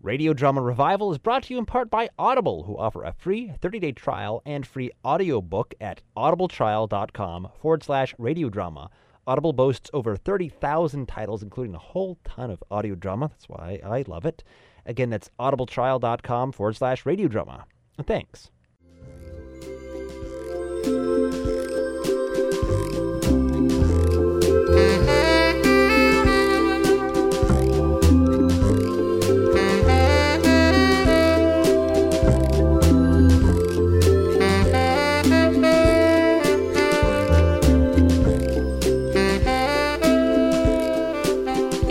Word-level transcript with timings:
Radio 0.00 0.32
Drama 0.32 0.62
Revival 0.62 1.10
is 1.10 1.18
brought 1.18 1.42
to 1.44 1.54
you 1.54 1.58
in 1.58 1.66
part 1.66 1.90
by 1.90 2.08
Audible, 2.18 2.62
who 2.62 2.78
offer 2.78 3.02
a 3.02 3.12
free 3.12 3.52
30 3.60 3.80
day 3.80 3.92
trial 3.92 4.40
and 4.46 4.64
free 4.64 4.92
audiobook 5.04 5.74
at 5.80 6.02
audibletrial.com 6.16 7.48
forward 7.60 7.82
slash 7.82 8.14
radiodrama. 8.14 8.90
Audible 9.26 9.52
boasts 9.52 9.90
over 9.92 10.16
30,000 10.16 11.06
titles, 11.06 11.42
including 11.42 11.74
a 11.74 11.78
whole 11.78 12.16
ton 12.24 12.50
of 12.50 12.62
audio 12.70 12.94
drama. 12.94 13.28
That's 13.28 13.48
why 13.48 13.80
I 13.84 14.04
love 14.06 14.24
it. 14.24 14.44
Again, 14.86 15.10
that's 15.10 15.30
audibletrial.com 15.40 16.52
forward 16.52 16.76
slash 16.76 17.02
radiodrama. 17.02 17.64
Thanks. 18.06 18.50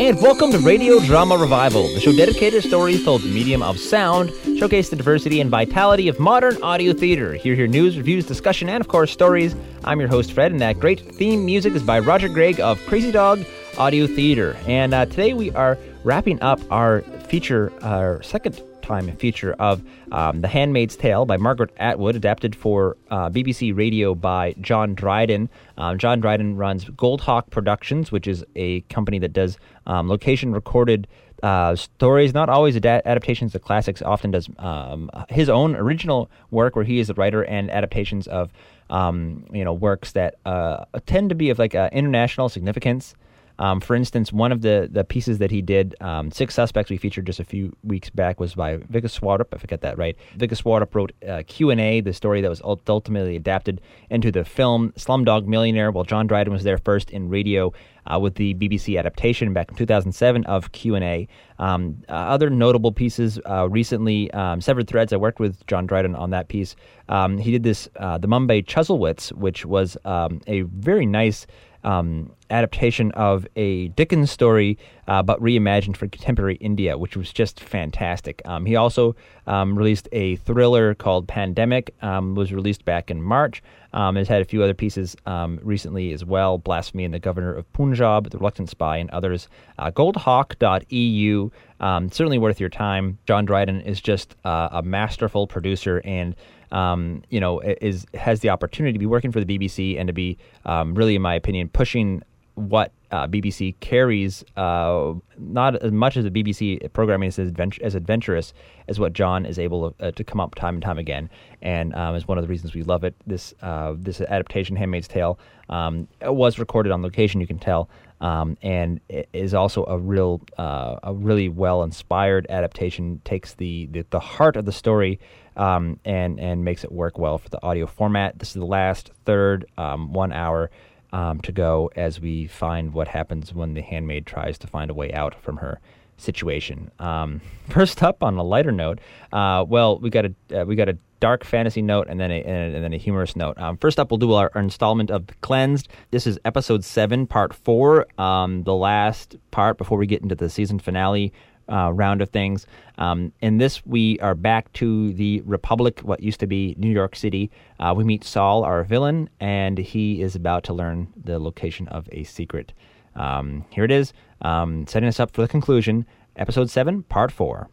And 0.07 0.21
welcome 0.21 0.53
to 0.53 0.59
Radio 0.59 1.01
Drama 1.01 1.35
Revival, 1.35 1.93
the 1.93 1.99
show 1.99 2.13
dedicated 2.13 2.63
to 2.63 2.67
stories 2.69 3.03
told 3.03 3.23
the 3.23 3.27
medium 3.27 3.61
of 3.61 3.77
sound, 3.77 4.31
showcase 4.57 4.87
the 4.87 4.95
diversity 4.95 5.41
and 5.41 5.49
vitality 5.49 6.07
of 6.07 6.17
modern 6.17 6.63
audio 6.63 6.93
theater. 6.93 7.33
Here, 7.33 7.55
hear 7.55 7.67
news, 7.67 7.97
reviews, 7.97 8.25
discussion, 8.25 8.69
and 8.69 8.79
of 8.79 8.87
course, 8.87 9.11
stories. 9.11 9.53
I'm 9.83 9.99
your 9.99 10.07
host, 10.07 10.31
Fred, 10.31 10.53
and 10.53 10.61
that 10.61 10.79
great 10.79 11.01
theme 11.15 11.45
music 11.45 11.73
is 11.73 11.83
by 11.83 11.99
Roger 11.99 12.29
Gregg 12.29 12.61
of 12.61 12.79
Crazy 12.85 13.11
Dog 13.11 13.43
Audio 13.77 14.07
Theater. 14.07 14.55
And 14.65 14.93
uh, 14.93 15.07
today 15.07 15.33
we 15.33 15.51
are 15.51 15.77
wrapping 16.05 16.41
up 16.41 16.61
our 16.71 17.01
feature, 17.27 17.73
our 17.81 18.23
second 18.23 18.61
time 18.87 19.15
feature 19.17 19.53
of 19.59 19.83
um, 20.11 20.41
The 20.41 20.47
Handmaid's 20.47 20.95
Tale 20.95 21.25
by 21.25 21.37
Margaret 21.37 21.71
Atwood, 21.77 22.15
adapted 22.15 22.55
for 22.55 22.95
uh, 23.11 23.29
BBC 23.29 23.75
Radio 23.75 24.15
by 24.15 24.55
John 24.61 24.95
Dryden. 24.95 25.49
Um, 25.77 25.97
John 25.97 26.21
Dryden 26.21 26.55
runs 26.55 26.85
Goldhawk 26.85 27.49
Productions, 27.49 28.11
which 28.11 28.27
is 28.27 28.43
a 28.55 28.81
company 28.81 29.19
that 29.19 29.33
does 29.33 29.57
um, 29.85 30.07
location 30.07 30.53
recorded 30.53 31.07
uh, 31.43 31.75
stories, 31.75 32.33
not 32.33 32.49
always 32.49 32.75
ad- 32.77 33.03
adaptations 33.05 33.53
of 33.53 33.61
classics, 33.61 34.01
often 34.01 34.31
does 34.31 34.49
um, 34.57 35.11
his 35.29 35.49
own 35.49 35.75
original 35.75 36.31
work 36.49 36.75
where 36.75 36.85
he 36.85 36.99
is 36.99 37.07
the 37.07 37.13
writer 37.13 37.43
and 37.43 37.69
adaptations 37.69 38.27
of 38.27 38.51
um, 38.89 39.45
you 39.51 39.63
know 39.63 39.73
works 39.73 40.13
that 40.13 40.35
uh, 40.45 40.85
tend 41.05 41.29
to 41.29 41.35
be 41.35 41.49
of 41.49 41.59
like 41.59 41.75
uh, 41.75 41.89
international 41.91 42.49
significance. 42.49 43.15
Um, 43.59 43.79
for 43.79 43.95
instance, 43.95 44.31
one 44.31 44.51
of 44.51 44.61
the, 44.61 44.87
the 44.91 45.03
pieces 45.03 45.39
that 45.39 45.51
he 45.51 45.61
did, 45.61 45.95
um, 46.01 46.31
Six 46.31 46.53
Suspects, 46.53 46.89
we 46.89 46.97
featured 46.97 47.25
just 47.25 47.39
a 47.39 47.43
few 47.43 47.75
weeks 47.83 48.09
back, 48.09 48.39
was 48.39 48.55
by 48.55 48.77
Vikas 48.77 49.11
Swarup. 49.11 49.53
I 49.53 49.57
forget 49.57 49.81
that 49.81 49.97
right. 49.97 50.15
Vikas 50.37 50.57
Swarup 50.57 50.93
wrote 50.93 51.11
uh, 51.27 51.43
Q&A, 51.47 52.01
the 52.01 52.13
story 52.13 52.41
that 52.41 52.49
was 52.49 52.61
ultimately 52.63 53.35
adapted 53.35 53.81
into 54.09 54.31
the 54.31 54.45
film 54.45 54.91
Slumdog 54.97 55.45
Millionaire, 55.45 55.91
while 55.91 56.03
John 56.03 56.27
Dryden 56.27 56.53
was 56.53 56.63
there 56.63 56.77
first 56.77 57.09
in 57.09 57.29
radio 57.29 57.73
uh, 58.05 58.19
with 58.19 58.35
the 58.35 58.53
BBC 58.55 58.97
adaptation 58.97 59.53
back 59.53 59.69
in 59.69 59.75
2007 59.75 60.45
of 60.45 60.71
Q&A. 60.71 61.27
Um, 61.59 62.03
uh, 62.07 62.13
other 62.13 62.49
notable 62.49 62.91
pieces 62.91 63.39
uh, 63.49 63.67
recently, 63.69 64.31
um, 64.31 64.61
Severed 64.61 64.87
Threads, 64.87 65.11
I 65.11 65.17
worked 65.17 65.39
with 65.39 65.65
John 65.67 65.85
Dryden 65.85 66.15
on 66.15 66.29
that 66.31 66.47
piece. 66.47 66.75
Um, 67.09 67.37
he 67.37 67.51
did 67.51 67.63
this, 67.63 67.89
uh, 67.97 68.17
The 68.17 68.27
Mumbai 68.27 68.65
Chuzzlewits, 68.65 69.31
which 69.33 69.65
was 69.65 69.97
um, 70.05 70.41
a 70.47 70.61
very 70.61 71.05
nice 71.05 71.47
um, 71.87 72.33
adaptation 72.49 73.11
of 73.13 73.47
a 73.55 73.87
Dickens 73.89 74.29
story, 74.29 74.77
uh, 75.07 75.23
but 75.23 75.39
reimagined 75.39 75.95
for 75.95 76.07
contemporary 76.09 76.55
India, 76.55 76.97
which 76.97 77.15
was 77.15 77.31
just 77.31 77.61
fantastic. 77.61 78.41
Um, 78.43 78.65
he 78.65 78.75
also 78.75 79.15
um, 79.47 79.77
released 79.77 80.09
a 80.11 80.35
thriller 80.37 80.95
called 80.95 81.29
Pandemic, 81.29 81.95
um, 82.01 82.35
was 82.35 82.51
released 82.51 82.83
back 82.83 83.09
in 83.09 83.21
March. 83.21 83.63
Um, 83.93 84.17
has 84.17 84.27
had 84.27 84.41
a 84.41 84.45
few 84.45 84.61
other 84.61 84.73
pieces 84.73 85.15
um, 85.25 85.59
recently 85.63 86.11
as 86.11 86.25
well 86.25 86.57
Blasphemy 86.57 87.05
and 87.05 87.13
the 87.13 87.19
Governor 87.19 87.53
of 87.53 87.71
Punjab, 87.71 88.29
The 88.29 88.37
Reluctant 88.37 88.69
Spy, 88.69 88.97
and 88.97 89.09
others. 89.11 89.47
Uh, 89.79 89.89
goldhawk.eu, 89.91 91.49
certainly 91.79 92.37
worth 92.37 92.59
your 92.59 92.69
time. 92.69 93.17
John 93.25 93.45
Dryden 93.45 93.81
is 93.81 94.01
just 94.01 94.35
uh, 94.43 94.67
a 94.73 94.83
masterful 94.83 95.47
producer 95.47 96.01
and 96.03 96.35
um, 96.71 97.23
you 97.29 97.39
know, 97.39 97.59
is 97.61 98.05
has 98.13 98.41
the 98.41 98.49
opportunity 98.49 98.93
to 98.93 98.99
be 98.99 99.05
working 99.05 99.31
for 99.31 99.43
the 99.43 99.57
BBC 99.57 99.99
and 99.99 100.07
to 100.07 100.13
be 100.13 100.37
um, 100.65 100.93
really, 100.95 101.15
in 101.15 101.21
my 101.21 101.35
opinion, 101.35 101.69
pushing 101.69 102.21
what 102.57 102.91
uh, 103.11 103.27
BBC 103.27 103.75
carries, 103.81 104.43
uh, 104.57 105.13
not 105.37 105.75
as 105.75 105.91
much 105.91 106.17
as 106.17 106.25
the 106.25 106.31
BBC 106.31 106.91
programming 106.91 107.29
is 107.29 107.37
as, 107.37 107.49
advent- 107.49 107.79
as 107.81 107.93
adventurous 107.93 108.51
as 108.87 108.99
what 108.99 109.13
John 109.13 109.45
is 109.45 109.59
able 109.59 109.91
to, 109.91 110.07
uh, 110.07 110.11
to, 110.11 110.23
come 110.23 110.39
up 110.39 110.55
time 110.55 110.73
and 110.73 110.83
time 110.83 110.97
again, 110.97 111.29
and 111.61 111.93
um, 111.93 112.15
is 112.15 112.27
one 112.27 112.39
of 112.39 112.43
the 112.43 112.47
reasons 112.47 112.73
we 112.73 112.81
love 112.81 113.03
it. 113.03 113.15
This 113.27 113.53
uh, 113.61 113.93
this 113.97 114.21
adaptation, 114.21 114.75
*Handmaid's 114.75 115.07
Tale*, 115.07 115.37
um, 115.69 116.07
was 116.23 116.57
recorded 116.57 116.91
on 116.91 117.03
location. 117.03 117.39
You 117.39 117.47
can 117.47 117.59
tell, 117.59 117.89
um, 118.21 118.57
and 118.63 118.99
is 119.33 119.53
also 119.53 119.85
a 119.85 119.97
real, 119.97 120.41
uh, 120.57 120.97
a 121.03 121.13
really 121.13 121.49
well 121.49 121.83
inspired 121.83 122.47
adaptation. 122.49 123.21
Takes 123.23 123.53
the, 123.53 123.87
the, 123.91 124.03
the 124.09 124.19
heart 124.19 124.55
of 124.57 124.65
the 124.65 124.71
story 124.71 125.19
um, 125.57 125.99
and 126.05 126.39
and 126.39 126.63
makes 126.63 126.83
it 126.83 126.91
work 126.91 127.17
well 127.17 127.37
for 127.37 127.49
the 127.49 127.61
audio 127.63 127.85
format. 127.85 128.39
This 128.39 128.49
is 128.49 128.55
the 128.55 128.65
last 128.65 129.11
third, 129.25 129.65
um, 129.77 130.13
one 130.13 130.31
hour 130.31 130.69
um, 131.11 131.41
to 131.41 131.51
go 131.51 131.91
as 131.95 132.19
we 132.19 132.47
find 132.47 132.93
what 132.93 133.07
happens 133.07 133.53
when 133.53 133.73
the 133.73 133.81
handmaid 133.81 134.25
tries 134.25 134.57
to 134.59 134.67
find 134.67 134.89
a 134.89 134.93
way 134.93 135.11
out 135.13 135.41
from 135.41 135.57
her 135.57 135.79
situation. 136.17 136.91
Um, 136.99 137.41
first 137.69 138.03
up, 138.03 138.23
on 138.23 138.37
a 138.37 138.43
lighter 138.43 138.71
note, 138.71 138.99
uh, 139.33 139.65
well, 139.67 139.99
we 139.99 140.09
got 140.09 140.25
a 140.25 140.61
uh, 140.61 140.65
we 140.65 140.75
got 140.75 140.89
a 140.89 140.97
dark 141.19 141.43
fantasy 141.43 141.81
note 141.81 142.07
and 142.07 142.19
then 142.19 142.29
a, 142.29 142.43
and, 142.43 142.75
then 142.75 142.93
a 142.93 142.97
humorous 142.97 143.35
note. 143.35 143.57
Um, 143.57 143.77
first 143.77 143.99
up, 143.99 144.11
we'll 144.11 144.19
do 144.19 144.33
our, 144.33 144.51
our, 144.53 144.61
installment 144.61 145.09
of 145.09 145.25
Cleansed. 145.41 145.87
This 146.11 146.27
is 146.27 146.37
episode 146.45 146.83
seven, 146.83 147.25
part 147.25 147.55
four, 147.55 148.05
um, 148.21 148.63
the 148.65 148.75
last 148.75 149.35
part 149.49 149.79
before 149.79 149.97
we 149.97 150.05
get 150.05 150.21
into 150.21 150.35
the 150.35 150.47
season 150.47 150.77
finale 150.77 151.33
uh, 151.69 151.91
round 151.93 152.21
of 152.21 152.29
things. 152.29 152.65
Um, 152.97 153.31
in 153.41 153.57
this, 153.57 153.85
we 153.85 154.19
are 154.19 154.35
back 154.35 154.71
to 154.73 155.13
the 155.13 155.41
Republic, 155.45 155.99
what 155.99 156.21
used 156.21 156.39
to 156.39 156.47
be 156.47 156.75
New 156.77 156.89
York 156.89 157.15
City. 157.15 157.51
Uh, 157.79 157.93
we 157.95 158.03
meet 158.03 158.23
Saul, 158.23 158.63
our 158.63 158.83
villain, 158.83 159.29
and 159.39 159.77
he 159.77 160.21
is 160.21 160.35
about 160.35 160.63
to 160.65 160.73
learn 160.73 161.07
the 161.15 161.39
location 161.39 161.87
of 161.89 162.07
a 162.11 162.23
secret. 162.23 162.73
Um, 163.15 163.65
here 163.69 163.83
it 163.83 163.91
is, 163.91 164.13
um, 164.41 164.85
setting 164.87 165.09
us 165.09 165.19
up 165.19 165.31
for 165.31 165.41
the 165.41 165.47
conclusion. 165.47 166.05
Episode 166.35 166.69
7, 166.69 167.03
Part 167.03 167.31
4. 167.31 167.69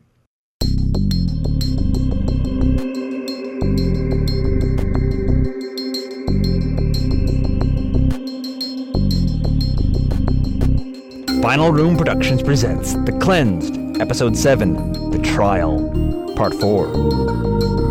Final 11.42 11.72
Rune 11.72 11.94
Productions 11.94 12.42
presents 12.42 12.94
The 12.94 13.12
Cleansed 13.20 13.83
Episode 14.00 14.36
7 14.36 15.10
The 15.12 15.18
Trial, 15.18 16.32
Part 16.34 16.54
4. 16.54 17.83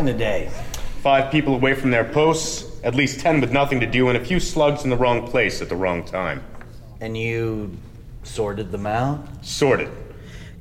You 0.00 0.06
today? 0.06 0.50
Five 1.02 1.30
people 1.30 1.54
away 1.54 1.74
from 1.74 1.90
their 1.90 2.04
posts, 2.04 2.64
at 2.84 2.94
least 2.94 3.20
ten 3.20 3.40
with 3.40 3.52
nothing 3.52 3.80
to 3.80 3.86
do, 3.86 4.08
and 4.08 4.16
a 4.16 4.24
few 4.24 4.40
slugs 4.40 4.84
in 4.84 4.90
the 4.90 4.96
wrong 4.96 5.26
place 5.26 5.60
at 5.60 5.68
the 5.68 5.76
wrong 5.76 6.04
time. 6.04 6.42
And 7.02 7.16
you 7.16 7.76
sorted 8.22 8.70
them 8.70 8.86
out? 8.86 9.44
Sorted. 9.44 9.90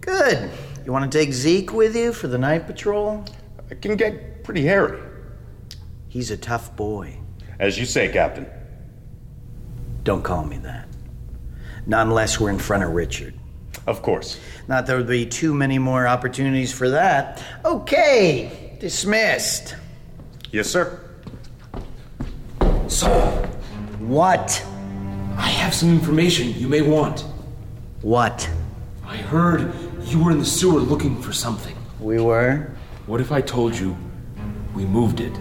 Good. 0.01 0.51
You 0.85 0.91
want 0.91 1.09
to 1.09 1.17
take 1.17 1.31
Zeke 1.31 1.71
with 1.71 1.95
you 1.95 2.11
for 2.11 2.27
the 2.27 2.37
night 2.37 2.67
patrol? 2.67 3.23
It 3.69 3.81
can 3.81 3.95
get 3.95 4.43
pretty 4.43 4.63
hairy. 4.63 4.99
He's 6.09 6.31
a 6.31 6.37
tough 6.37 6.75
boy. 6.75 7.17
As 7.59 7.77
you 7.77 7.85
say, 7.85 8.09
Captain. 8.09 8.45
Don't 10.03 10.23
call 10.23 10.43
me 10.43 10.57
that. 10.57 10.87
Not 11.85 12.07
unless 12.07 12.39
we're 12.39 12.49
in 12.49 12.59
front 12.59 12.83
of 12.83 12.91
Richard. 12.91 13.35
Of 13.87 14.01
course. 14.01 14.39
Not 14.67 14.85
there 14.85 14.97
would 14.97 15.07
be 15.07 15.25
too 15.25 15.53
many 15.53 15.79
more 15.79 16.07
opportunities 16.07 16.73
for 16.73 16.89
that. 16.89 17.41
Okay, 17.63 18.68
dismissed. 18.79 19.75
Yes, 20.51 20.69
sir. 20.69 20.99
So, 22.87 23.09
What? 23.99 24.65
I 25.37 25.47
have 25.49 25.73
some 25.73 25.89
information 25.89 26.53
you 26.55 26.67
may 26.67 26.81
want. 26.81 27.23
What? 28.01 28.49
I 29.05 29.17
heard 29.17 29.73
you 30.03 30.23
were 30.23 30.31
in 30.31 30.39
the 30.39 30.45
sewer 30.45 30.79
looking 30.79 31.21
for 31.21 31.31
something. 31.31 31.75
We 31.99 32.19
were? 32.19 32.71
What 33.05 33.21
if 33.21 33.31
I 33.31 33.41
told 33.41 33.75
you 33.77 33.95
we 34.73 34.85
moved 34.85 35.19
it? 35.19 35.35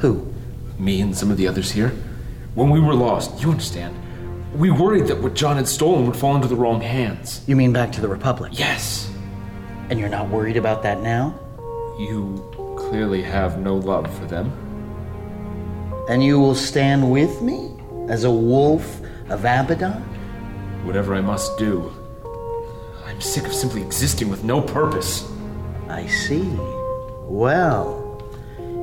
Who? 0.00 0.32
Me 0.78 1.00
and 1.00 1.16
some 1.16 1.30
of 1.30 1.36
the 1.36 1.48
others 1.48 1.70
here? 1.70 1.90
When 2.54 2.70
we 2.70 2.80
were 2.80 2.94
lost, 2.94 3.40
you 3.42 3.50
understand. 3.50 3.96
We 4.54 4.70
worried 4.70 5.06
that 5.08 5.20
what 5.20 5.34
John 5.34 5.56
had 5.56 5.66
stolen 5.66 6.06
would 6.06 6.16
fall 6.16 6.36
into 6.36 6.46
the 6.48 6.56
wrong 6.56 6.80
hands. 6.80 7.42
You 7.46 7.56
mean 7.56 7.72
back 7.72 7.90
to 7.92 8.00
the 8.00 8.08
Republic? 8.08 8.52
Yes. 8.58 9.10
And 9.90 9.98
you're 9.98 10.08
not 10.08 10.28
worried 10.28 10.56
about 10.56 10.82
that 10.84 11.00
now? 11.00 11.38
You 11.98 12.44
clearly 12.76 13.22
have 13.22 13.58
no 13.58 13.76
love 13.76 14.12
for 14.18 14.24
them. 14.26 14.52
And 16.08 16.22
you 16.22 16.40
will 16.40 16.54
stand 16.54 17.10
with 17.10 17.40
me 17.40 17.70
as 18.08 18.24
a 18.24 18.30
wolf 18.30 19.00
of 19.30 19.44
Abaddon? 19.44 20.02
Whatever 20.84 21.14
I 21.14 21.20
must 21.20 21.56
do. 21.56 21.92
I'm 23.06 23.20
sick 23.20 23.44
of 23.46 23.54
simply 23.54 23.80
existing 23.80 24.28
with 24.28 24.44
no 24.44 24.60
purpose. 24.60 25.30
I 25.88 26.06
see. 26.06 26.44
Well, 27.26 28.22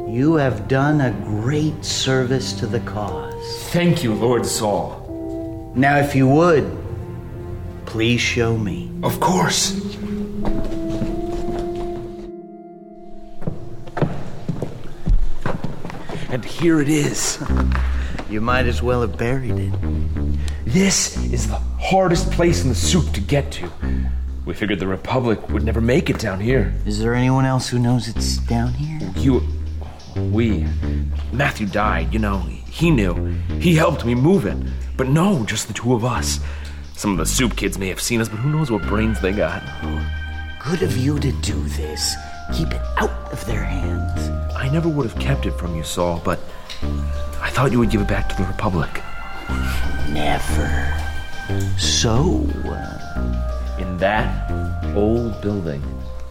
you 0.07 0.35
have 0.35 0.67
done 0.67 1.01
a 1.01 1.11
great 1.25 1.83
service 1.83 2.53
to 2.53 2.67
the 2.67 2.79
cause. 2.81 3.63
Thank 3.71 4.03
you, 4.03 4.13
Lord 4.13 4.45
Saul. 4.45 5.71
Now, 5.75 5.97
if 5.97 6.15
you 6.15 6.27
would, 6.27 6.77
please 7.85 8.21
show 8.21 8.57
me. 8.57 8.91
Of 9.03 9.19
course. 9.19 9.71
Here 16.61 16.79
it 16.79 16.89
is. 16.89 17.43
You 18.29 18.39
might 18.39 18.67
as 18.67 18.83
well 18.83 19.01
have 19.01 19.17
buried 19.17 19.57
it. 19.57 19.73
This 20.63 21.17
is 21.33 21.47
the 21.47 21.55
hardest 21.55 22.29
place 22.29 22.61
in 22.61 22.69
the 22.69 22.75
soup 22.75 23.11
to 23.13 23.19
get 23.19 23.51
to. 23.53 23.71
We 24.45 24.53
figured 24.53 24.79
the 24.79 24.85
Republic 24.85 25.49
would 25.49 25.63
never 25.63 25.81
make 25.81 26.11
it 26.11 26.19
down 26.19 26.39
here. 26.39 26.71
Is 26.85 26.99
there 26.99 27.15
anyone 27.15 27.45
else 27.45 27.67
who 27.67 27.79
knows 27.79 28.07
it's 28.07 28.37
down 28.37 28.73
here? 28.73 29.11
You. 29.15 29.41
We. 30.15 30.67
Matthew 31.31 31.65
died, 31.65 32.13
you 32.13 32.19
know. 32.19 32.39
He 32.39 32.91
knew. 32.91 33.33
He 33.59 33.73
helped 33.73 34.05
me 34.05 34.13
move 34.13 34.45
it. 34.45 34.57
But 34.97 35.07
no, 35.07 35.43
just 35.45 35.67
the 35.67 35.73
two 35.73 35.95
of 35.95 36.05
us. 36.05 36.39
Some 36.95 37.13
of 37.13 37.17
the 37.17 37.25
soup 37.25 37.55
kids 37.55 37.79
may 37.79 37.87
have 37.87 37.99
seen 37.99 38.21
us, 38.21 38.29
but 38.29 38.37
who 38.37 38.51
knows 38.51 38.69
what 38.69 38.83
brains 38.83 39.19
they 39.19 39.31
got. 39.31 39.63
Good 40.63 40.83
of 40.83 40.95
you 40.95 41.17
to 41.19 41.31
do 41.31 41.59
this. 41.69 42.15
Keep 42.53 42.71
it 42.73 42.81
out 42.97 43.09
of 43.31 43.43
their 43.45 43.63
hands. 43.63 44.29
I 44.55 44.69
never 44.69 44.89
would 44.89 45.09
have 45.09 45.19
kept 45.19 45.45
it 45.45 45.51
from 45.51 45.75
you, 45.75 45.83
Saul, 45.83 46.21
but 46.23 46.39
I 47.41 47.49
thought 47.49 47.71
you 47.71 47.79
would 47.79 47.89
give 47.89 48.01
it 48.01 48.07
back 48.07 48.29
to 48.29 48.35
the 48.35 48.43
Republic. 48.47 49.01
Never. 50.09 50.97
So, 51.77 52.45
uh, 52.65 53.77
In 53.79 53.97
that 53.97 54.51
old 54.95 55.41
building, 55.41 55.81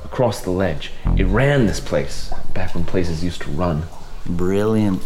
across 0.04 0.42
the 0.42 0.50
ledge, 0.50 0.92
it 1.16 1.24
ran 1.26 1.66
this 1.66 1.80
place 1.80 2.32
back 2.54 2.74
when 2.74 2.84
places 2.84 3.24
used 3.24 3.42
to 3.42 3.50
run. 3.50 3.82
brilliant. 4.26 5.02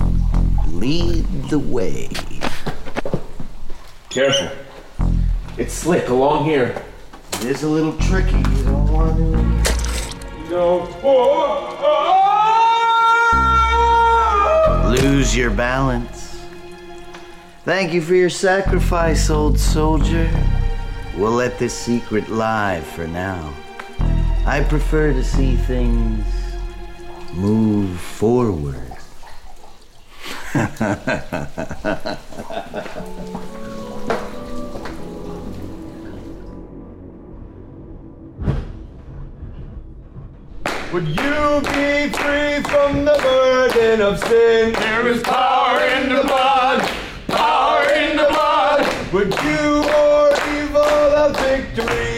Lead 0.68 1.24
the 1.48 1.58
way. 1.58 2.08
Careful. 4.10 4.48
It's 5.56 5.72
slick 5.72 6.08
along 6.08 6.44
here. 6.44 6.82
It 7.34 7.44
is 7.44 7.62
a 7.62 7.68
little 7.68 7.96
tricky. 7.98 8.36
You 8.36 8.64
don't 8.64 8.92
want 8.92 9.16
to. 9.64 9.73
Oh, 10.56 10.88
oh, 11.02 11.80
oh. 14.84 14.94
Lose 15.02 15.36
your 15.36 15.50
balance. 15.50 16.40
Thank 17.64 17.92
you 17.92 18.00
for 18.00 18.14
your 18.14 18.30
sacrifice, 18.30 19.30
old 19.30 19.58
soldier. 19.58 20.30
We'll 21.16 21.32
let 21.32 21.58
this 21.58 21.76
secret 21.76 22.28
lie 22.28 22.82
for 22.82 23.08
now. 23.08 23.52
I 24.46 24.62
prefer 24.62 25.12
to 25.12 25.24
see 25.24 25.56
things 25.56 26.24
move 27.32 27.98
forward. 27.98 28.92
Would 40.94 41.08
you 41.08 41.60
be 41.74 42.08
free 42.10 42.62
from 42.70 43.04
the 43.04 43.18
burden 43.20 44.00
of 44.00 44.16
sin? 44.28 44.74
There 44.74 45.08
is 45.08 45.20
power 45.24 45.80
in 45.80 46.08
the 46.08 46.22
blood, 46.22 46.88
power 47.26 47.82
in 47.94 48.16
the 48.16 48.28
blood. 48.30 49.12
Would 49.12 49.34
you 49.42 49.82
or 49.90 50.30
evil 50.54 51.10
have 51.16 51.36
victory 51.36 52.13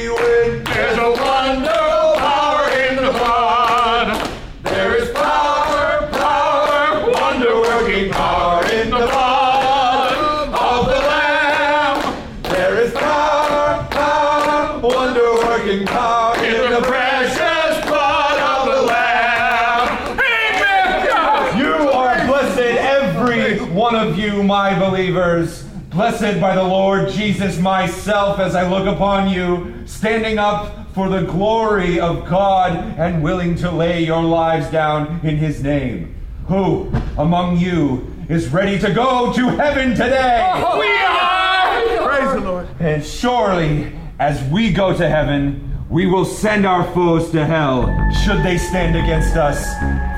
Blessed 25.96 26.42
by 26.42 26.54
the 26.54 26.62
Lord 26.62 27.08
Jesus 27.08 27.58
myself 27.58 28.38
as 28.38 28.54
I 28.54 28.68
look 28.68 28.86
upon 28.86 29.30
you, 29.30 29.82
standing 29.86 30.36
up 30.36 30.92
for 30.92 31.08
the 31.08 31.22
glory 31.22 31.98
of 31.98 32.28
God 32.28 32.76
and 32.98 33.22
willing 33.22 33.54
to 33.54 33.70
lay 33.70 34.04
your 34.04 34.22
lives 34.22 34.70
down 34.70 35.20
in 35.22 35.38
his 35.38 35.62
name. 35.62 36.14
Who 36.48 36.92
among 37.16 37.56
you 37.56 38.14
is 38.28 38.48
ready 38.50 38.78
to 38.80 38.92
go 38.92 39.32
to 39.32 39.48
heaven 39.56 39.92
today? 39.92 40.52
Oh, 40.54 40.78
we 40.78 40.90
are! 40.98 42.06
Praise 42.06 42.34
the 42.34 42.46
Lord. 42.46 42.68
And 42.78 43.02
surely, 43.02 43.98
as 44.18 44.44
we 44.50 44.74
go 44.74 44.94
to 44.94 45.08
heaven, 45.08 45.75
we 45.88 46.04
will 46.06 46.24
send 46.24 46.66
our 46.66 46.84
foes 46.92 47.30
to 47.30 47.44
hell 47.46 47.86
should 48.24 48.42
they 48.42 48.58
stand 48.58 48.96
against 48.96 49.36
us. 49.36 49.64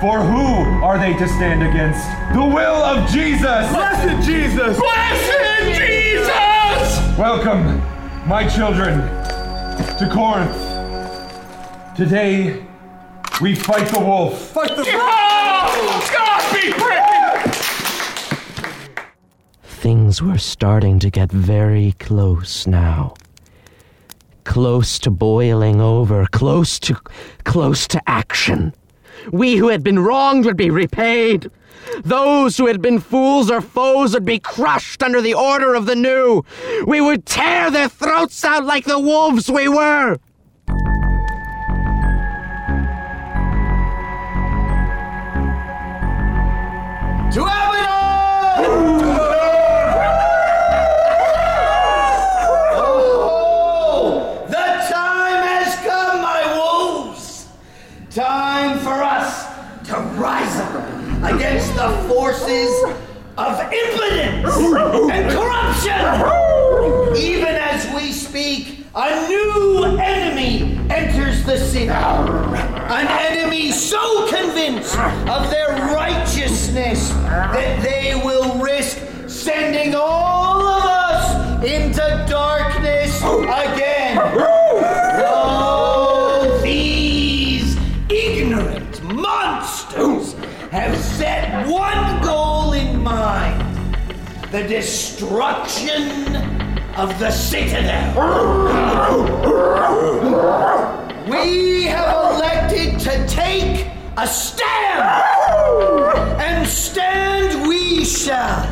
For 0.01 0.19
who 0.19 0.83
are 0.83 0.99
they 0.99 1.13
to 1.15 1.29
stand 1.29 1.63
against? 1.63 2.03
The 2.33 2.45
will 2.45 2.83
of 2.83 3.09
Jesus! 3.11 3.43
Blessed 3.43 4.27
Jesus! 4.27 4.79
Blessed 4.79 5.79
Jesus! 5.79 7.19
Welcome, 7.19 7.83
my 8.27 8.49
children, 8.49 9.01
to 9.99 10.09
Corinth. 10.11 10.57
Today, 11.95 12.65
we 13.43 13.55
fight 13.55 13.89
the 13.89 14.01
wolf. 14.01 14.39
Fight 14.39 14.75
the 14.75 14.77
wolf! 14.77 16.13
God 16.13 16.53
be 16.55 16.73
praised! 16.73 17.55
Things 19.65 20.23
were 20.23 20.39
starting 20.39 20.99
to 21.01 21.11
get 21.11 21.31
very 21.31 21.93
close 21.99 22.67
now. 22.67 23.15
Close 24.49 24.99
to 25.01 25.11
boiling 25.11 25.81
over, 25.81 26.27
close 26.33 26.81
to 26.81 26.97
close 27.45 27.87
to 27.89 28.01
action. 28.09 28.73
We 29.31 29.57
who 29.57 29.69
had 29.69 29.85
been 29.85 29.99
wronged 29.99 30.47
would 30.47 30.57
be 30.57 30.71
repaid. 30.71 31.51
Those 32.03 32.57
who 32.57 32.67
had 32.67 32.81
been 32.81 32.99
fools 32.99 33.51
or 33.51 33.61
foes 33.61 34.15
would 34.15 34.25
be 34.25 34.39
crushed 34.39 35.03
under 35.03 35.21
the 35.21 35.35
order 35.35 35.75
of 35.75 35.85
the 35.87 35.95
new. 35.95 36.45
We 36.87 37.01
would 37.01 37.27
tear 37.27 37.71
their 37.71 37.89
throats 37.91 38.43
out 38.45 38.65
like 38.65 38.85
the 38.85 38.99
wolves 38.99 39.51
we 39.51 39.69
were. 39.69 40.17
To 47.33 47.43
Abaddon! 47.43 47.79
Oh, 52.81 54.47
the 54.49 54.67
time 54.91 55.43
has 55.47 55.75
come, 55.87 56.23
my 56.23 56.43
wolves. 56.57 57.47
Time 58.11 58.79
for 58.79 59.03
us 59.03 59.45
to 59.89 59.97
rise 60.19 60.57
up 60.57 60.75
against 61.35 61.75
the 61.75 61.89
forces 62.49 62.83
of 63.37 63.61
impotence 63.73 64.57
and 65.13 65.31
corruption. 65.31 67.17
Even 67.17 67.55
as 67.55 67.95
we 67.95 68.13
speak, 68.13 68.87
a 68.95 69.29
new 69.29 69.85
enemy 69.99 70.79
enters 70.91 71.45
the 71.45 71.59
city. 71.59 71.89
An 71.89 73.07
enemy 73.07 73.71
so 73.71 74.29
convinced 74.29 74.99
of 74.99 75.51
their 75.51 75.77
righteousness 75.95 77.11
that 77.11 77.83
they 77.83 78.15
will 78.25 78.59
risk 78.59 78.99
sending 79.29 79.95
all 79.95 80.67
of 80.67 80.85
us 80.85 81.65
into 81.65 82.27
darkness 82.29 83.21
again. 83.23 83.88
The 94.51 94.63
destruction 94.63 96.37
of 96.97 97.19
the 97.19 97.31
citadel. 97.31 98.15
We 101.29 101.85
have 101.85 102.35
elected 102.35 102.99
to 103.01 103.27
take 103.27 103.87
a 104.17 104.27
stand, 104.27 105.03
and 106.41 106.67
stand 106.67 107.69
we 107.69 108.05
shall 108.07 108.65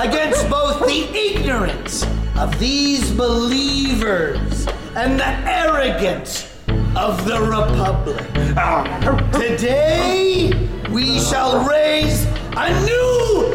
against 0.00 0.48
both 0.48 0.78
the 0.86 1.10
ignorance 1.12 2.06
of 2.38 2.56
these 2.60 3.10
believers 3.10 4.68
and 4.94 5.18
the 5.18 5.34
arrogance 5.50 6.48
of 6.94 7.24
the 7.24 7.40
Republic. 7.40 8.24
Today, 9.32 10.52
we 10.92 11.18
shall 11.18 11.66
raise 11.68 12.24
a 12.56 12.70
new 12.86 13.51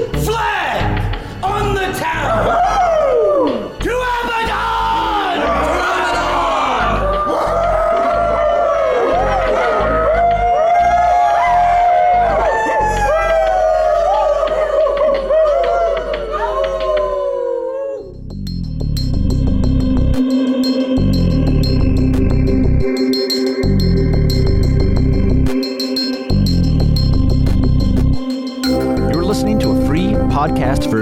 the 1.74 1.92
town. 2.00 3.07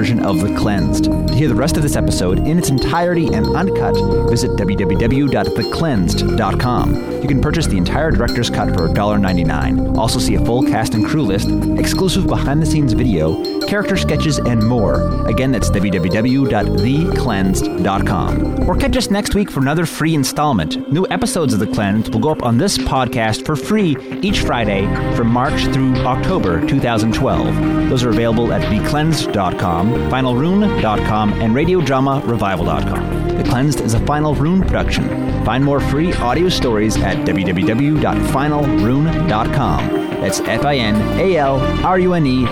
Version 0.06 0.24
of 0.24 0.40
The 0.40 0.54
Cleansed. 0.56 1.25
To 1.36 1.40
hear 1.40 1.50
the 1.50 1.56
rest 1.56 1.76
of 1.76 1.84
this 1.84 1.98
episode 1.98 2.48
in 2.48 2.58
its 2.58 2.70
entirety 2.70 3.28
and 3.28 3.46
uncut, 3.58 3.94
visit 4.30 4.52
www.thecleansed.com. 4.52 7.22
You 7.22 7.28
can 7.28 7.42
purchase 7.42 7.68
the 7.68 7.76
entire 7.76 8.10
director's 8.10 8.50
cut 8.50 8.70
for 8.70 8.88
$1.99. 8.88 9.98
Also 9.98 10.18
see 10.18 10.36
a 10.36 10.46
full 10.46 10.64
cast 10.64 10.94
and 10.94 11.06
crew 11.06 11.24
list, 11.24 11.50
exclusive 11.78 12.26
behind-the-scenes 12.28 12.94
video, 12.94 13.60
character 13.68 13.98
sketches, 13.98 14.38
and 14.38 14.66
more. 14.66 15.28
Again, 15.28 15.52
that's 15.52 15.70
www.thecleansed.com. 15.72 18.70
Or 18.70 18.78
catch 18.78 18.96
us 18.96 19.12
next 19.12 19.36
week 19.36 19.52
for 19.52 19.60
another 19.60 19.86
free 19.86 20.16
installment. 20.16 20.90
New 20.90 21.06
episodes 21.10 21.54
of 21.54 21.60
The 21.60 21.68
Cleansed 21.68 22.14
will 22.14 22.22
go 22.22 22.30
up 22.30 22.44
on 22.44 22.58
this 22.58 22.78
podcast 22.78 23.46
for 23.46 23.58
free 23.58 23.98
each 24.22 24.40
Friday 24.40 24.86
from 25.16 25.28
March 25.28 25.66
through 25.74 25.98
October 25.98 26.66
2012. 26.66 27.90
Those 27.90 28.06
are 28.06 28.12
available 28.12 28.54
at 28.54 28.62
thecleansed.com, 28.62 29.92
finalrune.com, 30.10 31.25
and 31.34 31.54
radiodramarevival.com. 31.56 33.38
The 33.38 33.44
Cleansed 33.44 33.82
is 33.82 33.94
a 33.94 34.00
Final 34.06 34.34
Rune 34.36 34.62
production. 34.62 35.08
Find 35.46 35.64
more 35.64 35.80
free 35.80 36.12
audio 36.14 36.50
stories 36.50 36.98
at 36.98 37.18
www.finalrune.com. 37.28 39.88
That's 40.22 40.40
F 40.40 40.66
I 40.66 40.78
N 40.78 40.96
A 41.20 41.38
L 41.38 41.60
R 41.86 42.00
U 42.00 42.14
N 42.14 42.26
E 42.26 42.46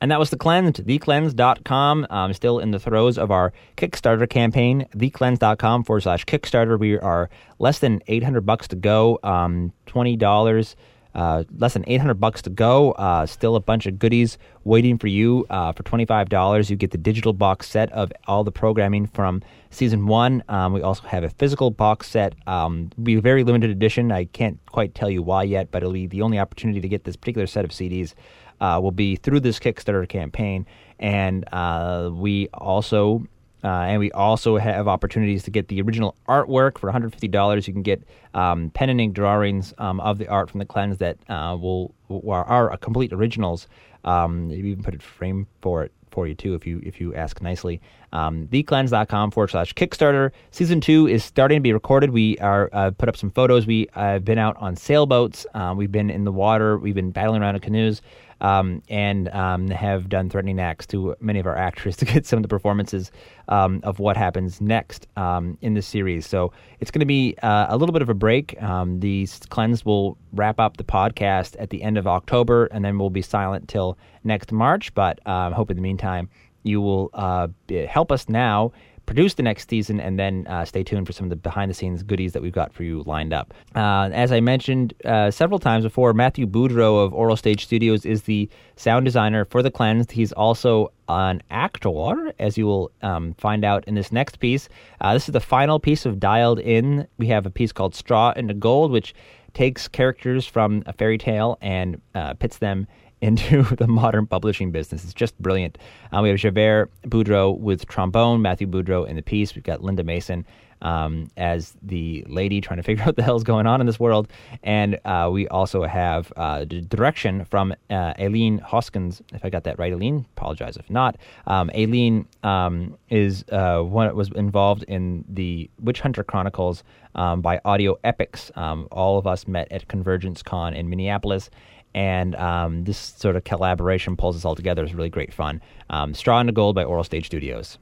And 0.00 0.10
that 0.10 0.18
was 0.18 0.30
The 0.30 0.36
Cleansed, 0.36 0.86
thecleansed.com. 0.86 2.06
Um, 2.08 2.32
still 2.32 2.58
in 2.58 2.70
the 2.70 2.78
throes 2.78 3.18
of 3.18 3.30
our 3.30 3.52
Kickstarter 3.76 4.28
campaign, 4.28 4.86
thecleansed.com 4.96 5.84
forward 5.84 6.00
slash 6.00 6.24
Kickstarter. 6.24 6.78
We 6.78 6.98
are 6.98 7.28
less 7.58 7.80
than 7.80 8.00
800 8.06 8.46
bucks 8.46 8.68
to 8.68 8.76
go, 8.76 9.18
um, 9.22 9.72
$20, 9.86 10.74
uh, 11.14 11.44
less 11.58 11.74
than 11.74 11.84
800 11.86 12.14
bucks 12.14 12.40
to 12.42 12.50
go. 12.50 12.92
Uh, 12.92 13.26
still 13.26 13.56
a 13.56 13.60
bunch 13.60 13.86
of 13.86 13.98
goodies 13.98 14.38
waiting 14.64 14.96
for 14.96 15.08
you. 15.08 15.44
Uh, 15.50 15.72
for 15.72 15.82
$25, 15.82 16.70
you 16.70 16.76
get 16.76 16.92
the 16.92 16.98
digital 16.98 17.34
box 17.34 17.68
set 17.68 17.92
of 17.92 18.10
all 18.26 18.42
the 18.42 18.52
programming 18.52 19.06
from 19.06 19.42
season 19.70 20.06
one. 20.06 20.42
Um, 20.48 20.72
we 20.72 20.80
also 20.80 21.06
have 21.08 21.24
a 21.24 21.30
physical 21.30 21.70
box 21.70 22.08
set. 22.08 22.34
Um, 22.46 22.90
be 23.02 23.16
very 23.16 23.44
limited 23.44 23.70
edition. 23.70 24.12
I 24.12 24.24
can't 24.24 24.58
quite 24.66 24.94
tell 24.94 25.10
you 25.10 25.22
why 25.22 25.42
yet, 25.42 25.70
but 25.70 25.82
it'll 25.82 25.92
be 25.92 26.06
the 26.06 26.22
only 26.22 26.38
opportunity 26.38 26.80
to 26.80 26.88
get 26.88 27.04
this 27.04 27.16
particular 27.16 27.46
set 27.46 27.64
of 27.64 27.70
CDs 27.70 28.14
uh, 28.60 28.78
will 28.82 28.92
be 28.92 29.16
through 29.16 29.40
this 29.40 29.58
Kickstarter 29.58 30.08
campaign, 30.08 30.66
and 30.98 31.44
uh, 31.52 32.10
we 32.12 32.48
also 32.54 33.26
uh, 33.62 33.68
and 33.68 34.00
we 34.00 34.10
also 34.12 34.56
have 34.56 34.88
opportunities 34.88 35.42
to 35.42 35.50
get 35.50 35.68
the 35.68 35.82
original 35.82 36.16
artwork 36.28 36.78
for 36.78 36.90
$150. 36.90 37.66
You 37.66 37.72
can 37.72 37.82
get 37.82 38.02
um, 38.32 38.70
pen 38.70 38.88
and 38.88 39.00
ink 39.00 39.14
drawings 39.14 39.74
um, 39.78 40.00
of 40.00 40.18
the 40.18 40.28
art 40.28 40.50
from 40.50 40.60
the 40.60 40.64
cleanse 40.64 40.98
that 40.98 41.18
uh, 41.28 41.56
will 41.60 41.94
are, 42.08 42.44
are 42.44 42.76
complete 42.78 43.12
originals. 43.12 43.68
Um, 44.04 44.48
we 44.48 44.56
even 44.56 44.82
put 44.82 44.94
a 44.94 44.98
frame 44.98 45.46
for 45.60 45.84
it 45.84 45.92
for 46.10 46.26
you 46.26 46.34
too 46.34 46.54
if 46.54 46.66
you 46.66 46.80
if 46.84 47.00
you 47.00 47.14
ask 47.14 47.40
nicely. 47.42 47.80
Um, 48.12 48.48
thecleanse.com 48.48 49.30
forward 49.30 49.50
slash 49.50 49.74
Kickstarter. 49.74 50.32
Season 50.50 50.80
two 50.80 51.06
is 51.06 51.24
starting 51.24 51.56
to 51.56 51.62
be 51.62 51.72
recorded. 51.72 52.10
We 52.10 52.38
are 52.38 52.68
uh, 52.72 52.90
put 52.90 53.08
up 53.08 53.16
some 53.16 53.30
photos. 53.30 53.66
We 53.66 53.88
have 53.92 54.24
been 54.24 54.38
out 54.38 54.56
on 54.58 54.76
sailboats. 54.76 55.46
Um, 55.54 55.76
we've 55.76 55.92
been 55.92 56.10
in 56.10 56.24
the 56.24 56.32
water. 56.32 56.78
We've 56.78 56.94
been 56.94 57.10
battling 57.10 57.42
around 57.42 57.54
in 57.54 57.60
canoes. 57.60 58.02
Um, 58.42 58.82
and 58.88 59.28
um, 59.34 59.68
have 59.68 60.08
done 60.08 60.30
threatening 60.30 60.60
acts 60.60 60.86
to 60.86 61.14
many 61.20 61.40
of 61.40 61.46
our 61.46 61.58
actors 61.58 61.94
to 61.98 62.06
get 62.06 62.24
some 62.24 62.38
of 62.38 62.42
the 62.42 62.48
performances 62.48 63.12
um, 63.48 63.80
of 63.82 63.98
what 63.98 64.16
happens 64.16 64.62
next 64.62 65.06
um, 65.18 65.58
in 65.60 65.74
the 65.74 65.82
series. 65.82 66.26
So 66.26 66.50
it's 66.80 66.90
going 66.90 67.00
to 67.00 67.06
be 67.06 67.36
uh, 67.42 67.66
a 67.68 67.76
little 67.76 67.92
bit 67.92 68.00
of 68.00 68.08
a 68.08 68.14
break. 68.14 68.60
Um, 68.62 69.00
the 69.00 69.28
cleanse 69.50 69.84
will 69.84 70.16
wrap 70.32 70.58
up 70.58 70.78
the 70.78 70.84
podcast 70.84 71.54
at 71.58 71.68
the 71.68 71.82
end 71.82 71.98
of 71.98 72.06
October, 72.06 72.64
and 72.66 72.82
then 72.82 72.98
we'll 72.98 73.10
be 73.10 73.20
silent 73.20 73.68
till 73.68 73.98
next 74.24 74.52
March. 74.52 74.94
But 74.94 75.20
I 75.26 75.48
um, 75.48 75.52
hope 75.52 75.70
in 75.70 75.76
the 75.76 75.82
meantime 75.82 76.30
you 76.62 76.80
will 76.80 77.10
uh, 77.14 77.48
help 77.88 78.12
us 78.12 78.28
now 78.28 78.72
produce 79.10 79.34
the 79.34 79.42
next 79.42 79.68
season, 79.68 79.98
and 79.98 80.20
then 80.20 80.46
uh, 80.46 80.64
stay 80.64 80.84
tuned 80.84 81.04
for 81.04 81.12
some 81.12 81.24
of 81.24 81.30
the 81.30 81.36
behind 81.36 81.68
the 81.68 81.74
scenes 81.74 82.04
goodies 82.04 82.32
that 82.32 82.42
we've 82.42 82.52
got 82.52 82.72
for 82.72 82.84
you 82.84 83.02
lined 83.06 83.32
up. 83.32 83.52
Uh, 83.74 84.08
as 84.12 84.30
I 84.30 84.38
mentioned 84.38 84.94
uh, 85.04 85.32
several 85.32 85.58
times 85.58 85.82
before, 85.82 86.14
Matthew 86.14 86.46
Boudreau 86.46 87.04
of 87.04 87.12
Oral 87.12 87.36
Stage 87.36 87.64
Studios 87.64 88.06
is 88.06 88.22
the 88.22 88.48
sound 88.76 89.04
designer 89.04 89.44
for 89.44 89.64
The 89.64 89.70
Cleansed. 89.70 90.12
He's 90.12 90.30
also 90.30 90.92
an 91.08 91.42
actor, 91.50 92.32
as 92.38 92.56
you 92.56 92.66
will 92.66 92.92
um, 93.02 93.34
find 93.34 93.64
out 93.64 93.82
in 93.88 93.96
this 93.96 94.12
next 94.12 94.38
piece. 94.38 94.68
Uh, 95.00 95.12
this 95.14 95.28
is 95.28 95.32
the 95.32 95.40
final 95.40 95.80
piece 95.80 96.06
of 96.06 96.20
Dialed 96.20 96.60
In. 96.60 97.08
We 97.18 97.26
have 97.26 97.46
a 97.46 97.50
piece 97.50 97.72
called 97.72 97.96
Straw 97.96 98.32
into 98.36 98.54
Gold, 98.54 98.92
which 98.92 99.12
takes 99.54 99.88
characters 99.88 100.46
from 100.46 100.84
a 100.86 100.92
fairy 100.92 101.18
tale 101.18 101.58
and 101.60 102.00
uh, 102.14 102.34
pits 102.34 102.58
them 102.58 102.86
into 103.20 103.62
the 103.76 103.86
modern 103.86 104.26
publishing 104.26 104.70
business. 104.70 105.04
It's 105.04 105.14
just 105.14 105.38
brilliant. 105.38 105.78
Uh, 106.12 106.20
we 106.22 106.30
have 106.30 106.38
Javert 106.38 106.90
Boudreau 107.06 107.58
with 107.58 107.86
trombone, 107.86 108.42
Matthew 108.42 108.66
Boudreau 108.66 109.06
in 109.06 109.16
the 109.16 109.22
piece. 109.22 109.54
We've 109.54 109.64
got 109.64 109.82
Linda 109.82 110.04
Mason 110.04 110.46
um, 110.82 111.28
as 111.36 111.76
the 111.82 112.24
lady 112.28 112.60
trying 112.60 112.78
to 112.78 112.82
figure 112.90 113.02
out 113.02 113.08
what 113.08 113.16
the 113.16 113.22
hell's 113.22 113.44
going 113.44 113.66
on 113.66 113.80
in 113.80 113.86
this 113.86 114.00
world. 114.00 114.28
And 114.62 114.98
uh, 115.04 115.28
we 115.32 115.48
also 115.48 115.84
have 115.84 116.32
uh, 116.36 116.64
direction 116.64 117.44
from 117.44 117.74
uh, 117.90 118.14
Aileen 118.18 118.58
Hoskins. 118.58 119.22
If 119.32 119.44
I 119.44 119.50
got 119.50 119.64
that 119.64 119.78
right, 119.78 119.92
Aileen, 119.92 120.26
apologize 120.36 120.76
if 120.76 120.88
not. 120.90 121.16
Um, 121.46 121.70
Aileen 121.74 122.26
um, 122.42 122.96
is 123.08 123.44
uh, 123.50 123.80
one 123.80 124.14
was 124.14 124.30
involved 124.34 124.84
in 124.84 125.24
the 125.28 125.70
Witch 125.80 126.00
Hunter 126.00 126.24
Chronicles 126.24 126.82
um, 127.14 127.40
by 127.40 127.60
Audio 127.64 127.98
Epics. 128.04 128.50
Um, 128.54 128.88
all 128.90 129.18
of 129.18 129.26
us 129.26 129.46
met 129.46 129.70
at 129.70 129.88
Convergence 129.88 130.42
Con 130.42 130.74
in 130.74 130.88
Minneapolis 130.88 131.50
and 131.94 132.34
um, 132.36 132.84
this 132.84 132.98
sort 132.98 133.36
of 133.36 133.44
collaboration 133.44 134.16
pulls 134.16 134.36
us 134.36 134.44
all 134.44 134.54
together. 134.54 134.82
It's 134.82 134.94
really 134.94 135.10
great 135.10 135.32
fun. 135.32 135.60
Um, 135.88 136.14
Straw 136.14 136.40
into 136.40 136.52
Gold 136.52 136.74
by 136.74 136.84
Oral 136.84 137.04
Stage 137.04 137.26
Studios. 137.26 137.78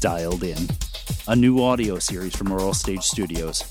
Dialed 0.00 0.44
In, 0.44 0.68
a 1.28 1.34
new 1.34 1.60
audio 1.60 1.98
series 1.98 2.36
from 2.36 2.52
Oral 2.52 2.72
Stage 2.72 3.02
Studios. 3.02 3.64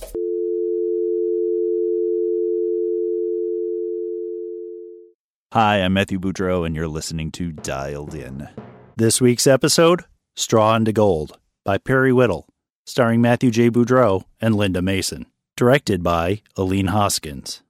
Hi, 5.53 5.77
I'm 5.77 5.93
Matthew 5.93 6.19
Boudreau, 6.19 6.65
and 6.65 6.75
you're 6.75 6.89
listening 6.89 7.31
to 7.31 7.53
Dialed 7.53 8.13
In. 8.13 8.49
This 8.97 9.21
week's 9.21 9.47
episode 9.47 10.03
Straw 10.35 10.75
into 10.75 10.91
Gold 10.91 11.37
by 11.63 11.77
Perry 11.77 12.11
Whittle, 12.11 12.45
starring 12.85 13.21
Matthew 13.21 13.51
J. 13.51 13.69
Boudreau 13.69 14.25
and 14.41 14.55
Linda 14.55 14.81
Mason. 14.81 15.25
Directed 15.55 16.03
by 16.03 16.41
Aline 16.57 16.87
Hoskins. 16.87 17.61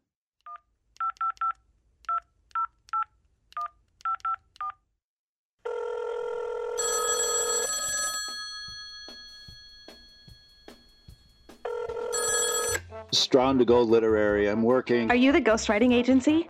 Straw 13.15 13.50
into 13.50 13.65
Gold 13.65 13.89
Literary. 13.89 14.48
I'm 14.48 14.63
working. 14.63 15.10
Are 15.10 15.15
you 15.15 15.31
the 15.31 15.41
ghostwriting 15.41 15.93
agency? 15.93 16.48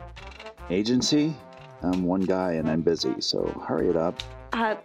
Agency? 0.69 1.35
I'm 1.83 2.03
one 2.03 2.21
guy 2.21 2.53
and 2.53 2.69
I'm 2.69 2.81
busy, 2.81 3.21
so 3.21 3.45
hurry 3.67 3.89
it 3.89 3.95
up. 3.95 4.21
Uh, 4.53 4.75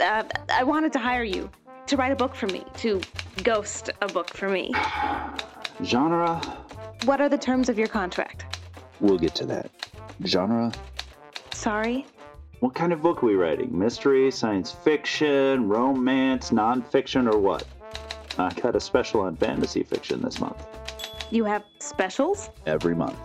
uh, 0.00 0.24
I 0.52 0.64
wanted 0.64 0.92
to 0.94 0.98
hire 0.98 1.24
you 1.24 1.50
to 1.86 1.96
write 1.96 2.12
a 2.12 2.16
book 2.16 2.34
for 2.34 2.46
me, 2.46 2.64
to 2.78 3.00
ghost 3.42 3.90
a 4.00 4.08
book 4.08 4.30
for 4.30 4.48
me. 4.48 4.72
Genre? 5.84 6.40
What 7.04 7.20
are 7.20 7.28
the 7.28 7.38
terms 7.38 7.68
of 7.68 7.78
your 7.78 7.88
contract? 7.88 8.58
We'll 9.00 9.18
get 9.18 9.34
to 9.36 9.46
that. 9.46 9.70
Genre? 10.24 10.72
Sorry? 11.52 12.06
What 12.60 12.74
kind 12.74 12.92
of 12.92 13.02
book 13.02 13.22
are 13.22 13.26
we 13.26 13.34
writing? 13.34 13.76
Mystery, 13.76 14.30
science 14.30 14.70
fiction, 14.70 15.68
romance, 15.68 16.50
nonfiction, 16.50 17.32
or 17.32 17.38
what? 17.38 17.64
I 18.38 18.52
got 18.54 18.76
a 18.76 18.80
special 18.80 19.22
on 19.22 19.36
fantasy 19.36 19.82
fiction 19.82 20.20
this 20.22 20.40
month. 20.40 20.66
You 21.30 21.44
have 21.44 21.62
specials? 21.78 22.50
Every 22.66 22.94
month. 22.94 23.18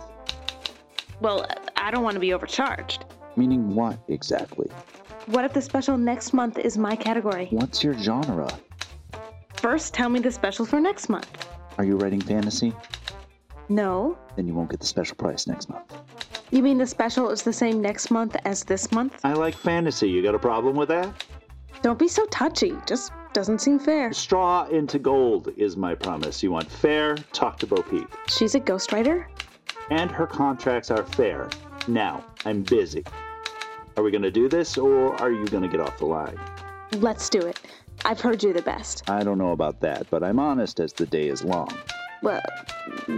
Well, 1.20 1.46
I 1.76 1.90
don't 1.90 2.04
want 2.04 2.14
to 2.14 2.20
be 2.20 2.32
overcharged. 2.32 3.04
Meaning 3.36 3.74
what 3.74 3.98
exactly? 4.08 4.70
What 5.26 5.44
if 5.44 5.52
the 5.52 5.60
special 5.62 5.96
next 5.98 6.32
month 6.32 6.58
is 6.58 6.78
my 6.78 6.94
category? 6.94 7.48
What's 7.50 7.82
your 7.82 7.94
genre? 7.94 8.48
First, 9.54 9.92
tell 9.92 10.08
me 10.08 10.20
the 10.20 10.30
special 10.30 10.64
for 10.64 10.80
next 10.80 11.08
month. 11.08 11.48
Are 11.78 11.84
you 11.84 11.96
writing 11.96 12.20
fantasy? 12.20 12.72
No. 13.68 14.16
Then 14.36 14.46
you 14.46 14.54
won't 14.54 14.70
get 14.70 14.78
the 14.78 14.86
special 14.86 15.16
price 15.16 15.48
next 15.48 15.68
month. 15.68 15.92
You 16.52 16.62
mean 16.62 16.78
the 16.78 16.86
special 16.86 17.30
is 17.30 17.42
the 17.42 17.52
same 17.52 17.82
next 17.82 18.12
month 18.12 18.36
as 18.44 18.62
this 18.62 18.92
month? 18.92 19.18
I 19.24 19.32
like 19.32 19.56
fantasy. 19.56 20.08
You 20.08 20.22
got 20.22 20.36
a 20.36 20.38
problem 20.38 20.76
with 20.76 20.88
that? 20.90 21.12
Don't 21.82 21.98
be 21.98 22.06
so 22.06 22.24
touchy. 22.26 22.72
Just 22.86 23.10
doesn't 23.36 23.58
seem 23.58 23.78
fair. 23.78 24.14
Straw 24.14 24.66
into 24.68 24.98
gold 24.98 25.52
is 25.58 25.76
my 25.76 25.94
promise. 25.94 26.42
You 26.42 26.50
want 26.50 26.72
fair? 26.72 27.16
Talk 27.34 27.58
to 27.58 27.66
Bo 27.66 27.82
Peep. 27.82 28.08
She's 28.28 28.54
a 28.54 28.60
ghostwriter? 28.60 29.26
And 29.90 30.10
her 30.10 30.26
contracts 30.26 30.90
are 30.90 31.04
fair. 31.04 31.50
Now, 31.86 32.24
I'm 32.46 32.62
busy. 32.62 33.04
Are 33.98 34.02
we 34.02 34.10
going 34.10 34.22
to 34.22 34.30
do 34.30 34.48
this 34.48 34.78
or 34.78 35.14
are 35.20 35.30
you 35.30 35.44
going 35.48 35.62
to 35.62 35.68
get 35.68 35.80
off 35.80 35.98
the 35.98 36.06
line? 36.06 36.40
Let's 36.92 37.28
do 37.28 37.40
it. 37.40 37.60
I've 38.06 38.22
heard 38.22 38.42
you 38.42 38.54
the 38.54 38.62
best. 38.62 39.08
I 39.10 39.22
don't 39.22 39.36
know 39.36 39.52
about 39.52 39.80
that, 39.80 40.08
but 40.08 40.22
I'm 40.22 40.38
honest 40.38 40.80
as 40.80 40.94
the 40.94 41.04
day 41.04 41.28
is 41.28 41.44
long. 41.44 41.68
Well, 42.22 42.40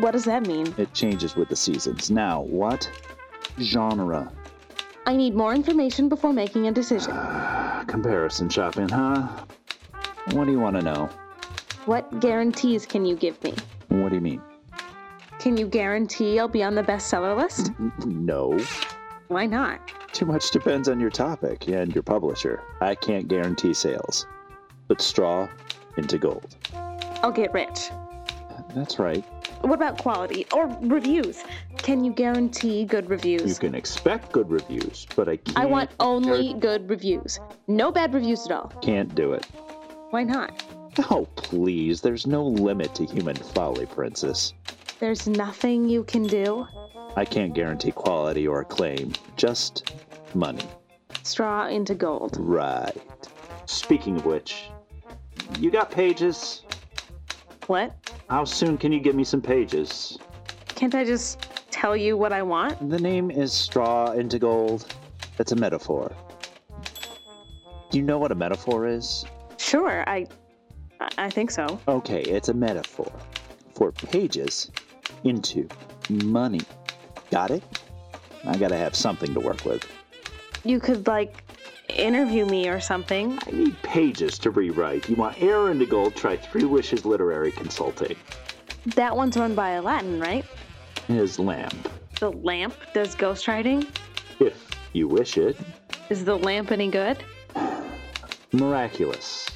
what 0.00 0.10
does 0.10 0.24
that 0.24 0.48
mean? 0.48 0.74
It 0.78 0.92
changes 0.94 1.36
with 1.36 1.48
the 1.48 1.54
seasons. 1.54 2.10
Now, 2.10 2.40
what 2.40 2.90
genre? 3.60 4.32
I 5.06 5.14
need 5.14 5.36
more 5.36 5.54
information 5.54 6.08
before 6.08 6.32
making 6.32 6.66
a 6.66 6.72
decision. 6.72 7.12
Comparison 7.86 8.48
shopping, 8.48 8.88
huh? 8.88 9.28
What 10.32 10.44
do 10.44 10.52
you 10.52 10.60
want 10.60 10.76
to 10.76 10.82
know? 10.82 11.08
What 11.86 12.20
guarantees 12.20 12.84
can 12.84 13.04
you 13.04 13.16
give 13.16 13.42
me? 13.42 13.54
What 13.88 14.10
do 14.10 14.16
you 14.16 14.20
mean? 14.20 14.42
Can 15.38 15.56
you 15.56 15.66
guarantee 15.66 16.38
I'll 16.38 16.48
be 16.48 16.62
on 16.62 16.74
the 16.74 16.82
bestseller 16.82 17.36
list? 17.36 17.72
No. 18.04 18.58
Why 19.28 19.46
not? 19.46 19.80
Too 20.12 20.26
much 20.26 20.50
depends 20.50 20.88
on 20.88 21.00
your 21.00 21.10
topic 21.10 21.68
and 21.68 21.94
your 21.94 22.02
publisher. 22.02 22.62
I 22.80 22.94
can't 22.94 23.28
guarantee 23.28 23.72
sales. 23.72 24.26
But 24.86 25.00
straw 25.00 25.48
into 25.96 26.18
gold. 26.18 26.56
I'll 27.22 27.32
get 27.32 27.52
rich. 27.52 27.90
That's 28.74 28.98
right. 28.98 29.24
What 29.62 29.74
about 29.74 29.98
quality 29.98 30.46
or 30.52 30.66
reviews? 30.82 31.42
Can 31.78 32.04
you 32.04 32.12
guarantee 32.12 32.84
good 32.84 33.08
reviews? 33.08 33.48
You 33.48 33.54
can 33.54 33.74
expect 33.74 34.30
good 34.32 34.50
reviews, 34.50 35.06
but 35.16 35.28
I 35.28 35.36
can't. 35.36 35.58
I 35.58 35.66
want 35.66 35.90
only 36.00 36.54
good 36.54 36.88
reviews. 36.88 37.40
No 37.66 37.90
bad 37.90 38.12
reviews 38.14 38.46
at 38.46 38.52
all. 38.52 38.72
Can't 38.82 39.14
do 39.14 39.32
it. 39.32 39.46
Why 40.10 40.24
not? 40.24 40.62
Oh, 41.10 41.28
please. 41.36 42.00
There's 42.00 42.26
no 42.26 42.46
limit 42.46 42.94
to 42.96 43.04
human 43.04 43.36
folly, 43.36 43.86
Princess. 43.86 44.54
There's 45.00 45.28
nothing 45.28 45.88
you 45.88 46.04
can 46.04 46.24
do. 46.24 46.66
I 47.14 47.24
can't 47.24 47.54
guarantee 47.54 47.92
quality 47.92 48.46
or 48.46 48.60
acclaim, 48.60 49.12
just 49.36 49.92
money. 50.34 50.64
Straw 51.22 51.68
into 51.68 51.94
gold. 51.94 52.36
Right. 52.40 52.96
Speaking 53.66 54.16
of 54.16 54.24
which, 54.24 54.64
you 55.58 55.70
got 55.70 55.90
pages? 55.90 56.62
What? 57.66 57.94
How 58.30 58.44
soon 58.44 58.78
can 58.78 58.92
you 58.92 59.00
give 59.00 59.14
me 59.14 59.24
some 59.24 59.42
pages? 59.42 60.18
Can't 60.74 60.94
I 60.94 61.04
just 61.04 61.40
tell 61.70 61.96
you 61.96 62.16
what 62.16 62.32
I 62.32 62.42
want? 62.42 62.90
The 62.90 62.98
name 62.98 63.30
is 63.30 63.52
Straw 63.52 64.12
into 64.12 64.38
Gold. 64.38 64.94
It's 65.38 65.52
a 65.52 65.56
metaphor. 65.56 66.12
Do 67.90 67.98
you 67.98 68.04
know 68.04 68.18
what 68.18 68.32
a 68.32 68.34
metaphor 68.34 68.86
is? 68.86 69.24
Sure, 69.58 70.04
I 70.08 70.26
I- 71.16 71.30
think 71.30 71.50
so. 71.50 71.78
Okay, 71.86 72.22
it's 72.22 72.48
a 72.48 72.54
metaphor 72.54 73.10
for 73.74 73.92
pages 73.92 74.70
into 75.24 75.68
money. 76.08 76.60
Got 77.30 77.50
it? 77.50 77.62
I 78.46 78.56
gotta 78.56 78.76
have 78.76 78.94
something 78.96 79.32
to 79.34 79.40
work 79.40 79.64
with. 79.64 79.84
You 80.64 80.80
could 80.80 81.06
like 81.06 81.44
interview 81.88 82.46
me 82.46 82.68
or 82.68 82.80
something. 82.80 83.38
I 83.46 83.50
need 83.50 83.80
pages 83.82 84.38
to 84.40 84.50
rewrite. 84.50 85.08
You 85.08 85.16
want 85.16 85.40
air 85.40 85.70
into 85.70 85.86
gold? 85.86 86.14
Try 86.16 86.36
Three 86.36 86.64
Wishes 86.64 87.04
Literary 87.04 87.52
Consulting. 87.52 88.16
That 88.94 89.16
one's 89.16 89.36
run 89.36 89.54
by 89.54 89.70
Aladdin, 89.70 90.18
right? 90.20 90.44
His 91.08 91.38
lamp, 91.38 91.74
The 92.20 92.30
lamp 92.32 92.74
does 92.94 93.14
ghostwriting. 93.14 93.86
if 94.40 94.68
you 94.92 95.08
wish 95.08 95.36
it. 95.38 95.56
Is 96.10 96.24
the 96.24 96.36
lamp 96.36 96.70
any 96.72 96.90
good? 96.90 97.18
Miraculous. 98.52 99.46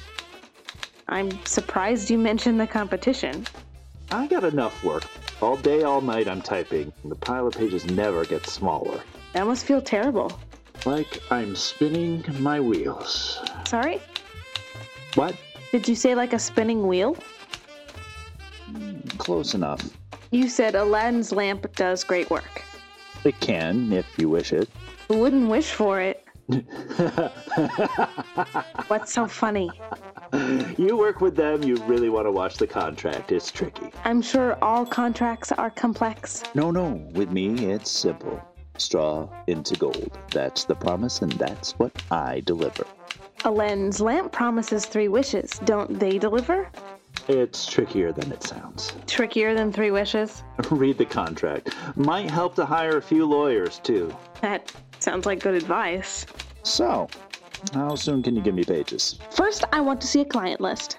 I'm 1.07 1.31
surprised 1.45 2.09
you 2.09 2.17
mentioned 2.17 2.59
the 2.59 2.67
competition. 2.67 3.45
I 4.11 4.27
got 4.27 4.43
enough 4.43 4.83
work. 4.83 5.05
All 5.41 5.57
day, 5.57 5.83
all 5.83 6.01
night, 6.01 6.27
I'm 6.27 6.41
typing. 6.41 6.93
and 7.03 7.11
The 7.11 7.15
pile 7.15 7.47
of 7.47 7.53
pages 7.55 7.85
never 7.85 8.23
gets 8.25 8.51
smaller. 8.51 9.03
That 9.33 9.45
must 9.47 9.65
feel 9.65 9.81
terrible. 9.81 10.39
Like 10.85 11.21
I'm 11.31 11.55
spinning 11.55 12.23
my 12.39 12.59
wheels. 12.59 13.39
Sorry? 13.65 14.01
What? 15.15 15.35
Did 15.71 15.87
you 15.87 15.95
say 15.95 16.13
like 16.13 16.33
a 16.33 16.39
spinning 16.39 16.87
wheel? 16.87 17.17
Hmm, 18.67 18.99
close 19.17 19.53
enough. 19.55 19.81
You 20.31 20.49
said 20.49 20.75
Aladdin's 20.75 21.31
lamp 21.31 21.75
does 21.75 22.03
great 22.03 22.29
work. 22.29 22.61
It 23.23 23.39
can, 23.39 23.91
if 23.93 24.05
you 24.17 24.29
wish 24.29 24.51
it. 24.53 24.69
Who 25.07 25.17
wouldn't 25.17 25.49
wish 25.49 25.71
for 25.71 25.99
it? 26.01 26.22
What's 28.87 29.13
so 29.13 29.27
funny? 29.27 29.71
You 30.77 30.97
work 30.97 31.21
with 31.21 31.35
them, 31.35 31.63
you 31.63 31.75
really 31.85 32.09
want 32.09 32.27
to 32.27 32.31
watch 32.31 32.57
the 32.57 32.67
contract. 32.67 33.31
It's 33.31 33.49
tricky. 33.49 33.91
I'm 34.03 34.21
sure 34.21 34.57
all 34.61 34.85
contracts 34.85 35.51
are 35.53 35.69
complex. 35.69 36.43
No, 36.53 36.71
no, 36.71 36.89
with 37.13 37.31
me, 37.31 37.71
it's 37.71 37.89
simple. 37.89 38.41
Straw 38.77 39.29
into 39.47 39.75
gold. 39.77 40.17
That's 40.31 40.65
the 40.65 40.75
promise, 40.75 41.21
and 41.21 41.31
that's 41.33 41.77
what 41.79 41.91
I 42.11 42.41
deliver. 42.41 42.85
Aladdin's 43.45 44.01
lamp 44.01 44.31
promises 44.31 44.85
three 44.85 45.07
wishes. 45.07 45.59
Don't 45.65 45.99
they 45.99 46.17
deliver? 46.17 46.69
It's 47.27 47.65
trickier 47.65 48.11
than 48.11 48.31
it 48.31 48.43
sounds. 48.43 48.93
Trickier 49.07 49.53
than 49.53 49.71
three 49.71 49.91
wishes? 49.91 50.43
Read 50.71 50.97
the 50.97 51.05
contract. 51.05 51.73
Might 51.95 52.29
help 52.29 52.55
to 52.55 52.65
hire 52.65 52.97
a 52.97 53.01
few 53.01 53.25
lawyers, 53.25 53.79
too. 53.79 54.13
That 54.41 54.73
sounds 55.03 55.25
like 55.25 55.39
good 55.41 55.53
advice. 55.53 56.25
So, 56.63 57.07
how 57.73 57.95
soon 57.95 58.23
can 58.23 58.35
you 58.35 58.41
give 58.41 58.55
me 58.55 58.63
pages? 58.63 59.19
First, 59.31 59.65
I 59.73 59.81
want 59.81 59.99
to 60.01 60.07
see 60.07 60.21
a 60.21 60.25
client 60.25 60.61
list. 60.61 60.97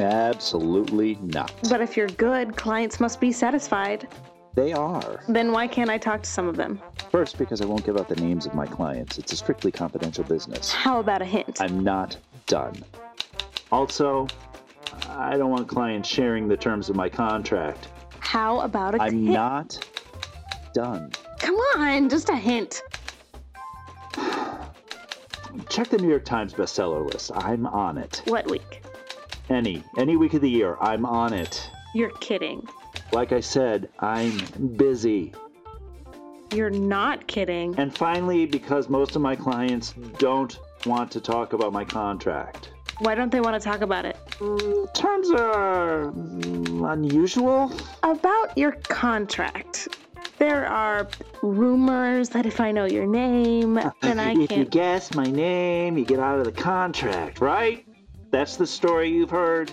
Absolutely 0.00 1.16
not. 1.22 1.52
But 1.70 1.80
if 1.80 1.96
you're 1.96 2.08
good, 2.08 2.56
clients 2.56 2.98
must 2.98 3.20
be 3.20 3.30
satisfied. 3.30 4.08
They 4.54 4.72
are. 4.72 5.22
Then 5.28 5.52
why 5.52 5.66
can't 5.66 5.88
I 5.88 5.98
talk 5.98 6.22
to 6.22 6.28
some 6.28 6.48
of 6.48 6.56
them? 6.56 6.80
First, 7.10 7.38
because 7.38 7.60
I 7.60 7.64
won't 7.64 7.86
give 7.86 7.96
out 7.96 8.08
the 8.08 8.16
names 8.16 8.44
of 8.44 8.54
my 8.54 8.66
clients. 8.66 9.18
It's 9.18 9.32
a 9.32 9.36
strictly 9.36 9.70
confidential 9.70 10.24
business. 10.24 10.72
How 10.72 10.98
about 10.98 11.22
a 11.22 11.24
hint? 11.24 11.60
I'm 11.60 11.82
not 11.82 12.16
done. 12.46 12.74
Also, 13.70 14.26
I 15.08 15.36
don't 15.36 15.50
want 15.50 15.68
clients 15.68 16.08
sharing 16.08 16.48
the 16.48 16.56
terms 16.56 16.90
of 16.90 16.96
my 16.96 17.08
contract. 17.08 17.88
How 18.18 18.60
about 18.60 18.94
a 18.94 19.02
I'm 19.02 19.12
hint? 19.12 19.32
not 19.34 19.88
done. 20.74 21.12
Come 21.38 21.56
on, 21.76 22.08
just 22.08 22.28
a 22.28 22.36
hint. 22.36 22.82
Check 25.68 25.88
the 25.88 25.98
New 25.98 26.08
York 26.08 26.24
Times 26.24 26.54
bestseller 26.54 27.04
list. 27.12 27.30
I'm 27.34 27.66
on 27.66 27.98
it. 27.98 28.22
What 28.26 28.50
week? 28.50 28.82
Any, 29.48 29.84
any 29.98 30.16
week 30.16 30.34
of 30.34 30.40
the 30.40 30.50
year, 30.50 30.76
I'm 30.80 31.04
on 31.04 31.32
it. 31.32 31.68
You're 31.94 32.10
kidding. 32.20 32.66
Like 33.12 33.32
I 33.32 33.40
said, 33.40 33.88
I'm 33.98 34.38
busy. 34.76 35.32
You're 36.54 36.70
not 36.70 37.26
kidding. 37.26 37.74
And 37.78 37.94
finally, 37.94 38.46
because 38.46 38.88
most 38.88 39.16
of 39.16 39.22
my 39.22 39.36
clients 39.36 39.94
don't 40.18 40.58
want 40.86 41.10
to 41.12 41.20
talk 41.20 41.52
about 41.52 41.72
my 41.72 41.84
contract. 41.84 42.70
Why 42.98 43.14
don't 43.14 43.32
they 43.32 43.40
want 43.40 43.60
to 43.60 43.68
talk 43.68 43.80
about 43.80 44.04
it? 44.04 44.16
Mm, 44.38 44.94
terms 44.94 45.30
are 45.30 46.12
mm, 46.12 46.92
unusual. 46.92 47.72
About 48.02 48.56
your 48.56 48.72
contract. 48.72 49.88
There 50.42 50.66
are 50.66 51.06
rumors 51.42 52.30
that 52.30 52.46
if 52.46 52.58
I 52.58 52.72
know 52.72 52.84
your 52.84 53.06
name, 53.06 53.74
then 54.00 54.18
I 54.18 54.32
if 54.32 54.38
you 54.38 54.48
can't. 54.48 54.70
guess 54.70 55.14
my 55.14 55.26
name, 55.26 55.96
you 55.96 56.04
get 56.04 56.18
out 56.18 56.40
of 56.40 56.44
the 56.46 56.50
contract, 56.50 57.40
right? 57.40 57.86
That's 58.32 58.56
the 58.56 58.66
story 58.66 59.08
you've 59.08 59.30
heard? 59.30 59.70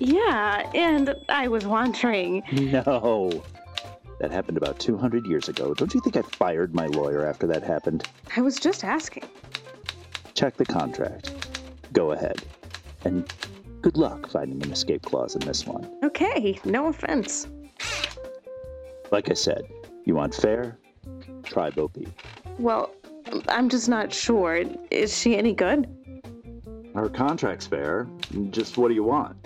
Yeah, 0.00 0.70
and 0.74 1.14
I 1.30 1.48
was 1.48 1.66
wondering. 1.66 2.42
No. 2.52 3.42
That 4.20 4.30
happened 4.30 4.58
about 4.58 4.78
200 4.78 5.26
years 5.26 5.48
ago. 5.48 5.72
Don't 5.72 5.94
you 5.94 6.00
think 6.02 6.18
I 6.18 6.22
fired 6.36 6.74
my 6.74 6.88
lawyer 6.88 7.26
after 7.26 7.46
that 7.46 7.62
happened? 7.62 8.06
I 8.36 8.42
was 8.42 8.60
just 8.60 8.84
asking. 8.84 9.24
Check 10.34 10.58
the 10.58 10.66
contract. 10.66 11.32
Go 11.94 12.12
ahead. 12.12 12.42
And 13.06 13.32
good 13.80 13.96
luck 13.96 14.28
finding 14.28 14.62
an 14.62 14.72
escape 14.72 15.00
clause 15.06 15.34
in 15.34 15.40
this 15.40 15.66
one. 15.66 15.90
Okay, 16.04 16.60
no 16.66 16.88
offense. 16.88 17.46
Like 19.10 19.30
I 19.30 19.34
said, 19.34 19.62
you 20.04 20.14
want 20.14 20.34
fair? 20.34 20.78
Try 21.44 21.70
Bo 21.70 21.88
Peep. 21.88 22.08
Well, 22.58 22.94
I'm 23.48 23.68
just 23.68 23.88
not 23.88 24.12
sure. 24.12 24.62
Is 24.90 25.16
she 25.16 25.36
any 25.36 25.52
good? 25.54 25.88
Her 26.94 27.08
contract's 27.08 27.66
fair. 27.66 28.06
Just 28.50 28.76
what 28.76 28.88
do 28.88 28.94
you 28.94 29.04
want? 29.04 29.36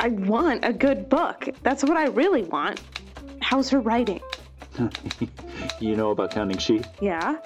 I 0.00 0.08
want 0.08 0.64
a 0.64 0.72
good 0.72 1.08
book. 1.08 1.48
That's 1.62 1.82
what 1.84 1.96
I 1.96 2.06
really 2.06 2.42
want. 2.42 2.80
How's 3.40 3.70
her 3.70 3.80
writing? 3.80 4.20
you 5.80 5.96
know 5.96 6.10
about 6.10 6.32
counting 6.32 6.58
sheep? 6.58 6.84
Yeah? 7.00 7.36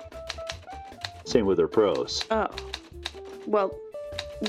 Same 1.25 1.47
with 1.47 1.59
her 1.59 1.69
prose. 1.69 2.25
Oh. 2.31 2.49
Well, 3.47 3.79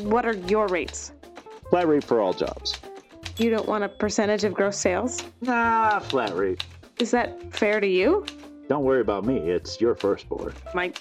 what 0.01 0.25
are 0.25 0.35
your 0.35 0.67
rates? 0.67 1.11
Flat 1.69 1.87
rate 1.87 2.03
for 2.03 2.21
all 2.21 2.33
jobs. 2.33 2.79
You 3.37 3.49
don't 3.49 3.67
want 3.67 3.83
a 3.83 3.89
percentage 3.89 4.43
of 4.43 4.53
gross 4.53 4.77
sales? 4.77 5.23
Nah, 5.41 5.99
flat 5.99 6.35
rate. 6.35 6.63
Is 7.01 7.09
that 7.09 7.51
fair 7.51 7.79
to 7.79 7.87
you? 7.87 8.27
Don't 8.69 8.83
worry 8.83 9.01
about 9.01 9.25
me. 9.25 9.37
It's 9.37 9.81
your 9.81 9.95
firstborn. 9.95 10.53
My. 10.75 10.93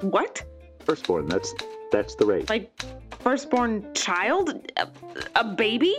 What? 0.00 0.42
Firstborn. 0.84 1.28
That's 1.28 1.54
that's 1.92 2.16
the 2.16 2.26
rate. 2.26 2.50
Like, 2.50 2.72
firstborn 3.20 3.86
child? 3.94 4.68
A, 4.78 4.88
a 5.36 5.44
baby? 5.44 5.94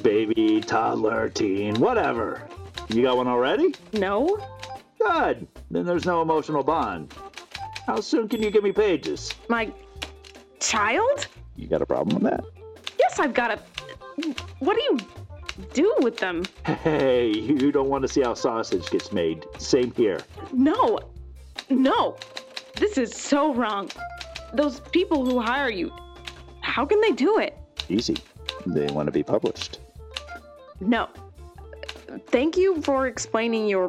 Baby, 0.00 0.60
toddler, 0.60 1.28
teen, 1.28 1.74
whatever. 1.80 2.46
You 2.88 3.02
got 3.02 3.16
one 3.16 3.26
already? 3.26 3.74
No. 3.94 4.38
Good. 5.00 5.48
Then 5.72 5.86
there's 5.86 6.06
no 6.06 6.22
emotional 6.22 6.62
bond. 6.62 7.12
How 7.88 8.00
soon 8.00 8.28
can 8.28 8.44
you 8.44 8.52
give 8.52 8.62
me 8.62 8.70
pages? 8.70 9.34
My 9.48 9.72
child? 10.60 11.26
You 11.56 11.66
got 11.66 11.82
a 11.82 11.86
problem 11.86 12.22
with 12.22 12.30
that? 12.30 12.44
Yes, 13.00 13.18
I've 13.18 13.34
got 13.34 13.50
a. 13.50 13.58
What 14.60 14.76
are 14.76 14.80
you 14.80 15.00
do 15.72 15.94
with 16.00 16.16
them? 16.18 16.44
Hey, 16.64 17.28
you 17.28 17.70
don't 17.72 17.88
want 17.88 18.02
to 18.02 18.08
see 18.08 18.22
how 18.22 18.34
sausage 18.34 18.90
gets 18.90 19.12
made. 19.12 19.44
Same 19.58 19.92
here. 19.92 20.20
No. 20.52 20.98
No. 21.70 22.16
This 22.76 22.98
is 22.98 23.14
so 23.14 23.54
wrong. 23.54 23.90
Those 24.52 24.80
people 24.80 25.24
who 25.24 25.40
hire 25.40 25.70
you, 25.70 25.92
how 26.60 26.84
can 26.84 27.00
they 27.00 27.12
do 27.12 27.38
it? 27.38 27.56
Easy. 27.88 28.16
They 28.66 28.86
want 28.86 29.06
to 29.06 29.12
be 29.12 29.22
published. 29.22 29.78
No. 30.80 31.08
Thank 32.26 32.56
you 32.56 32.80
for 32.82 33.06
explaining 33.06 33.68
your 33.68 33.88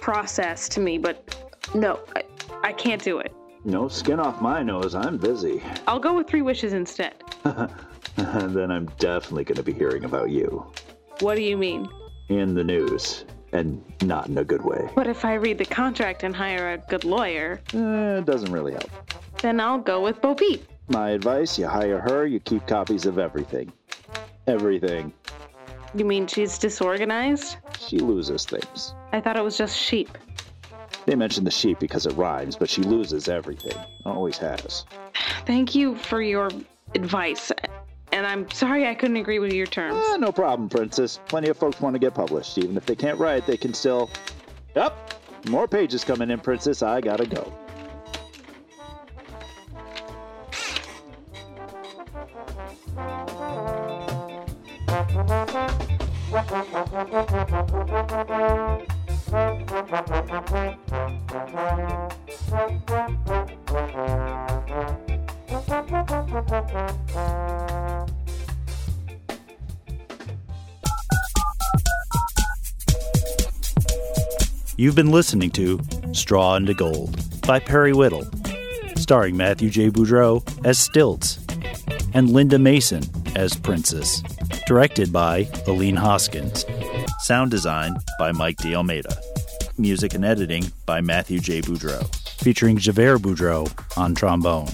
process 0.00 0.68
to 0.70 0.80
me, 0.80 0.98
but 0.98 1.36
no, 1.74 2.00
I, 2.14 2.22
I 2.62 2.72
can't 2.72 3.02
do 3.02 3.18
it. 3.18 3.32
No 3.64 3.88
skin 3.88 4.20
off 4.20 4.40
my 4.40 4.62
nose. 4.62 4.94
I'm 4.94 5.16
busy. 5.16 5.60
I'll 5.88 5.98
go 5.98 6.14
with 6.14 6.28
three 6.28 6.42
wishes 6.42 6.72
instead. 6.72 7.14
then 8.54 8.70
I'm 8.70 8.86
definitely 8.98 9.44
going 9.44 9.56
to 9.56 9.62
be 9.62 9.72
hearing 9.72 10.04
about 10.04 10.30
you. 10.30 10.66
What 11.20 11.36
do 11.36 11.42
you 11.42 11.56
mean? 11.56 11.88
In 12.28 12.54
the 12.54 12.64
news. 12.64 13.24
And 13.52 13.82
not 14.02 14.28
in 14.28 14.36
a 14.38 14.44
good 14.44 14.64
way. 14.64 14.88
What 14.94 15.06
if 15.06 15.24
I 15.24 15.34
read 15.34 15.58
the 15.58 15.64
contract 15.64 16.24
and 16.24 16.34
hire 16.34 16.72
a 16.72 16.78
good 16.78 17.04
lawyer? 17.04 17.60
Eh, 17.72 18.18
it 18.18 18.26
doesn't 18.26 18.50
really 18.50 18.72
help. 18.72 18.90
Then 19.40 19.60
I'll 19.60 19.78
go 19.78 20.02
with 20.02 20.20
Bo 20.20 20.34
Peep. 20.34 20.66
My 20.88 21.10
advice 21.10 21.58
you 21.58 21.66
hire 21.66 22.00
her, 22.00 22.26
you 22.26 22.40
keep 22.40 22.66
copies 22.66 23.06
of 23.06 23.18
everything. 23.18 23.72
Everything. 24.46 25.12
You 25.94 26.04
mean 26.04 26.26
she's 26.26 26.58
disorganized? 26.58 27.56
She 27.78 27.98
loses 27.98 28.44
things. 28.44 28.94
I 29.12 29.20
thought 29.20 29.36
it 29.36 29.44
was 29.44 29.56
just 29.56 29.76
sheep. 29.76 30.16
They 31.06 31.14
mentioned 31.14 31.46
the 31.46 31.52
sheep 31.52 31.78
because 31.78 32.06
it 32.06 32.12
rhymes, 32.14 32.56
but 32.56 32.68
she 32.68 32.82
loses 32.82 33.28
everything. 33.28 33.76
Always 34.04 34.38
has. 34.38 34.84
Thank 35.46 35.74
you 35.74 35.94
for 35.96 36.20
your 36.20 36.50
advice. 36.94 37.52
And 38.12 38.26
I'm 38.26 38.50
sorry 38.50 38.86
I 38.86 38.94
couldn't 38.94 39.16
agree 39.16 39.38
with 39.38 39.52
your 39.52 39.66
terms. 39.66 40.02
Eh, 40.10 40.16
no 40.16 40.32
problem, 40.32 40.68
Princess. 40.68 41.18
Plenty 41.26 41.48
of 41.48 41.56
folks 41.56 41.80
want 41.80 41.94
to 41.94 41.98
get 41.98 42.14
published. 42.14 42.56
Even 42.58 42.76
if 42.76 42.86
they 42.86 42.94
can't 42.94 43.18
write, 43.18 43.46
they 43.46 43.56
can 43.56 43.74
still. 43.74 44.10
Up! 44.74 45.14
More 45.48 45.68
pages 45.68 46.04
coming 46.04 46.30
in, 46.30 46.40
Princess. 46.40 46.82
I 46.82 47.00
gotta 47.00 47.26
go. 47.26 47.52
You've 74.76 74.94
been 74.94 75.10
listening 75.10 75.50
to 75.52 75.80
Straw 76.12 76.56
into 76.56 76.74
Gold 76.74 77.18
by 77.40 77.58
Perry 77.58 77.94
Whittle, 77.94 78.28
starring 78.96 79.38
Matthew 79.38 79.70
J. 79.70 79.88
Boudreau 79.88 80.44
as 80.66 80.78
Stilts 80.78 81.38
and 82.12 82.30
Linda 82.30 82.58
Mason 82.58 83.02
as 83.34 83.56
Princess, 83.56 84.22
directed 84.66 85.10
by 85.10 85.48
Aline 85.66 85.96
Hoskins, 85.96 86.66
sound 87.20 87.50
design 87.50 87.96
by 88.18 88.30
Mike 88.30 88.58
De 88.58 88.74
Almeida, 88.74 89.16
music 89.78 90.12
and 90.12 90.24
editing 90.26 90.70
by 90.84 91.00
Matthew 91.00 91.40
J. 91.40 91.62
Boudreau, 91.62 92.06
featuring 92.42 92.76
Javert 92.76 93.20
Boudreau 93.20 93.66
on 93.96 94.14
trombone. 94.14 94.68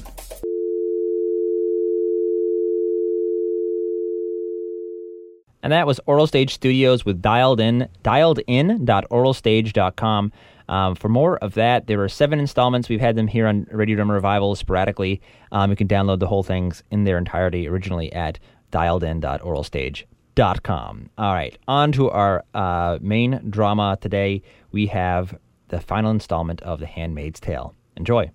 And 5.63 5.73
that 5.73 5.87
was 5.87 6.01
Oral 6.07 6.27
Stage 6.27 6.55
Studios 6.55 7.05
with 7.05 7.21
Dialed 7.23 7.61
In, 7.61 7.89
dialedin.oralstage.com. 8.03 10.33
Um, 10.69 10.95
for 10.95 11.09
more 11.09 11.39
of 11.39 11.55
that, 11.55 11.87
there 11.87 12.03
are 12.03 12.09
seven 12.09 12.39
installments. 12.41 12.89
We've 12.89 13.01
had 13.01 13.17
them 13.17 13.29
here 13.29 13.47
on 13.47 13.67
Radio 13.71 13.97
Drama 13.97 14.15
Revival 14.15 14.57
sporadically. 14.57 15.21
Um, 15.53 15.71
you 15.71 15.77
can 15.77 15.87
download 15.87 16.19
the 16.19 16.27
whole 16.27 16.43
things 16.43 16.83
in 16.91 17.05
their 17.05 17.19
entirety 17.19 17.69
originally 17.69 18.13
at 18.13 18.41
dialedin.oralstage.com. 18.73 21.11
All 21.19 21.35
right, 21.35 21.59
on 21.69 21.93
to 21.93 22.11
our 22.11 22.45
uh, 22.55 22.99
main 23.01 23.41
drama 23.51 23.99
today. 24.01 24.43
We 24.73 24.87
have 24.87 25.39
the 25.69 25.81
final 25.81 26.11
installment 26.11 26.61
of 26.63 26.81
The 26.81 26.87
Handmaid's 26.87 27.39
Tale. 27.39 27.77
Enjoy. 27.97 28.33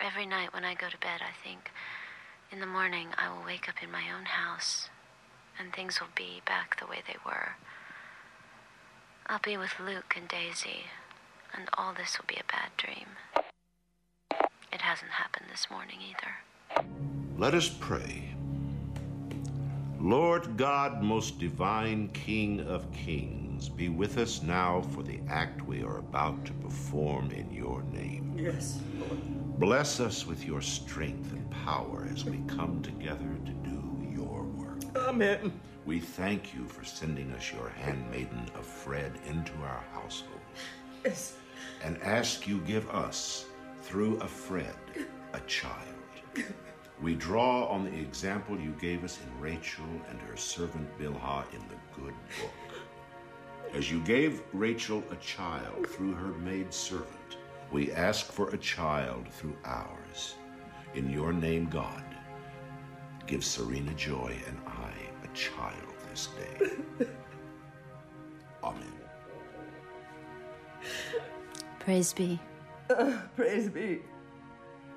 Every 0.00 0.26
night 0.26 0.52
when 0.52 0.64
I 0.64 0.74
go 0.74 0.88
to 0.88 0.98
bed, 0.98 1.20
I 1.20 1.30
think, 1.46 1.70
in 2.50 2.58
the 2.60 2.66
morning, 2.66 3.08
I 3.16 3.32
will 3.32 3.44
wake 3.44 3.68
up 3.68 3.76
in 3.82 3.90
my 3.90 4.02
own 4.16 4.24
house 4.24 4.88
and 5.58 5.72
things 5.72 6.00
will 6.00 6.08
be 6.14 6.42
back 6.46 6.78
the 6.78 6.86
way 6.86 7.02
they 7.06 7.16
were. 7.24 7.56
I'll 9.26 9.40
be 9.40 9.56
with 9.56 9.80
Luke 9.80 10.14
and 10.16 10.28
Daisy, 10.28 10.84
and 11.56 11.68
all 11.78 11.94
this 11.94 12.18
will 12.18 12.26
be 12.26 12.36
a 12.36 12.52
bad 12.52 12.70
dream. 12.76 13.08
It 14.72 14.80
hasn't 14.80 15.12
happened 15.12 15.46
this 15.50 15.68
morning 15.70 15.98
either. 16.10 16.84
Let 17.38 17.54
us 17.54 17.68
pray. 17.68 18.34
Lord 20.00 20.58
God, 20.58 21.02
most 21.02 21.38
divine 21.38 22.08
King 22.08 22.60
of 22.68 22.92
kings, 22.92 23.70
be 23.70 23.88
with 23.88 24.18
us 24.18 24.42
now 24.42 24.82
for 24.90 25.02
the 25.02 25.20
act 25.28 25.66
we 25.66 25.82
are 25.82 25.98
about 25.98 26.44
to 26.44 26.52
perform 26.54 27.30
in 27.30 27.50
your 27.50 27.82
name. 27.84 28.34
Yes, 28.36 28.80
Lord. 28.98 29.58
Bless 29.58 30.00
us 30.00 30.26
with 30.26 30.44
your 30.44 30.60
strength 30.60 31.32
and 31.32 31.50
power 31.50 32.06
as 32.12 32.24
we 32.24 32.42
come 32.48 32.82
together 32.82 33.38
to 33.46 33.52
do 33.52 33.53
your 33.53 33.53
Amen. 34.96 35.52
We 35.84 36.00
thank 36.00 36.54
you 36.54 36.66
for 36.66 36.84
sending 36.84 37.32
us 37.32 37.52
your 37.52 37.68
handmaiden 37.68 38.46
Offred 38.56 39.12
into 39.26 39.52
our 39.62 39.84
household. 39.92 40.40
Yes. 41.04 41.36
And 41.82 42.00
ask 42.02 42.46
you 42.46 42.60
give 42.60 42.88
us, 42.90 43.46
through 43.82 44.18
Offred, 44.18 44.76
a 45.34 45.40
child. 45.40 45.94
We 47.02 47.14
draw 47.14 47.66
on 47.66 47.84
the 47.84 47.94
example 47.94 48.58
you 48.58 48.74
gave 48.80 49.04
us 49.04 49.18
in 49.18 49.40
Rachel 49.40 49.84
and 50.08 50.20
her 50.22 50.36
servant 50.36 50.88
Bilhah 50.98 51.52
in 51.52 51.60
the 51.68 52.00
good 52.00 52.14
book. 52.40 52.80
As 53.74 53.90
you 53.90 54.00
gave 54.02 54.42
Rachel 54.52 55.02
a 55.10 55.16
child 55.16 55.88
through 55.88 56.14
her 56.14 56.32
maid 56.38 56.72
servant, 56.72 57.36
we 57.72 57.92
ask 57.92 58.30
for 58.30 58.50
a 58.50 58.58
child 58.58 59.28
through 59.28 59.56
ours. 59.64 60.36
In 60.94 61.10
your 61.10 61.32
name, 61.32 61.66
God, 61.66 62.04
give 63.26 63.44
Serena 63.44 63.92
joy 63.94 64.36
and 64.46 64.63
child 65.34 65.74
this 66.10 66.28
day. 66.28 66.68
Amen. 68.64 68.82
Praise 71.80 72.12
be. 72.12 72.38
praise 73.36 73.68
be. 73.68 74.00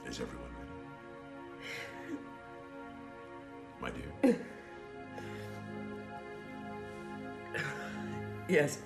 Is 0.06 0.20
everyone 0.22 0.52
ready? 0.60 2.20
My 3.82 3.90
dear. 3.90 4.36
Yes. 8.50 8.78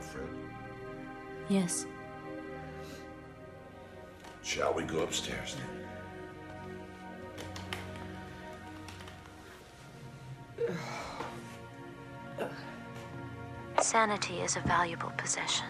Fred, 0.00 0.28
Yes. 1.50 1.84
shall 4.42 4.72
we 4.72 4.84
go 4.84 5.00
upstairs 5.00 5.54
then? 5.56 5.75
Sanity 13.80 14.40
is 14.40 14.56
a 14.56 14.60
valuable 14.60 15.12
possession. 15.16 15.66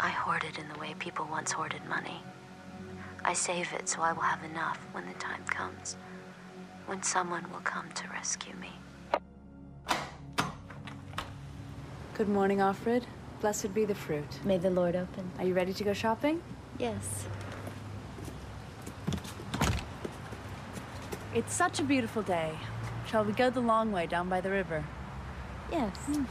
I 0.00 0.08
hoard 0.10 0.44
it 0.44 0.58
in 0.58 0.68
the 0.68 0.78
way 0.78 0.94
people 0.98 1.26
once 1.30 1.52
hoarded 1.52 1.84
money. 1.88 2.22
I 3.24 3.32
save 3.32 3.72
it 3.72 3.88
so 3.88 4.02
I 4.02 4.12
will 4.12 4.22
have 4.22 4.44
enough 4.44 4.78
when 4.92 5.06
the 5.06 5.14
time 5.14 5.42
comes, 5.46 5.96
when 6.86 7.02
someone 7.02 7.50
will 7.50 7.60
come 7.60 7.90
to 7.94 8.08
rescue 8.08 8.54
me. 8.56 8.72
Good 12.16 12.28
morning, 12.28 12.58
Offred. 12.58 13.02
Blessed 13.40 13.74
be 13.74 13.84
the 13.84 13.94
fruit. 13.94 14.38
May 14.44 14.58
the 14.58 14.70
Lord 14.70 14.94
open. 14.94 15.30
Are 15.38 15.44
you 15.44 15.54
ready 15.54 15.72
to 15.72 15.84
go 15.84 15.92
shopping? 15.92 16.42
Yes. 16.78 17.26
It's 21.34 21.52
such 21.52 21.80
a 21.80 21.82
beautiful 21.82 22.22
day. 22.22 22.52
Shall 23.14 23.24
we 23.24 23.32
go 23.32 23.48
the 23.48 23.60
long 23.60 23.92
way 23.92 24.06
down 24.08 24.28
by 24.28 24.40
the 24.40 24.50
river? 24.50 24.84
Yes. 25.70 25.94
Hmm. 25.98 26.24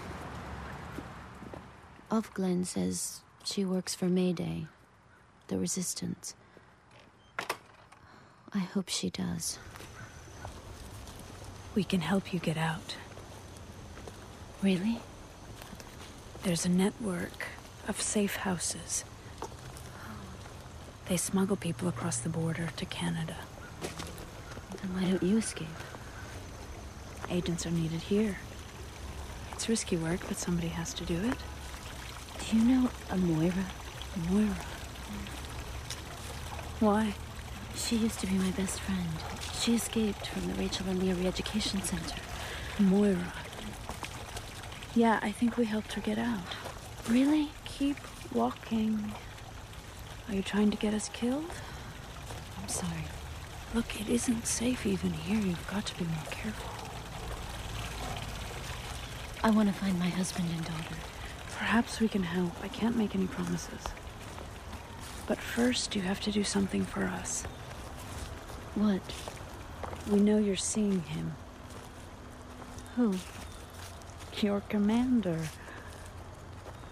Ofglen 2.11 2.65
says 2.65 3.21
she 3.45 3.63
works 3.63 3.95
for 3.95 4.09
Mayday, 4.09 4.67
the 5.47 5.57
resistance. 5.57 6.35
I 8.53 8.59
hope 8.59 8.89
she 8.89 9.09
does. 9.09 9.59
We 11.73 11.85
can 11.85 12.01
help 12.01 12.33
you 12.33 12.39
get 12.41 12.57
out. 12.57 12.97
Really? 14.61 14.99
There's 16.41 16.65
a 16.65 16.69
network 16.69 17.45
of 17.87 18.01
safe 18.01 18.35
houses. 18.35 19.05
They 21.07 21.15
smuggle 21.15 21.55
people 21.55 21.87
across 21.87 22.17
the 22.17 22.27
border 22.27 22.71
to 22.75 22.85
Canada. 22.85 23.37
Then 24.81 24.93
why 24.93 25.09
don't 25.09 25.23
you 25.23 25.37
escape? 25.37 25.69
Agents 27.33 27.65
are 27.65 27.71
needed 27.71 27.99
here. 28.01 28.37
It's 29.53 29.67
risky 29.67 29.97
work, 29.97 30.19
but 30.27 30.37
somebody 30.37 30.67
has 30.67 30.93
to 30.93 31.03
do 31.03 31.15
it. 31.15 31.37
Do 32.39 32.57
you 32.57 32.63
know 32.63 32.91
a 33.09 33.17
Moira? 33.17 33.65
Moira? 34.29 34.55
Why? 36.79 37.15
She 37.75 37.95
used 37.95 38.19
to 38.19 38.27
be 38.27 38.35
my 38.35 38.51
best 38.51 38.79
friend. 38.81 39.09
She 39.59 39.73
escaped 39.73 40.27
from 40.27 40.47
the 40.47 40.53
Rachel 40.53 40.87
and 40.87 41.01
Leah 41.01 41.15
Re-Education 41.15 41.81
Center. 41.81 42.21
Moira. 42.77 43.33
Yeah, 44.93 45.17
I 45.23 45.31
think 45.31 45.57
we 45.57 45.65
helped 45.65 45.93
her 45.93 46.01
get 46.01 46.19
out. 46.19 46.55
Really? 47.09 47.49
Keep 47.65 47.97
walking. 48.31 49.11
Are 50.29 50.35
you 50.35 50.43
trying 50.43 50.69
to 50.69 50.77
get 50.77 50.93
us 50.93 51.09
killed? 51.09 51.49
I'm 52.61 52.69
sorry. 52.69 53.05
Look, 53.73 53.99
it 53.99 54.07
isn't 54.07 54.45
safe 54.45 54.85
even 54.85 55.13
here. 55.13 55.39
You've 55.39 55.67
got 55.67 55.87
to 55.87 55.97
be 55.97 56.05
more 56.05 56.25
careful. 56.29 56.82
I 59.45 59.49
want 59.49 59.67
to 59.67 59.75
find 59.75 59.99
my 59.99 60.07
husband 60.07 60.47
and 60.55 60.63
daughter. 60.63 60.95
Perhaps 61.57 61.99
we 61.99 62.07
can 62.07 62.23
help. 62.23 62.53
I 62.63 62.69
can't 62.69 62.95
make 62.95 63.13
any 63.13 63.27
promises. 63.27 63.83
But 65.27 65.37
first, 65.37 65.97
you 65.97 66.01
have 66.01 66.21
to 66.21 66.31
do 66.31 66.45
something 66.45 66.85
for 66.85 67.03
us. 67.03 67.43
What? 68.75 69.01
We 70.09 70.19
know 70.19 70.37
you're 70.37 70.55
seeing 70.55 71.01
him. 71.01 71.33
Who? 72.95 73.15
Your 74.41 74.61
commander. 74.61 75.39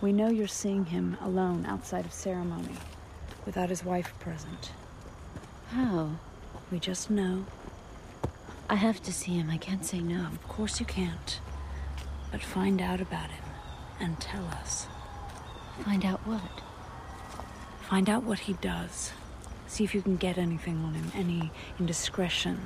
We 0.02 0.12
know 0.12 0.30
you're 0.30 0.48
seeing 0.48 0.86
him 0.86 1.16
alone 1.22 1.66
outside 1.66 2.06
of 2.06 2.12
ceremony, 2.12 2.76
without 3.46 3.70
his 3.70 3.86
wife 3.86 4.14
present. 4.20 4.72
How? 5.70 6.18
We 6.70 6.80
just 6.80 7.10
know. 7.10 7.46
I 8.70 8.76
have 8.76 9.02
to 9.04 9.14
see 9.14 9.38
him. 9.38 9.50
I 9.50 9.58
can't 9.58 9.86
say 9.86 10.00
no. 10.00 10.26
Of 10.26 10.48
course 10.50 10.82
you 10.82 10.86
can't. 10.86 11.40
But 12.32 12.42
find 12.42 12.82
out 12.82 13.02
about 13.02 13.30
him 13.30 13.44
and 14.00 14.20
tell 14.20 14.46
us. 14.46 14.88
Find 15.84 16.06
out 16.06 16.26
what? 16.26 16.62
Find 17.90 18.10
out 18.10 18.24
what 18.24 18.40
he 18.40 18.54
does. 18.54 19.12
See 19.68 19.84
if 19.84 19.94
you 19.94 20.02
can 20.02 20.18
get 20.18 20.38
anything 20.38 20.84
on 20.84 20.94
him, 20.94 21.12
any 21.16 21.52
indiscretion, 21.80 22.60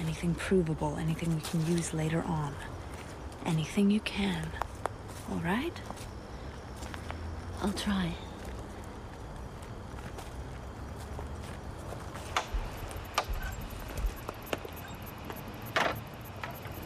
anything 0.00 0.34
provable, 0.34 0.96
anything 0.96 1.34
we 1.34 1.40
can 1.40 1.66
use 1.66 1.94
later 1.94 2.22
on. 2.22 2.54
Anything 3.46 3.90
you 3.90 4.00
can. 4.00 4.48
All 5.30 5.38
right? 5.38 5.80
I'll 7.62 7.72
try. 7.72 8.12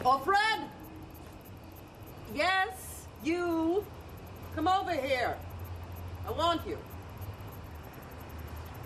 Oh, 0.05 0.17
Fred! 0.19 0.69
Yes, 2.35 3.05
you. 3.23 3.85
Come 4.55 4.67
over 4.67 4.91
here. 4.91 5.37
I 6.53 6.55
want 6.55 6.67
you. 6.67 6.77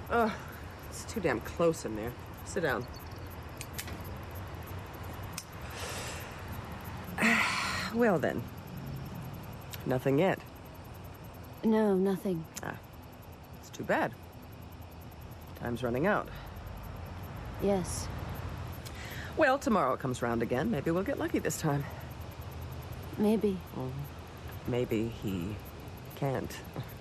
Ugh, 0.09 0.31
it's 0.89 1.03
too 1.03 1.19
damn 1.19 1.41
close 1.41 1.83
in 1.83 1.97
there. 1.97 2.13
Sit 2.45 2.63
down. 2.63 2.87
well, 7.93 8.19
then. 8.19 8.41
Nothing 9.85 10.17
yet. 10.17 10.39
No, 11.65 11.93
nothing. 11.93 12.45
Ah, 12.63 12.77
it's 13.59 13.69
too 13.69 13.83
bad. 13.83 14.13
Time's 15.59 15.83
running 15.83 16.07
out. 16.07 16.29
Yes. 17.61 18.07
Well, 19.35 19.59
tomorrow 19.59 19.91
it 19.91 19.99
comes 19.99 20.21
round 20.21 20.41
again. 20.41 20.71
Maybe 20.71 20.91
we'll 20.91 21.03
get 21.03 21.19
lucky 21.19 21.39
this 21.39 21.59
time. 21.59 21.83
Maybe. 23.17 23.57
Well, 23.75 23.91
maybe 24.69 25.11
he 25.21 25.53
can't. 26.15 26.57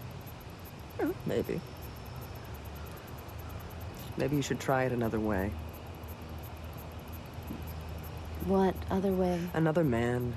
Well, 0.99 1.15
maybe. 1.27 1.61
Maybe 4.17 4.37
you 4.37 4.43
should 4.43 4.61
try 4.61 4.85
it 4.85 4.93
another 4.93 5.21
way. 5.21 5.51
What 8.47 8.75
other 8.91 9.13
way? 9.13 9.41
Another 9.55 9.85
man. 9.85 10.35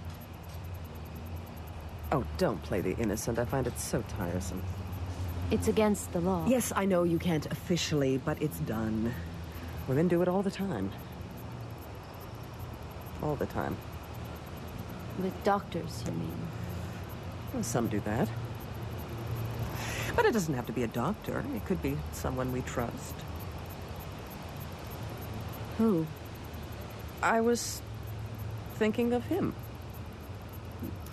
Oh, 2.12 2.26
don't 2.38 2.62
play 2.64 2.82
the 2.82 2.96
innocent. 2.98 3.38
I 3.38 3.46
find 3.46 3.68
it 3.68 3.78
so 3.80 4.04
tiresome. 4.18 4.64
It's 5.52 5.68
against 5.68 6.12
the 6.12 6.20
law. 6.20 6.46
Yes, 6.48 6.74
I 6.76 6.86
know 6.86 7.04
you 7.04 7.20
can't 7.20 7.46
officially, 7.52 8.18
but 8.18 8.42
it's 8.42 8.60
done. 8.60 9.14
Women 9.88 10.08
do 10.08 10.22
it 10.22 10.28
all 10.28 10.42
the 10.42 10.52
time. 10.52 10.92
All 13.22 13.36
the 13.36 13.46
time. 13.46 13.78
With 15.22 15.44
doctors, 15.44 16.04
you 16.06 16.12
mean? 16.14 16.48
Well, 17.54 17.64
some 17.64 17.88
do 17.88 18.00
that. 18.02 18.30
But 20.16 20.26
it 20.26 20.34
doesn't 20.34 20.54
have 20.54 20.66
to 20.68 20.74
be 20.74 20.84
a 20.84 20.88
doctor. 20.88 21.44
It 21.56 21.66
could 21.66 21.82
be 21.82 21.98
someone 22.12 22.52
we 22.52 22.62
trust. 22.62 23.16
Who? 25.78 26.06
I 27.22 27.42
was 27.42 27.82
thinking 28.76 29.14
of 29.14 29.26
him. 29.26 29.56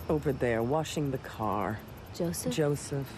Over 0.09 0.33
there, 0.33 0.63
washing 0.63 1.11
the 1.11 1.19
car. 1.19 1.79
Joseph? 2.15 2.55
Joseph. 2.55 3.09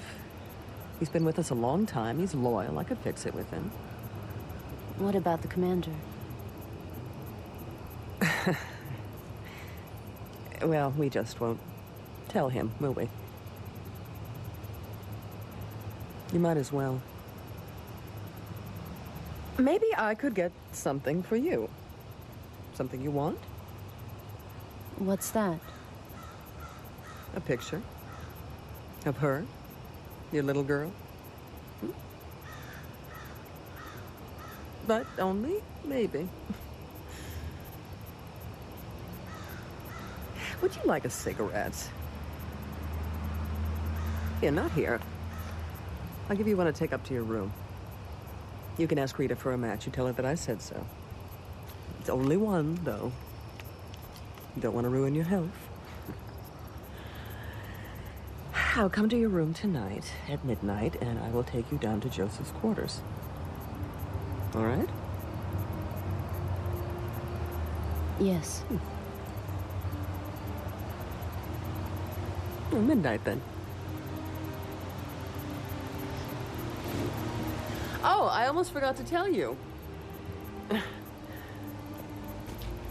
He's 0.99 1.09
been 1.09 1.25
with 1.25 1.39
us 1.39 1.51
a 1.51 1.55
long 1.55 1.87
time. 1.87 2.19
He's 2.19 2.35
loyal. 2.35 2.79
I 2.79 2.85
could 2.85 2.99
fix 2.99 3.27
it 3.27 3.35
with 3.35 3.51
him. 3.51 3.71
What 4.99 5.15
about 5.15 5.43
the 5.43 5.49
commander? 5.49 5.93
Well, 10.63 10.93
we 10.97 11.09
just 11.09 11.41
won't 11.41 11.61
tell 12.29 12.49
him, 12.49 12.73
will 12.81 12.93
we? 12.93 13.09
You 16.33 16.41
might 16.41 16.59
as 16.59 16.73
well. 16.73 17.01
Maybe 19.57 19.87
I 19.97 20.15
could 20.15 20.35
get 20.35 20.53
something 20.73 21.23
for 21.23 21.37
you. 21.37 21.69
Something 22.75 23.01
you 23.01 23.11
want? 23.11 23.39
What's 24.99 25.31
that? 25.31 25.59
A 27.35 27.41
picture. 27.41 27.83
Of 29.07 29.17
her? 29.19 29.45
Your 30.33 30.43
little 30.43 30.63
girl? 30.63 30.93
Hmm? 31.81 31.91
But 34.87 35.07
only 35.19 35.63
maybe. 35.85 36.29
Would 40.61 40.77
you 40.77 40.83
like 40.85 41.05
a 41.05 41.11
cigarette? 41.11 41.91
Yeah, 44.43 44.51
not 44.51 44.71
here. 44.73 45.01
I'll 46.29 46.37
give 46.37 46.47
you 46.47 46.57
one 46.57 46.67
to 46.67 46.73
take 46.73 46.93
up 46.93 47.05
to 47.05 47.15
your 47.15 47.23
room. 47.23 47.53
You 48.77 48.87
can 48.87 48.99
ask 48.99 49.19
Rita 49.19 49.35
for 49.35 49.53
a 49.53 49.59
match. 49.59 49.87
You 49.87 49.93
tell 49.93 50.07
her 50.07 50.13
that 50.13 50.27
I 50.27 50.35
said 50.35 50.61
so. 50.61 50.87
It's 52.01 52.11
only 52.11 52.37
one, 52.37 52.79
though. 52.85 53.13
You 54.55 54.63
don't 54.63 54.75
want 54.75 54.85
to 54.85 54.91
ruin 54.91 55.15
your 55.15 55.25
health. 55.25 55.51
I'll 58.77 58.91
come 58.91 59.09
to 59.09 59.19
your 59.19 59.31
room 59.31 59.55
tonight 59.55 60.13
at 60.29 60.45
midnight, 60.45 60.97
and 61.01 61.19
I 61.19 61.31
will 61.31 61.43
take 61.43 61.73
you 61.73 61.79
down 61.79 62.01
to 62.03 62.09
Joseph's 62.09 62.51
quarters. 62.53 63.01
All 64.55 64.65
right? 64.65 64.89
Yes. 68.21 68.61
Hmm. 68.69 68.77
Well, 72.71 72.83
midnight 72.83 73.25
then. 73.25 73.41
I 78.29 78.47
almost 78.47 78.73
forgot 78.73 78.97
to 78.97 79.05
tell 79.05 79.29
you. 79.29 79.57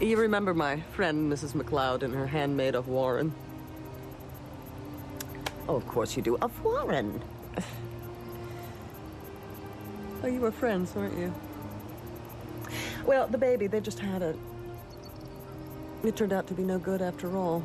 You 0.00 0.16
remember 0.16 0.54
my 0.54 0.80
friend 0.92 1.32
Mrs. 1.32 1.54
McLeod 1.54 2.02
and 2.02 2.14
her 2.14 2.26
handmaid 2.26 2.74
Ofwarren? 2.74 3.32
Oh, 5.68 5.74
of 5.74 5.86
course 5.88 6.16
you 6.16 6.22
do. 6.22 6.36
Ofwarren. 6.38 7.20
Oh, 10.22 10.26
you 10.26 10.40
were 10.40 10.50
friends, 10.50 10.94
weren't 10.94 11.16
you? 11.18 11.32
Well, 13.06 13.26
the 13.26 13.38
baby, 13.38 13.66
they 13.66 13.80
just 13.80 13.98
had 13.98 14.22
it. 14.22 14.36
It 16.04 16.16
turned 16.16 16.32
out 16.32 16.46
to 16.48 16.54
be 16.54 16.62
no 16.62 16.78
good 16.78 17.02
after 17.02 17.36
all. 17.36 17.62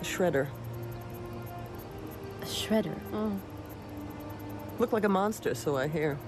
A 0.00 0.04
shredder. 0.04 0.48
A 2.42 2.44
shredder? 2.44 2.98
Oh. 3.12 3.38
Looked 4.78 4.92
like 4.92 5.04
a 5.04 5.08
monster, 5.08 5.54
so 5.54 5.76
I 5.76 5.88
hear. 5.88 6.18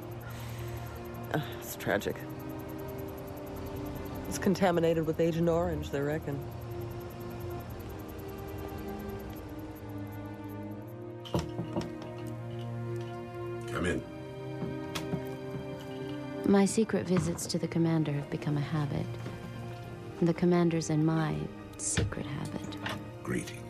Uh, 1.34 1.40
it's 1.60 1.76
tragic. 1.76 2.16
It's 4.28 4.38
contaminated 4.38 5.06
with 5.06 5.20
Agent 5.20 5.48
Orange, 5.48 5.90
they 5.90 6.00
reckon. 6.00 6.38
Come 13.70 13.86
in. 13.86 14.02
My 16.46 16.64
secret 16.64 17.06
visits 17.06 17.46
to 17.48 17.58
the 17.58 17.68
commander 17.68 18.12
have 18.12 18.30
become 18.30 18.56
a 18.56 18.60
habit. 18.60 19.06
The 20.22 20.32
commander's 20.32 20.88
and 20.88 21.04
my 21.04 21.36
secret 21.76 22.24
habit. 22.24 22.76
Greetings. 23.22 23.67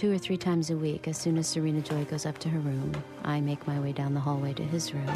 Two 0.00 0.10
or 0.10 0.16
three 0.16 0.38
times 0.38 0.70
a 0.70 0.76
week, 0.78 1.08
as 1.08 1.18
soon 1.18 1.36
as 1.36 1.46
Serena 1.46 1.82
Joy 1.82 2.06
goes 2.06 2.24
up 2.24 2.38
to 2.38 2.48
her 2.48 2.58
room, 2.58 2.90
I 3.22 3.42
make 3.42 3.66
my 3.66 3.78
way 3.78 3.92
down 3.92 4.14
the 4.14 4.20
hallway 4.20 4.54
to 4.54 4.62
his 4.62 4.94
room. 4.94 5.14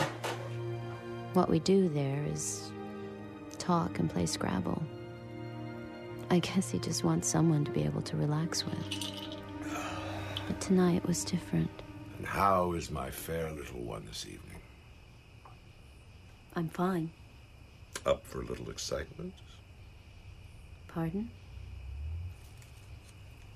What 1.33 1.49
we 1.49 1.59
do 1.59 1.88
there 1.88 2.23
is 2.31 2.70
talk 3.57 3.99
and 3.99 4.11
play 4.11 4.27
Scrabble. 4.27 4.83
I 6.29 6.38
guess 6.40 6.70
he 6.70 6.79
just 6.79 7.03
wants 7.03 7.27
someone 7.27 7.64
to 7.64 7.70
be 7.70 7.83
able 7.83 8.03
to 8.03 8.18
relax 8.18 8.66
with. 8.66 8.77
But 10.47 10.61
tonight 10.61 11.07
was 11.07 11.25
different. 11.25 11.70
And 12.18 12.27
how 12.27 12.73
is 12.73 12.90
my 12.90 13.11
fair 13.11 13.51
little 13.53 13.81
one 13.81 14.05
this 14.05 14.27
evening? 14.27 14.61
I'm 16.57 16.68
fine. 16.68 17.11
Up 18.05 18.27
for 18.27 18.42
a 18.42 18.44
little 18.44 18.68
excitement? 18.68 19.33
Pardon? 20.88 21.31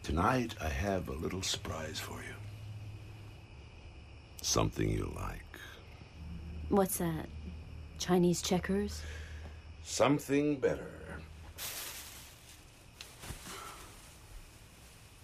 Tonight 0.08 0.54
I 0.58 0.70
have 0.70 1.10
a 1.10 1.12
little 1.12 1.42
surprise 1.42 2.00
for 2.00 2.14
you. 2.14 2.34
Something 4.40 4.88
you 4.90 5.12
like. 5.14 5.60
What's 6.70 6.96
that? 6.96 7.28
Chinese 7.98 8.40
checkers? 8.40 9.02
Something 9.84 10.56
better. 10.56 11.20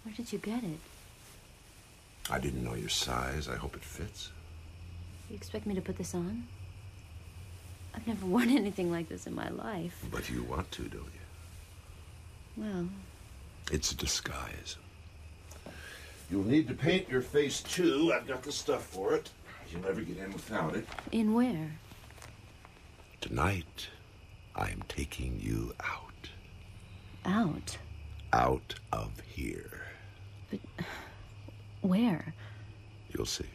Where 0.03 0.13
did 0.15 0.31
you 0.31 0.37
get 0.37 0.63
it? 0.63 0.79
I 2.29 2.37
didn't 2.37 2.63
know 2.63 2.75
your 2.75 2.89
size. 2.89 3.49
I 3.49 3.55
hope 3.55 3.75
it 3.75 3.83
fits. 3.83 4.29
You 5.31 5.35
expect 5.35 5.65
me 5.65 5.73
to 5.73 5.81
put 5.81 5.97
this 5.97 6.13
on? 6.13 6.45
I've 7.95 8.05
never 8.05 8.23
worn 8.33 8.51
anything 8.51 8.91
like 8.91 9.09
this 9.09 9.25
in 9.25 9.33
my 9.33 9.49
life. 9.49 10.05
But 10.11 10.29
you 10.29 10.43
want 10.43 10.69
to, 10.73 10.83
don't 10.83 11.05
you? 11.05 11.25
Well, 12.55 12.87
It's 13.71 13.91
a 13.91 13.95
disguise. 13.95 14.77
You'll 16.29 16.43
need 16.45 16.67
to 16.67 16.73
paint 16.73 17.09
your 17.09 17.21
face 17.21 17.61
too. 17.61 18.11
I've 18.15 18.27
got 18.27 18.43
the 18.43 18.51
stuff 18.51 18.83
for 18.85 19.13
it. 19.15 19.29
You'll 19.71 19.81
never 19.81 20.01
get 20.01 20.17
in 20.17 20.31
without 20.31 20.75
it. 20.75 20.87
in 21.11 21.33
where? 21.33 21.71
Tonight, 23.21 23.87
I 24.55 24.69
am 24.69 24.83
taking 24.87 25.39
you 25.41 25.73
out. 25.79 26.29
Out. 27.25 27.77
Out 28.33 28.75
of 28.91 29.19
here. 29.27 29.81
But 30.51 30.59
where? 31.81 32.33
You'll 33.11 33.25
see. 33.25 33.45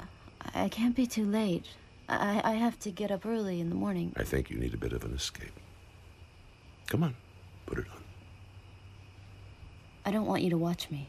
I 0.00 0.04
I 0.64 0.68
can't 0.68 0.94
be 0.94 1.06
too 1.06 1.24
late. 1.24 1.66
I, 2.08 2.40
I 2.44 2.52
have 2.52 2.78
to 2.80 2.90
get 2.92 3.10
up 3.10 3.26
early 3.26 3.60
in 3.60 3.68
the 3.68 3.74
morning. 3.74 4.12
I 4.16 4.22
think 4.22 4.48
you 4.50 4.58
need 4.58 4.74
a 4.74 4.76
bit 4.76 4.92
of 4.92 5.04
an 5.04 5.12
escape. 5.12 5.52
Come 6.86 7.02
on, 7.02 7.16
put 7.66 7.78
it 7.78 7.86
on. 7.92 7.95
I 10.06 10.12
don't 10.12 10.26
want 10.26 10.42
you 10.42 10.50
to 10.50 10.56
watch 10.56 10.88
me. 10.88 11.08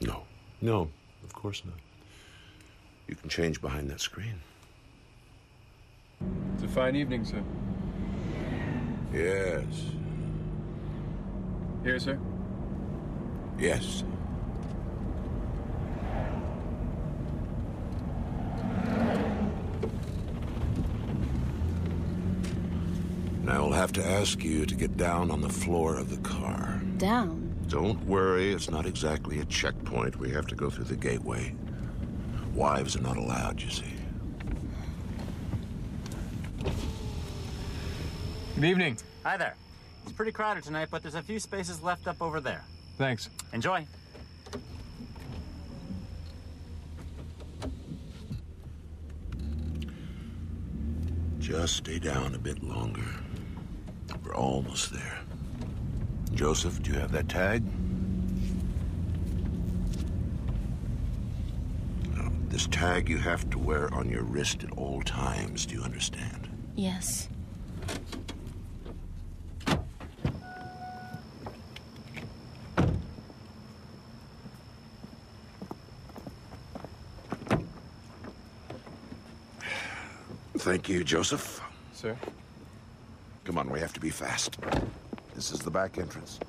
No, 0.00 0.22
no, 0.62 0.88
of 1.22 1.34
course 1.34 1.62
not. 1.66 1.74
You 3.06 3.14
can 3.14 3.28
change 3.28 3.60
behind 3.60 3.90
that 3.90 4.00
screen. 4.00 4.40
It's 6.54 6.62
a 6.62 6.68
fine 6.68 6.96
evening, 6.96 7.26
sir. 7.26 7.42
Yes, 9.12 9.64
Here, 11.84 11.98
sir. 11.98 12.18
yes. 13.58 14.02
And 23.40 23.50
I 23.50 23.60
will 23.60 23.72
have 23.72 23.92
to 23.92 24.04
ask 24.04 24.42
you 24.42 24.66
to 24.66 24.74
get 24.74 24.96
down 24.96 25.30
on 25.30 25.40
the 25.40 25.48
floor 25.48 25.96
of 25.98 26.10
the 26.10 26.16
car. 26.28 26.75
Down? 26.98 27.54
Don't 27.68 28.02
worry, 28.06 28.52
it's 28.52 28.70
not 28.70 28.86
exactly 28.86 29.40
a 29.40 29.44
checkpoint. 29.44 30.16
We 30.16 30.30
have 30.30 30.46
to 30.46 30.54
go 30.54 30.70
through 30.70 30.84
the 30.84 30.96
gateway. 30.96 31.54
Wives 32.54 32.96
are 32.96 33.02
not 33.02 33.18
allowed, 33.18 33.60
you 33.60 33.68
see. 33.70 33.92
Good 38.54 38.64
evening. 38.64 38.96
Hi 39.24 39.36
there. 39.36 39.56
It's 40.04 40.12
pretty 40.12 40.32
crowded 40.32 40.64
tonight, 40.64 40.88
but 40.90 41.02
there's 41.02 41.16
a 41.16 41.22
few 41.22 41.38
spaces 41.38 41.82
left 41.82 42.06
up 42.08 42.22
over 42.22 42.40
there. 42.40 42.64
Thanks. 42.96 43.28
Enjoy. 43.52 43.86
Just 51.40 51.76
stay 51.76 51.98
down 51.98 52.34
a 52.34 52.38
bit 52.38 52.62
longer. 52.62 53.04
We're 54.24 54.34
almost 54.34 54.92
there. 54.92 55.25
Joseph, 56.34 56.82
do 56.82 56.92
you 56.92 56.98
have 56.98 57.12
that 57.12 57.28
tag? 57.28 57.64
Now, 62.14 62.30
this 62.48 62.66
tag 62.66 63.08
you 63.08 63.18
have 63.18 63.48
to 63.50 63.58
wear 63.58 63.92
on 63.94 64.10
your 64.10 64.22
wrist 64.22 64.64
at 64.64 64.70
all 64.72 65.02
times. 65.02 65.66
Do 65.66 65.74
you 65.74 65.82
understand? 65.82 66.48
Yes. 66.74 67.28
Thank 80.58 80.88
you, 80.88 81.04
Joseph. 81.04 81.62
Sir? 81.92 82.16
Come 83.44 83.56
on, 83.56 83.70
we 83.70 83.78
have 83.78 83.92
to 83.92 84.00
be 84.00 84.10
fast. 84.10 84.58
This 85.36 85.52
is 85.52 85.58
the 85.60 85.70
back 85.70 85.98
entrance. 85.98 86.40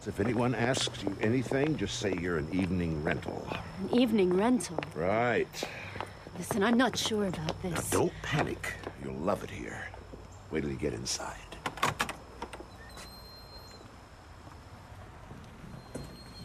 So 0.00 0.08
if 0.08 0.20
anyone 0.20 0.54
asks 0.54 1.02
you 1.02 1.16
anything, 1.22 1.74
just 1.78 2.00
say 2.00 2.12
you're 2.20 2.36
an 2.36 2.48
evening 2.52 3.02
rental. 3.02 3.48
An 3.90 3.98
evening 3.98 4.36
rental. 4.36 4.78
Right. 4.94 5.48
Listen, 6.36 6.62
I'm 6.62 6.76
not 6.76 6.98
sure 6.98 7.28
about 7.28 7.64
Now, 7.64 7.70
this. 7.70 7.88
don't 7.88 8.12
panic. 8.20 8.74
You'll 9.02 9.14
love 9.14 9.42
it 9.42 9.48
here. 9.48 9.88
Wait 10.50 10.60
till 10.60 10.70
you 10.70 10.76
get 10.76 10.92
inside. 10.92 11.34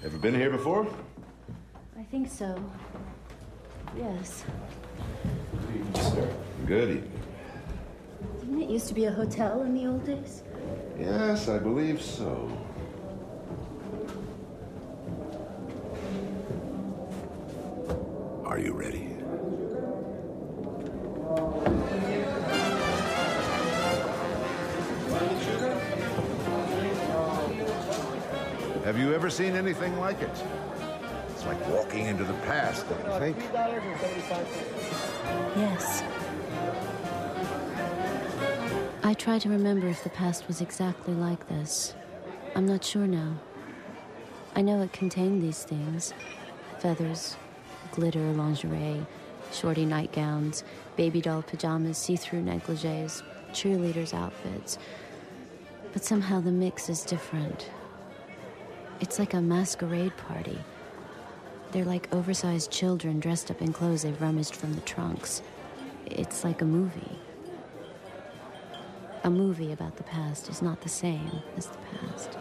Ever 0.05 0.17
been 0.17 0.33
here 0.33 0.49
before? 0.49 0.87
I 1.99 2.03
think 2.03 2.29
so. 2.31 2.55
Yes. 3.97 4.45
Good 6.65 6.89
evening. 6.89 7.11
Didn't 8.39 8.61
it 8.61 8.69
Used 8.69 8.87
to 8.87 8.93
be 8.93 9.05
a 9.05 9.11
hotel 9.11 9.63
in 9.63 9.73
the 9.73 9.87
old 9.87 10.05
days? 10.05 10.43
Yes, 11.03 11.49
I 11.49 11.59
believe 11.59 12.01
so. 12.01 12.49
Are 18.45 18.57
you 18.57 18.71
ready? 18.71 19.09
Have 28.85 28.97
you 28.97 29.13
ever 29.13 29.29
seen 29.29 29.55
anything 29.55 29.99
like 29.99 30.21
it? 30.21 30.29
It's 31.31 31.45
like 31.45 31.67
walking 31.67 32.05
into 32.05 32.23
the 32.23 32.33
past, 32.45 32.87
don't 32.87 33.03
you 33.13 33.19
think? 33.19 33.51
Yes. 35.57 36.22
I 39.13 39.15
try 39.15 39.37
to 39.37 39.49
remember 39.49 39.87
if 39.87 40.03
the 40.03 40.09
past 40.09 40.47
was 40.47 40.59
exactly 40.59 41.13
like 41.13 41.47
this. 41.47 41.93
I'm 42.55 42.65
not 42.65 42.83
sure 42.83 43.05
now. 43.05 43.35
I 44.55 44.63
know 44.63 44.81
it 44.81 44.91
contained 44.91 45.43
these 45.43 45.63
things 45.63 46.15
feathers, 46.79 47.37
glitter, 47.91 48.33
lingerie, 48.33 49.05
shorty 49.51 49.85
nightgowns, 49.85 50.63
baby 50.95 51.21
doll 51.21 51.43
pajamas, 51.43 51.99
see 51.99 52.15
through 52.15 52.41
negligees, 52.41 53.21
cheerleaders' 53.51 54.15
outfits. 54.15 54.79
But 55.91 56.03
somehow 56.03 56.41
the 56.41 56.51
mix 56.51 56.89
is 56.89 57.03
different. 57.03 57.69
It's 58.99 59.19
like 59.19 59.35
a 59.35 59.41
masquerade 59.41 60.17
party. 60.17 60.57
They're 61.71 61.85
like 61.85 62.11
oversized 62.11 62.71
children 62.71 63.19
dressed 63.19 63.51
up 63.51 63.61
in 63.61 63.73
clothes 63.73 64.01
they've 64.01 64.19
rummaged 64.19 64.55
from 64.55 64.73
the 64.73 64.81
trunks. 64.81 65.43
It's 66.07 66.43
like 66.43 66.63
a 66.63 66.65
movie. 66.65 67.12
A 69.25 69.29
movie 69.29 69.71
about 69.71 69.95
the 69.95 70.03
past 70.03 70.49
is 70.49 70.61
not 70.61 70.81
the 70.81 70.89
same 70.89 71.31
as 71.55 71.67
the 71.67 71.77
past. 71.97 72.37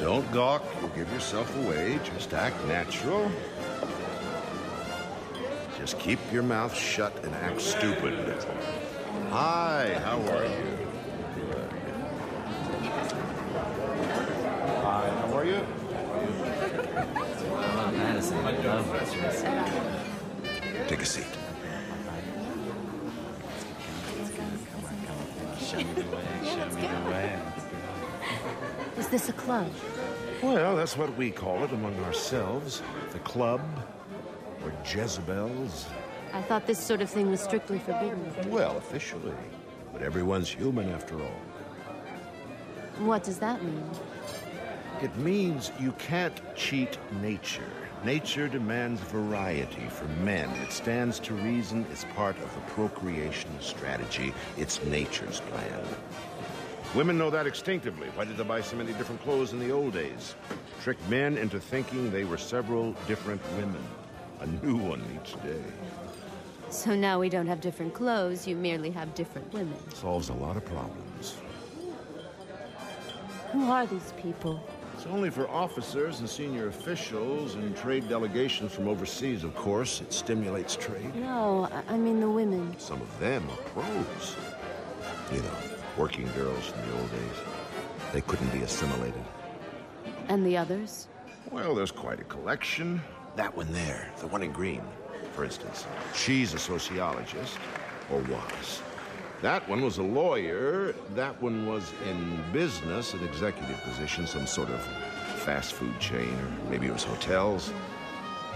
Don't 0.00 0.30
gawk. 0.32 0.64
You'll 0.80 0.88
give 0.90 1.12
yourself 1.12 1.54
away. 1.64 2.00
Just 2.02 2.32
act 2.32 2.56
natural. 2.66 3.30
Just 5.78 5.98
keep 5.98 6.18
your 6.32 6.42
mouth 6.42 6.74
shut 6.74 7.12
and 7.24 7.34
act 7.34 7.60
stupid. 7.60 8.14
Hi, 9.28 10.00
how 10.02 10.16
are 10.32 10.46
you? 10.46 10.78
Hi, 14.80 15.10
how 15.10 15.36
are 15.36 15.44
you? 15.44 15.60
I'm 17.58 17.96
Madison. 17.98 18.42
Take 20.88 21.02
a 21.02 21.04
seat. 21.04 21.26
Is 28.98 29.08
this 29.08 29.28
a 29.28 29.32
club? 29.32 29.70
Well, 30.42 30.76
that's 30.76 30.96
what 30.96 31.16
we 31.16 31.30
call 31.30 31.64
it 31.64 31.72
among 31.72 31.98
ourselves. 32.04 32.82
The 33.12 33.18
club, 33.20 33.60
or 34.64 34.72
Jezebels. 34.84 35.86
I 36.32 36.42
thought 36.42 36.66
this 36.66 36.78
sort 36.78 37.00
of 37.00 37.10
thing 37.10 37.30
was 37.30 37.40
strictly 37.40 37.78
forbidden. 37.78 38.50
Well, 38.50 38.76
officially. 38.76 39.32
But 39.92 40.02
everyone's 40.02 40.48
human 40.48 40.90
after 40.90 41.20
all. 41.20 41.40
What 42.98 43.24
does 43.24 43.38
that 43.38 43.62
mean? 43.62 43.90
It 45.02 45.16
means 45.16 45.70
you 45.80 45.92
can't 45.92 46.40
cheat 46.54 46.98
nature. 47.20 47.83
Nature 48.04 48.48
demands 48.48 49.00
variety 49.00 49.88
for 49.88 50.04
men. 50.22 50.50
It 50.60 50.70
stands 50.70 51.18
to 51.20 51.32
reason 51.32 51.86
it's 51.90 52.04
part 52.14 52.36
of 52.36 52.54
the 52.54 52.60
procreation 52.72 53.50
strategy. 53.60 54.34
It's 54.58 54.84
nature's 54.84 55.40
plan. 55.40 55.86
Women 56.94 57.16
know 57.16 57.30
that 57.30 57.46
instinctively. 57.46 58.08
Why 58.14 58.26
did 58.26 58.36
they 58.36 58.44
buy 58.44 58.60
so 58.60 58.76
many 58.76 58.92
different 58.92 59.22
clothes 59.22 59.54
in 59.54 59.58
the 59.58 59.70
old 59.70 59.94
days? 59.94 60.34
Trick 60.82 60.98
men 61.08 61.38
into 61.38 61.58
thinking 61.58 62.10
they 62.10 62.24
were 62.24 62.36
several 62.36 62.92
different 63.08 63.40
women. 63.56 63.82
A 64.40 64.46
new 64.46 64.76
one 64.76 65.02
each 65.16 65.32
day. 65.42 65.62
So 66.68 66.94
now 66.94 67.18
we 67.18 67.30
don't 67.30 67.46
have 67.46 67.62
different 67.62 67.94
clothes, 67.94 68.46
you 68.46 68.54
merely 68.54 68.90
have 68.90 69.14
different 69.14 69.50
women. 69.54 69.78
Solves 69.94 70.28
a 70.28 70.34
lot 70.34 70.58
of 70.58 70.64
problems. 70.66 71.38
Who 73.52 73.70
are 73.70 73.86
these 73.86 74.12
people? 74.20 74.62
It's 75.04 75.12
only 75.12 75.28
for 75.28 75.46
officers 75.50 76.20
and 76.20 76.30
senior 76.30 76.68
officials 76.68 77.56
and 77.56 77.76
trade 77.76 78.08
delegations 78.08 78.72
from 78.72 78.88
overseas, 78.88 79.44
of 79.44 79.54
course. 79.54 80.00
It 80.00 80.14
stimulates 80.14 80.76
trade. 80.76 81.14
No, 81.14 81.68
I 81.90 81.98
mean 81.98 82.20
the 82.20 82.30
women. 82.30 82.74
Some 82.78 83.02
of 83.02 83.20
them 83.20 83.46
are 83.50 83.82
pros. 83.82 84.34
You 85.30 85.40
know, 85.40 85.56
working 85.98 86.26
girls 86.32 86.68
from 86.68 86.88
the 86.88 86.98
old 86.98 87.10
days. 87.10 87.36
They 88.14 88.22
couldn't 88.22 88.48
be 88.48 88.62
assimilated. 88.62 89.22
And 90.28 90.46
the 90.46 90.56
others? 90.56 91.08
Well, 91.50 91.74
there's 91.74 91.92
quite 91.92 92.20
a 92.20 92.24
collection. 92.24 93.02
That 93.36 93.54
one 93.54 93.70
there, 93.74 94.10
the 94.20 94.28
one 94.28 94.42
in 94.42 94.52
green, 94.52 94.80
for 95.34 95.44
instance. 95.44 95.84
She's 96.14 96.54
a 96.54 96.58
sociologist, 96.58 97.58
or 98.10 98.20
was. 98.20 98.80
That 99.44 99.68
one 99.68 99.84
was 99.84 99.98
a 99.98 100.02
lawyer. 100.02 100.94
That 101.14 101.42
one 101.42 101.66
was 101.66 101.92
in 102.08 102.42
business, 102.50 103.12
an 103.12 103.22
executive 103.22 103.78
position, 103.82 104.26
some 104.26 104.46
sort 104.46 104.70
of 104.70 104.82
fast 105.44 105.74
food 105.74 106.00
chain, 106.00 106.32
or 106.32 106.70
maybe 106.70 106.86
it 106.86 106.92
was 106.94 107.04
hotels. 107.04 107.70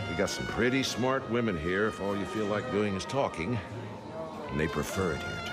We 0.09 0.17
got 0.17 0.31
some 0.31 0.47
pretty 0.47 0.83
smart 0.83 1.31
women 1.31 1.59
here 1.59 1.89
if 1.89 2.01
all 2.01 2.17
you 2.17 2.25
feel 2.25 2.47
like 2.47 2.73
doing 2.73 2.95
is 2.95 3.05
talking. 3.05 3.59
And 4.51 4.59
they 4.59 4.67
prefer 4.67 5.13
it 5.13 5.19
here, 5.19 5.43
too. 5.45 5.53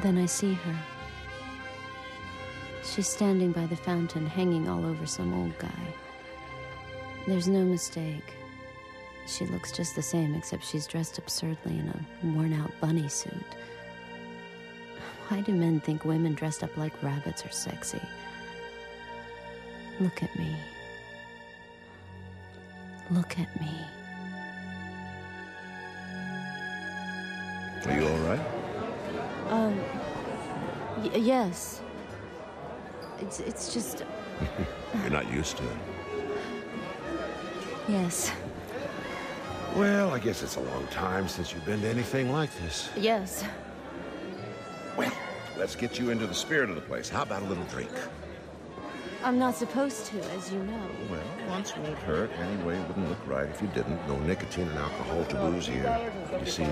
Then 0.00 0.16
I 0.16 0.26
see 0.26 0.52
her. 0.54 0.76
She's 2.84 3.08
standing 3.08 3.50
by 3.50 3.66
the 3.66 3.74
fountain, 3.74 4.26
hanging 4.26 4.68
all 4.68 4.86
over 4.86 5.06
some 5.06 5.34
old 5.34 5.58
guy. 5.58 5.92
There's 7.26 7.48
no 7.48 7.64
mistake. 7.64 8.34
She 9.26 9.46
looks 9.46 9.70
just 9.72 9.94
the 9.94 10.02
same, 10.02 10.34
except 10.34 10.64
she's 10.64 10.86
dressed 10.86 11.18
absurdly 11.18 11.78
in 11.78 11.88
a 11.88 12.26
worn 12.26 12.52
out 12.52 12.72
bunny 12.80 13.08
suit. 13.08 13.32
Why 15.28 15.40
do 15.42 15.52
men 15.52 15.80
think 15.80 16.04
women 16.04 16.34
dressed 16.34 16.64
up 16.64 16.76
like 16.76 17.02
rabbits 17.02 17.44
are 17.44 17.52
sexy? 17.52 18.00
Look 20.00 20.22
at 20.22 20.36
me. 20.36 20.56
Look 23.10 23.38
at 23.38 23.60
me. 23.60 23.70
Are 27.86 28.00
you 28.00 28.08
all 28.08 28.18
right? 28.18 28.40
Um, 29.50 29.80
yes. 31.14 31.80
It's, 33.20 33.40
it's 33.40 33.72
just, 33.72 34.04
You're 35.02 35.10
not 35.10 35.30
used 35.30 35.56
to 35.58 35.64
it. 35.64 35.76
Yes. 37.90 38.32
Well, 39.76 40.10
I 40.10 40.18
guess 40.18 40.42
it's 40.42 40.56
a 40.56 40.60
long 40.60 40.86
time 40.88 41.28
since 41.28 41.52
you've 41.52 41.64
been 41.64 41.80
to 41.82 41.88
anything 41.88 42.32
like 42.32 42.50
this. 42.60 42.90
Yes. 42.96 43.44
Well, 44.96 45.12
let's 45.56 45.76
get 45.76 45.98
you 45.98 46.10
into 46.10 46.26
the 46.26 46.34
spirit 46.34 46.70
of 46.70 46.74
the 46.74 46.82
place. 46.82 47.08
How 47.08 47.22
about 47.22 47.42
a 47.42 47.44
little 47.46 47.64
drink? 47.64 47.90
I'm 49.22 49.38
not 49.38 49.54
supposed 49.54 50.06
to, 50.06 50.18
as 50.32 50.50
you 50.50 50.58
know. 50.60 50.86
Well, 51.10 51.22
once 51.48 51.76
won't 51.76 51.98
hurt. 51.98 52.30
Anyway, 52.38 52.76
it 52.76 52.88
wouldn't 52.88 53.08
look 53.08 53.26
right 53.26 53.48
if 53.48 53.60
you 53.60 53.68
didn't. 53.68 54.06
No 54.08 54.18
nicotine 54.20 54.66
and 54.68 54.78
alcohol 54.78 55.24
taboos 55.26 55.66
here. 55.66 56.12
You 56.40 56.50
see, 56.50 56.66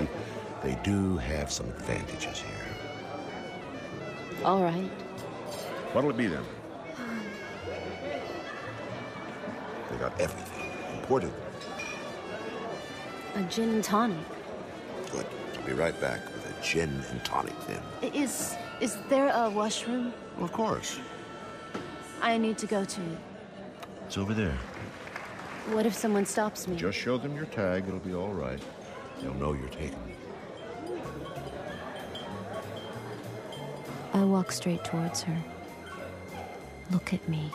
they 0.63 0.77
do 0.83 1.17
have 1.17 1.51
some 1.51 1.67
advantages 1.67 2.39
here. 2.39 2.75
All 4.43 4.63
right. 4.63 4.89
What'll 5.93 6.09
it 6.09 6.17
be 6.17 6.27
then? 6.27 6.43
They 9.89 9.97
got 9.97 10.19
everything 10.19 10.58
imported. 11.09 11.33
A 13.35 13.41
gin 13.43 13.69
and 13.69 13.83
tonic. 13.83 14.17
Good. 15.11 15.25
I'll 15.57 15.65
be 15.65 15.73
right 15.73 15.99
back 15.99 16.23
with 16.25 16.45
a 16.45 16.63
gin 16.63 17.03
and 17.09 17.25
tonic 17.25 17.55
then. 17.65 17.81
Is 18.13 18.55
is 18.79 18.95
there 19.09 19.29
a 19.33 19.49
washroom? 19.49 20.13
Of 20.39 20.51
course. 20.51 20.99
I 22.21 22.37
need 22.37 22.59
to 22.59 22.67
go 22.67 22.85
to 22.85 23.01
it. 23.01 23.17
It's 24.05 24.17
over 24.17 24.35
there. 24.35 24.57
What 25.71 25.85
if 25.85 25.95
someone 25.95 26.25
stops 26.25 26.67
me? 26.67 26.75
Just 26.75 26.97
show 26.97 27.17
them 27.17 27.35
your 27.35 27.45
tag. 27.45 27.87
It'll 27.87 27.99
be 27.99 28.13
all 28.13 28.33
right. 28.33 28.61
They'll 29.21 29.33
know 29.33 29.53
you're 29.53 29.69
taken. 29.69 29.99
I 34.13 34.23
walk 34.23 34.51
straight 34.51 34.83
towards 34.83 35.21
her. 35.23 35.37
Look 36.91 37.13
at 37.13 37.27
me. 37.27 37.49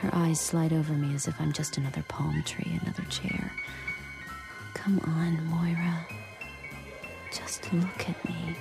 Her 0.00 0.10
eyes 0.12 0.40
slide 0.40 0.72
over 0.72 0.92
me 0.92 1.14
as 1.14 1.26
if 1.26 1.40
I'm 1.40 1.52
just 1.52 1.78
another 1.78 2.02
palm 2.08 2.42
tree, 2.44 2.78
another 2.82 3.04
chair. 3.04 3.52
Come 4.74 5.00
on, 5.06 5.44
Moira. 5.46 6.06
Just 7.32 7.72
look 7.72 8.08
at 8.08 8.24
me. 8.28 8.56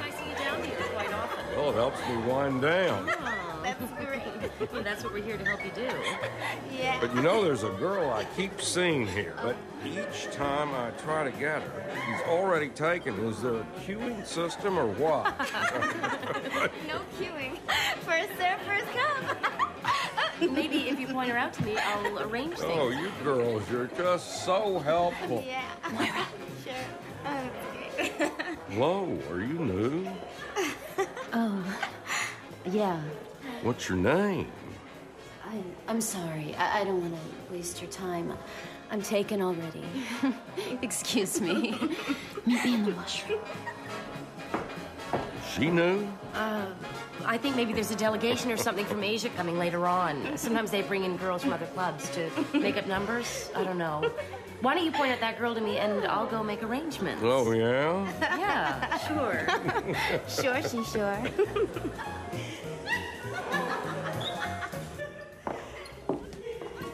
I 0.00 0.10
see 0.10 0.28
you 0.28 0.36
down 0.36 0.62
here 0.62 0.76
quite 0.92 1.12
often. 1.12 1.44
Well, 1.56 1.70
it 1.70 1.74
helps 1.74 2.00
me 2.08 2.16
wind 2.30 2.62
down. 2.62 3.08
Oh, 3.10 3.60
that's 3.62 3.80
That's 3.80 4.04
great. 4.04 4.27
Well, 4.60 4.82
that's 4.82 5.04
what 5.04 5.12
we're 5.12 5.22
here 5.22 5.36
to 5.36 5.44
help 5.44 5.64
you 5.64 5.70
do. 5.74 5.88
Yeah. 6.76 6.98
But 7.00 7.14
you 7.14 7.22
know, 7.22 7.42
there's 7.42 7.64
a 7.64 7.70
girl 7.70 8.10
I 8.10 8.24
keep 8.36 8.60
seeing 8.60 9.06
here, 9.06 9.34
but 9.42 9.56
each 9.84 10.30
time 10.32 10.72
I 10.74 10.90
try 11.02 11.24
to 11.24 11.30
get 11.32 11.60
her, 11.62 11.92
she's 12.06 12.20
already 12.28 12.68
taken. 12.68 13.18
Is 13.26 13.42
there 13.42 13.56
a 13.56 13.66
queuing 13.84 14.24
system 14.24 14.78
or 14.78 14.86
what? 14.86 15.26
no 16.86 17.00
queuing. 17.18 17.58
First 18.02 18.28
serve, 18.38 18.60
first 18.64 18.86
come. 18.92 19.36
Maybe 20.54 20.88
if 20.88 21.00
you 21.00 21.08
point 21.08 21.30
her 21.30 21.36
out 21.36 21.52
to 21.54 21.64
me, 21.64 21.76
I'll 21.76 22.20
arrange 22.20 22.58
things. 22.58 22.70
oh, 22.72 22.90
you 22.90 23.10
girls, 23.24 23.68
you're 23.70 23.88
just 23.96 24.44
so 24.44 24.78
helpful. 24.78 25.42
yeah. 25.44 25.64
Moira. 25.90 26.26
Sure. 26.64 26.74
Oh, 27.26 27.50
that's 27.96 28.18
great. 28.76 29.30
Are 29.30 29.40
you 29.40 29.58
new? 29.58 30.08
Oh, 31.32 31.78
yeah. 32.70 33.00
What's 33.62 33.88
your 33.88 33.98
name? 33.98 34.46
I, 35.44 35.56
I'm 35.88 36.00
sorry. 36.00 36.54
I, 36.54 36.80
I 36.80 36.84
don't 36.84 37.00
want 37.00 37.14
to 37.14 37.52
waste 37.52 37.82
your 37.82 37.90
time. 37.90 38.32
I'm 38.90 39.02
taken 39.02 39.42
already. 39.42 39.84
Excuse 40.82 41.40
me. 41.40 41.78
Meet 42.46 42.64
me 42.64 42.74
in 42.74 42.84
the 42.84 42.92
washroom. 42.92 43.40
She 45.54 45.70
knew? 45.70 46.06
Uh, 46.34 46.66
I 47.24 47.36
think 47.36 47.56
maybe 47.56 47.72
there's 47.72 47.90
a 47.90 47.96
delegation 47.96 48.52
or 48.52 48.56
something 48.56 48.84
from 48.84 49.02
Asia 49.02 49.28
coming 49.30 49.58
later 49.58 49.86
on. 49.86 50.36
Sometimes 50.38 50.70
they 50.70 50.82
bring 50.82 51.04
in 51.04 51.16
girls 51.16 51.42
from 51.42 51.52
other 51.52 51.66
clubs 51.66 52.08
to 52.10 52.30
make 52.56 52.76
up 52.76 52.86
numbers. 52.86 53.50
I 53.56 53.64
don't 53.64 53.78
know. 53.78 54.10
Why 54.60 54.74
don't 54.74 54.84
you 54.84 54.92
point 54.92 55.12
out 55.12 55.20
that 55.20 55.38
girl 55.38 55.54
to 55.54 55.60
me 55.60 55.78
and 55.78 56.04
I'll 56.06 56.26
go 56.26 56.42
make 56.42 56.62
arrangements? 56.62 57.22
Oh, 57.24 57.52
yeah? 57.52 58.06
Yeah, 58.20 58.98
sure. 59.08 59.46
sure, 60.28 60.62
she 60.62 60.84
sure. 60.84 61.22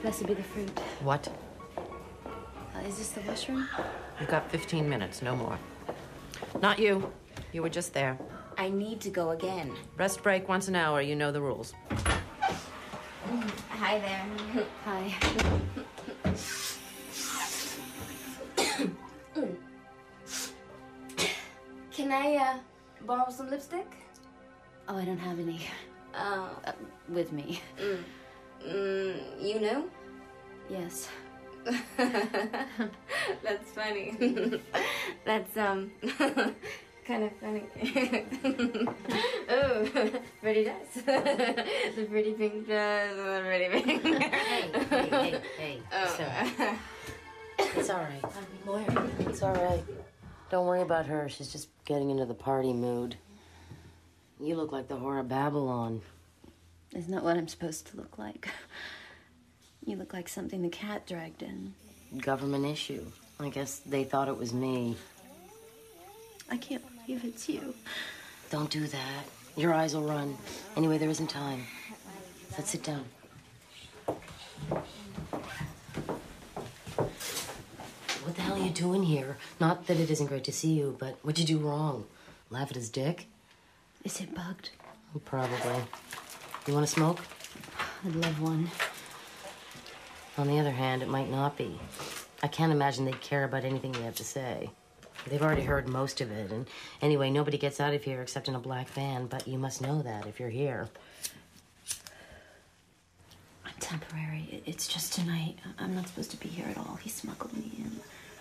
Blessed 0.05 0.27
be 0.27 0.35
the 0.35 0.43
fruit. 0.43 0.69
What? 1.03 1.27
Uh, 2.27 2.81
is 2.87 2.99
this 2.99 3.09
the 3.13 3.23
washroom? 3.23 3.67
You've 4.21 4.29
got 4.29 4.51
15 4.51 4.87
minutes, 4.87 5.23
no 5.23 5.35
more. 5.35 5.59
Not 6.61 6.79
you. 6.79 7.11
You 7.55 7.63
were 7.63 7.71
just 7.71 7.95
there. 7.95 8.19
I 8.59 8.69
need 8.69 9.01
to 9.01 9.09
go 9.09 9.31
again. 9.31 9.73
Rest 9.97 10.23
break 10.23 10.47
once 10.47 10.69
an 10.69 10.77
hour. 10.77 11.01
You 11.01 11.17
know 11.17 11.33
the 11.33 11.41
rules. 11.41 11.73
Hi 13.71 13.99
there. 13.99 14.27
Hi. 14.85 15.15
Can 21.93 22.13
I 22.13 22.37
uh, 22.37 22.59
borrow 23.07 23.31
some 23.31 23.49
lipstick? 23.49 23.91
Oh, 24.87 24.99
I 24.99 25.07
don't 25.07 25.17
have 25.17 25.39
any. 25.41 25.61
Uh, 26.15 26.49
Uh, 26.67 26.73
with 27.09 27.33
me. 27.33 27.63
mm, 27.81 27.99
mm, 28.67 29.17
you 29.41 29.61
know? 29.61 29.85
Yes. 30.69 31.09
That's 31.97 33.71
funny. 33.73 34.15
That's 35.25 35.57
um 35.57 35.91
kind 37.07 37.25
of 37.25 37.33
funny. 37.41 37.65
oh, 39.49 40.11
pretty 40.41 40.65
dress. 40.65 40.95
the 40.95 42.07
pretty 42.09 42.33
pink 42.33 42.67
dress. 42.67 43.17
The 43.17 43.43
pretty 43.45 43.83
pink. 43.83 44.03
hey, 44.03 44.71
hey, 44.73 45.11
hey, 45.11 45.41
hey. 45.59 45.79
Oh. 45.93 46.79
It's 47.59 47.91
all 47.91 48.01
right. 48.01 48.25
Moira, 48.65 49.11
it's 49.21 49.43
all 49.43 49.55
right. 49.55 49.85
Don't 50.51 50.67
worry 50.67 50.83
about 50.83 51.07
her. 51.07 51.29
She's 51.29 51.53
just 51.53 51.69
getting 51.85 52.11
into 52.11 52.27
the 52.27 52.35
party 52.35 52.73
mood. 52.73 53.17
You 54.41 54.57
look 54.57 54.73
like 54.73 54.89
the 54.89 54.97
whore 54.97 55.21
of 55.21 55.29
Babylon. 55.29 56.03
Isn't 56.95 57.13
that 57.13 57.25
what 57.25 57.37
I'm 57.37 57.49
supposed 57.49 57.87
to 57.89 57.97
look 57.97 58.19
like? 58.19 58.49
You 59.87 59.97
look 59.97 60.15
like 60.15 60.31
something 60.31 60.63
the 60.63 60.71
cat 60.71 61.07
dragged 61.07 61.43
in. 61.43 61.75
Government 62.23 62.65
issue. 62.65 63.05
I 63.39 63.51
guess 63.51 63.81
they 63.81 64.03
thought 64.03 64.29
it 64.29 64.39
was 64.39 64.55
me. 64.55 64.97
I 66.51 66.57
can't 66.57 66.83
believe 67.05 67.23
it's 67.23 67.51
you. 67.51 67.75
Don't 68.49 68.71
do 68.71 68.87
that. 68.87 69.25
Your 69.57 69.75
eyes 69.75 69.95
will 69.95 70.05
run. 70.05 70.39
Anyway, 70.75 70.97
there 70.97 71.11
isn't 71.11 71.29
time. 71.29 71.65
Let's 72.53 72.71
sit 72.71 72.83
down. 72.83 73.05
What 78.23 78.35
the 78.35 78.41
hell 78.41 78.55
are 78.55 78.65
you 78.65 78.71
doing 78.71 79.03
here? 79.03 79.37
Not 79.61 79.87
that 79.89 79.99
it 79.99 80.11
isn't 80.11 80.29
great 80.29 80.45
to 80.45 80.53
see 80.53 80.73
you, 80.73 80.97
but 80.99 81.19
what'd 81.21 81.39
you 81.39 81.59
do 81.59 81.63
wrong? 81.63 82.07
Laugh 82.49 82.71
at 82.71 82.77
his 82.77 82.89
dick? 82.89 83.27
Is 84.03 84.19
it 84.21 84.35
bugged? 84.35 84.71
Probably. 85.27 85.85
You 86.67 86.73
want 86.73 86.87
to 86.87 86.93
smoke? 86.93 87.21
I'd 88.07 88.17
love 88.17 88.41
one. 88.41 88.71
On 90.39 90.47
the 90.47 90.59
other 90.59 90.71
hand, 90.71 91.03
it 91.03 91.09
might 91.09 91.31
not 91.31 91.59
be. 91.59 91.79
I 92.43 92.49
can't 92.49 92.73
imagine 92.73 93.05
they'd 93.05 93.21
care 93.21 93.45
about 93.45 93.65
anything 93.65 93.93
you 93.95 94.01
have 94.01 94.17
to 94.17 94.25
say. 94.25 94.71
They've 95.27 95.43
already 95.43 95.63
heard 95.63 95.89
most 95.89 96.23
of 96.23 96.31
it, 96.31 96.51
and 96.51 96.67
anyway, 97.03 97.31
nobody 97.31 97.59
gets 97.59 97.81
out 97.81 97.93
of 97.93 98.03
here 98.03 98.23
except 98.23 98.49
in 98.49 98.55
a 98.55 98.59
black 98.59 98.89
van, 98.89 99.27
but 99.27 99.47
you 99.47 99.59
must 99.59 99.83
know 99.83 100.01
that 100.03 100.27
if 100.27 100.41
you're 100.41 100.49
here. 100.49 100.89
I'm 103.65 103.73
temporary. 103.79 104.63
It's 104.65 104.89
just 104.89 105.13
tonight. 105.13 105.59
I'm 105.79 105.95
not 105.95 106.09
supposed 106.09 106.31
to 106.31 106.39
be 106.39 106.49
here 106.49 106.67
at 106.69 106.79
all. 106.79 106.99
He 107.03 107.11
smuggled 107.11 107.53
me 107.55 107.73
in. 107.79 107.93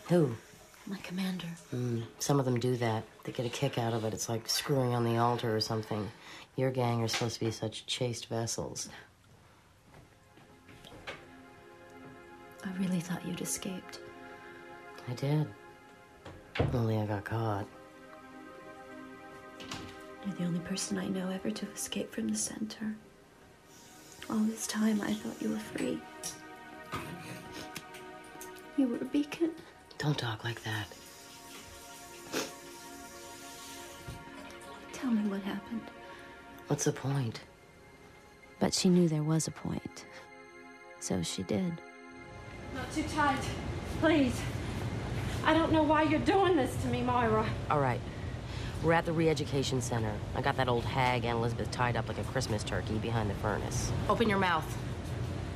Who? 0.09 0.35
My 0.87 0.97
commander. 0.97 1.47
Mm, 1.73 2.03
some 2.19 2.39
of 2.39 2.45
them 2.45 2.59
do 2.59 2.75
that. 2.77 3.03
They 3.25 3.33
get 3.33 3.45
a 3.45 3.49
kick 3.49 3.77
out 3.77 3.93
of 3.93 4.03
it. 4.05 4.13
It's 4.13 4.27
like 4.27 4.49
screwing 4.49 4.93
on 4.93 5.03
the 5.03 5.17
altar 5.17 5.55
or 5.55 5.61
something. 5.61 6.09
Your 6.55 6.69
gang 6.69 7.01
are 7.01 7.07
supposed 7.07 7.35
to 7.35 7.45
be 7.45 7.51
such 7.51 7.85
chaste 7.87 8.27
vessels. 8.27 8.89
I 12.63 12.71
really 12.79 12.99
thought 12.99 13.25
you'd 13.25 13.41
escaped. 13.41 13.99
I 15.09 15.13
did. 15.13 15.47
Only 16.73 16.97
I 16.97 17.05
got 17.05 17.25
caught. 17.25 17.67
You're 20.25 20.35
the 20.35 20.45
only 20.45 20.59
person 20.59 20.97
I 20.97 21.07
know 21.07 21.29
ever 21.29 21.51
to 21.51 21.71
escape 21.71 22.13
from 22.13 22.29
the 22.29 22.37
center. 22.37 22.95
All 24.29 24.37
this 24.37 24.67
time, 24.67 25.01
I 25.01 25.13
thought 25.13 25.41
you 25.41 25.49
were 25.49 25.59
free. 25.59 25.99
You 28.77 28.87
were 28.87 28.97
a 28.97 29.05
beacon. 29.05 29.51
Don't 29.97 30.17
talk 30.17 30.43
like 30.43 30.63
that. 30.63 30.87
Tell 34.93 35.11
me 35.11 35.29
what 35.29 35.41
happened. 35.41 35.81
What's 36.67 36.85
the 36.85 36.91
point? 36.91 37.41
But 38.59 38.73
she 38.73 38.89
knew 38.89 39.07
there 39.07 39.23
was 39.23 39.47
a 39.47 39.51
point. 39.51 40.05
So 40.99 41.21
she 41.21 41.43
did. 41.43 41.73
Not 42.73 42.91
too 42.93 43.03
tight. 43.03 43.41
Please. 43.99 44.39
I 45.45 45.53
don't 45.53 45.71
know 45.71 45.83
why 45.83 46.03
you're 46.03 46.19
doing 46.21 46.55
this 46.55 46.75
to 46.83 46.87
me, 46.87 47.01
Moira. 47.01 47.45
All 47.69 47.79
right. 47.79 47.99
We're 48.81 48.93
at 48.93 49.05
the 49.05 49.13
re 49.13 49.29
education 49.29 49.81
center. 49.81 50.13
I 50.35 50.41
got 50.41 50.57
that 50.57 50.67
old 50.67 50.83
hag, 50.83 51.25
Aunt 51.25 51.37
Elizabeth, 51.37 51.71
tied 51.71 51.95
up 51.95 52.07
like 52.07 52.17
a 52.17 52.23
Christmas 52.23 52.63
turkey 52.63 52.95
behind 52.95 53.29
the 53.29 53.35
furnace. 53.35 53.91
Open 54.09 54.29
your 54.29 54.39
mouth. 54.39 54.65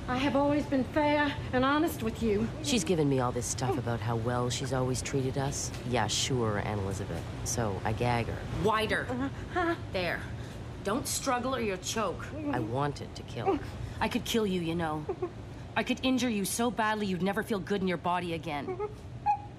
I 0.09 0.15
have 0.17 0.37
always 0.37 0.65
been 0.65 0.85
fair 0.85 1.33
and 1.51 1.65
honest 1.65 2.03
with 2.03 2.23
you. 2.23 2.47
She's 2.63 2.85
given 2.85 3.09
me 3.09 3.19
all 3.19 3.33
this 3.33 3.45
stuff 3.45 3.77
about 3.77 3.99
how 3.99 4.15
well 4.15 4.49
she's 4.49 4.71
always 4.71 5.01
treated 5.01 5.37
us. 5.37 5.69
Yeah, 5.89 6.07
sure, 6.07 6.59
Aunt 6.59 6.79
Elizabeth. 6.81 7.21
So 7.43 7.81
I 7.83 7.91
gag 7.91 8.27
her. 8.27 8.37
Wider. 8.63 9.05
Uh-huh. 9.09 9.75
There. 9.91 10.21
Don't 10.87 11.05
struggle 11.05 11.53
or 11.53 11.59
you'll 11.59 11.75
choke. 11.79 12.25
I 12.53 12.59
wanted 12.59 13.13
to 13.15 13.23
kill 13.23 13.57
her. 13.57 13.63
I 13.99 14.07
could 14.07 14.23
kill 14.23 14.47
you, 14.47 14.61
you 14.61 14.73
know. 14.73 15.05
I 15.75 15.83
could 15.83 15.99
injure 16.01 16.29
you 16.29 16.45
so 16.45 16.71
badly 16.71 17.05
you'd 17.07 17.21
never 17.21 17.43
feel 17.43 17.59
good 17.59 17.81
in 17.81 17.89
your 17.89 17.97
body 17.97 18.35
again. 18.35 18.79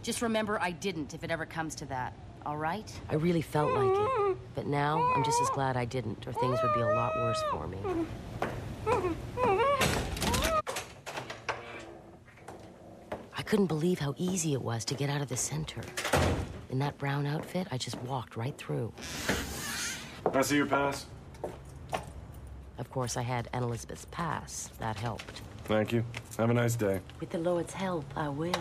Just 0.03 0.23
remember 0.23 0.59
I 0.59 0.71
didn't 0.71 1.13
if 1.13 1.23
it 1.25 1.31
ever 1.31 1.45
comes 1.45 1.75
to 1.75 1.85
that. 1.85 2.15
All 2.47 2.57
right? 2.57 2.91
I 3.11 3.17
really 3.17 3.43
felt 3.43 3.75
like 3.75 3.95
it. 3.95 4.39
But 4.55 4.69
now 4.69 5.03
I'm 5.15 5.23
just 5.23 5.39
as 5.43 5.51
glad 5.51 5.77
I 5.77 5.85
didn't, 5.85 6.27
or 6.27 6.33
things 6.33 6.59
would 6.63 6.75
be 6.75 6.81
a 6.81 6.95
lot 6.95 7.15
worse 7.17 7.43
for 7.51 7.69
me. 7.69 7.77
I 13.37 13.43
couldn't 13.43 13.67
believe 13.67 13.99
how 13.99 14.15
easy 14.17 14.55
it 14.55 14.63
was 14.63 14.83
to 14.87 14.95
get 14.95 15.11
out 15.11 15.21
of 15.21 15.29
the 15.29 15.37
center. 15.37 15.83
In 16.71 16.79
that 16.79 16.97
brown 16.97 17.27
outfit, 17.27 17.69
I 17.71 17.77
just 17.77 18.01
walked 18.05 18.35
right 18.35 18.57
through. 18.57 18.95
I 20.33 20.41
see 20.41 20.57
your 20.57 20.65
pass. 20.65 21.05
Of 22.79 22.91
course, 22.91 23.17
I 23.17 23.23
had 23.23 23.49
Aunt 23.53 23.65
Elizabeth's 23.65 24.07
pass. 24.11 24.71
That 24.79 24.97
helped. 24.97 25.43
Thank 25.65 25.93
you. 25.93 26.05
Have 26.39 26.51
a 26.51 26.55
nice 26.55 26.77
day. 26.77 27.01
With 27.21 27.31
the 27.31 27.39
Lord's 27.39 27.73
help, 27.73 28.05
I 28.17 28.29
will. 28.29 28.53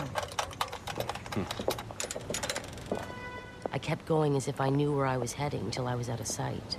I 3.72 3.78
kept 3.78 4.06
going 4.06 4.36
as 4.36 4.48
if 4.48 4.60
I 4.60 4.70
knew 4.70 4.96
where 4.96 5.06
I 5.06 5.18
was 5.18 5.34
heading 5.34 5.70
till 5.70 5.88
I 5.88 5.96
was 5.96 6.10
out 6.10 6.20
of 6.20 6.28
sight. 6.28 6.78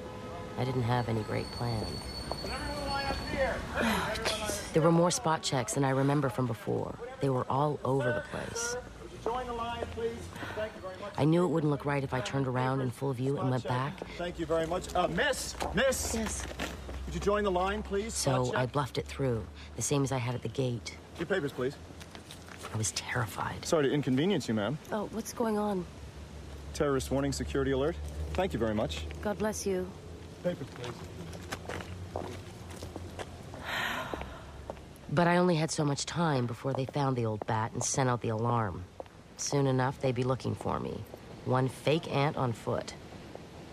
I 0.59 0.65
didn't 0.65 0.83
have 0.83 1.09
any 1.09 1.23
great 1.23 1.51
plan. 1.53 1.87
There 4.75 4.83
were 4.83 4.93
more 4.93 5.11
spot 5.11 5.43
checks 5.43 5.73
than 5.73 5.83
I 5.83 5.91
remember 5.91 6.29
from 6.29 6.47
before. 6.47 6.95
They 7.21 7.31
were 7.31 7.47
all 7.49 7.81
over 7.85 8.13
the 8.13 8.23
place. 8.31 8.77
Join 9.25 9.47
the 9.47 9.55
line, 9.55 9.83
please. 9.95 10.13
Thank 10.55 10.73
you 10.77 10.83
very 10.83 10.95
much. 11.01 11.13
I 11.17 11.25
knew 11.25 11.45
it 11.45 11.49
wouldn't 11.49 11.71
look 11.71 11.85
right 11.87 12.05
if 12.05 12.13
I 12.13 12.21
turned 12.21 12.47
around 12.47 12.83
in 12.83 12.91
full 12.91 13.13
view 13.15 13.39
and 13.39 13.51
went 13.51 13.67
back. 13.67 13.95
Thank 14.19 14.39
you 14.39 14.47
very 14.47 14.67
much. 14.67 14.95
Uh, 14.95 15.09
miss, 15.09 15.57
miss. 15.75 16.15
Yes. 16.15 16.45
Could 17.09 17.15
you 17.15 17.21
join 17.23 17.43
the 17.43 17.51
line, 17.51 17.83
please? 17.83 18.13
So 18.13 18.53
I 18.55 18.67
bluffed 18.67 18.99
it 18.99 19.07
through, 19.07 19.43
the 19.77 19.81
same 19.81 20.05
as 20.05 20.13
I 20.13 20.19
had 20.19 20.35
at 20.35 20.43
the 20.43 20.49
gate. 20.51 20.95
Your 21.19 21.25
papers, 21.25 21.53
please. 21.53 21.75
I 22.75 22.77
was 22.77 22.93
terrified. 22.93 23.65
Sorry 23.65 23.89
to 23.89 23.95
inconvenience 23.95 24.47
you, 24.47 24.53
ma'am. 24.53 24.77
Oh, 24.93 25.09
what's 25.13 25.33
going 25.33 25.57
on? 25.57 25.87
Terrorist 26.75 27.11
warning, 27.11 27.33
security 27.33 27.71
alert. 27.71 27.97
Thank 28.35 28.53
you 28.53 28.59
very 28.59 28.75
much. 28.75 29.07
God 29.23 29.39
bless 29.39 29.65
you. 29.65 29.91
Papers, 30.45 30.67
please. 30.75 30.93
But 35.11 35.27
I 35.27 35.39
only 35.39 35.55
had 35.55 35.71
so 35.71 35.87
much 35.87 36.05
time 36.05 36.45
before 36.45 36.75
they 36.75 36.85
found 36.85 37.17
the 37.17 37.25
old 37.25 37.47
bat 37.47 37.73
and 37.73 37.83
sent 37.83 38.11
out 38.11 38.21
the 38.21 38.29
alarm. 38.29 38.85
Soon 39.39 39.67
enough, 39.67 39.99
they'd 39.99 40.15
be 40.15 40.25
looking 40.25 40.55
for 40.55 40.79
me. 40.79 41.01
One 41.47 41.69
fake 41.69 42.15
aunt 42.15 42.37
on 42.37 42.53
foot. 42.53 42.93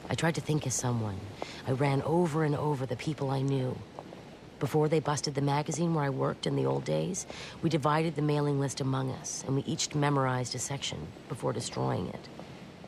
I 0.08 0.14
tried 0.16 0.36
to 0.36 0.42
think 0.42 0.66
of 0.66 0.74
someone. 0.74 1.20
I 1.68 1.72
ran 1.72 2.02
over 2.04 2.44
and 2.44 2.56
over 2.56 2.86
the 2.86 2.96
people 2.96 3.32
I 3.32 3.42
knew. 3.42 3.78
Before 4.60 4.88
they 4.88 5.00
busted 5.00 5.36
the 5.36 5.42
magazine 5.42 5.94
where 5.94 6.06
I 6.06 6.10
worked 6.10 6.46
in 6.46 6.56
the 6.56 6.66
old 6.66 6.86
days, 6.86 7.26
we 7.62 7.70
divided 7.70 8.16
the 8.16 8.22
mailing 8.22 8.60
list 8.60 8.80
among 8.80 9.12
us, 9.12 9.44
and 9.46 9.56
we 9.56 9.64
each 9.64 9.94
memorized 9.96 10.56
a 10.56 10.60
section 10.60 11.08
before 11.28 11.54
destroying 11.54 12.08
it. 12.08 12.30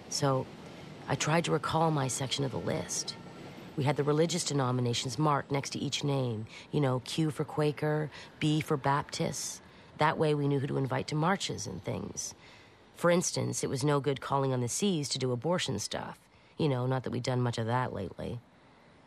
So 0.09 0.45
I 1.09 1.15
tried 1.15 1.45
to 1.45 1.51
recall 1.51 1.91
my 1.91 2.07
section 2.07 2.45
of 2.45 2.51
the 2.51 2.59
list. 2.59 3.15
We 3.76 3.84
had 3.84 3.97
the 3.97 4.03
religious 4.03 4.43
denominations 4.43 5.20
marked 5.20 5.51
next 5.51 5.72
to 5.72 5.80
each 5.80 6.03
name. 6.03 6.45
You 6.72 6.82
know, 6.82 7.01
Q 7.03 7.32
for 7.32 7.43
Quaker, 7.43 8.09
B 8.39 8.61
for 8.61 8.78
Baptist. 8.78 9.61
That 9.97 10.18
way 10.18 10.36
we 10.36 10.47
knew 10.47 10.59
who 10.59 10.68
to 10.68 10.78
invite 10.78 11.07
to 11.07 11.15
marches 11.15 11.68
and 11.68 11.84
things. 11.84 12.36
For 12.95 13.11
instance, 13.11 13.63
it 13.63 13.70
was 13.70 13.84
no 13.84 13.99
good 13.99 14.22
calling 14.22 14.53
on 14.53 14.61
the 14.61 14.68
C's 14.68 15.09
to 15.09 15.20
do 15.20 15.32
abortion 15.32 15.80
stuff. 15.80 16.18
You 16.57 16.69
know, 16.69 16.87
not 16.87 17.03
that 17.03 17.11
we've 17.11 17.23
done 17.23 17.41
much 17.41 17.57
of 17.57 17.67
that 17.67 17.93
lately. 17.93 18.39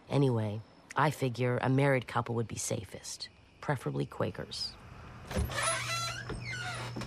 Anyway, 0.08 0.60
I 0.96 1.10
figure 1.10 1.58
a 1.62 1.68
married 1.68 2.06
couple 2.06 2.34
would 2.36 2.48
be 2.48 2.56
safest, 2.56 3.28
preferably 3.60 4.06
Quakers. 4.06 4.72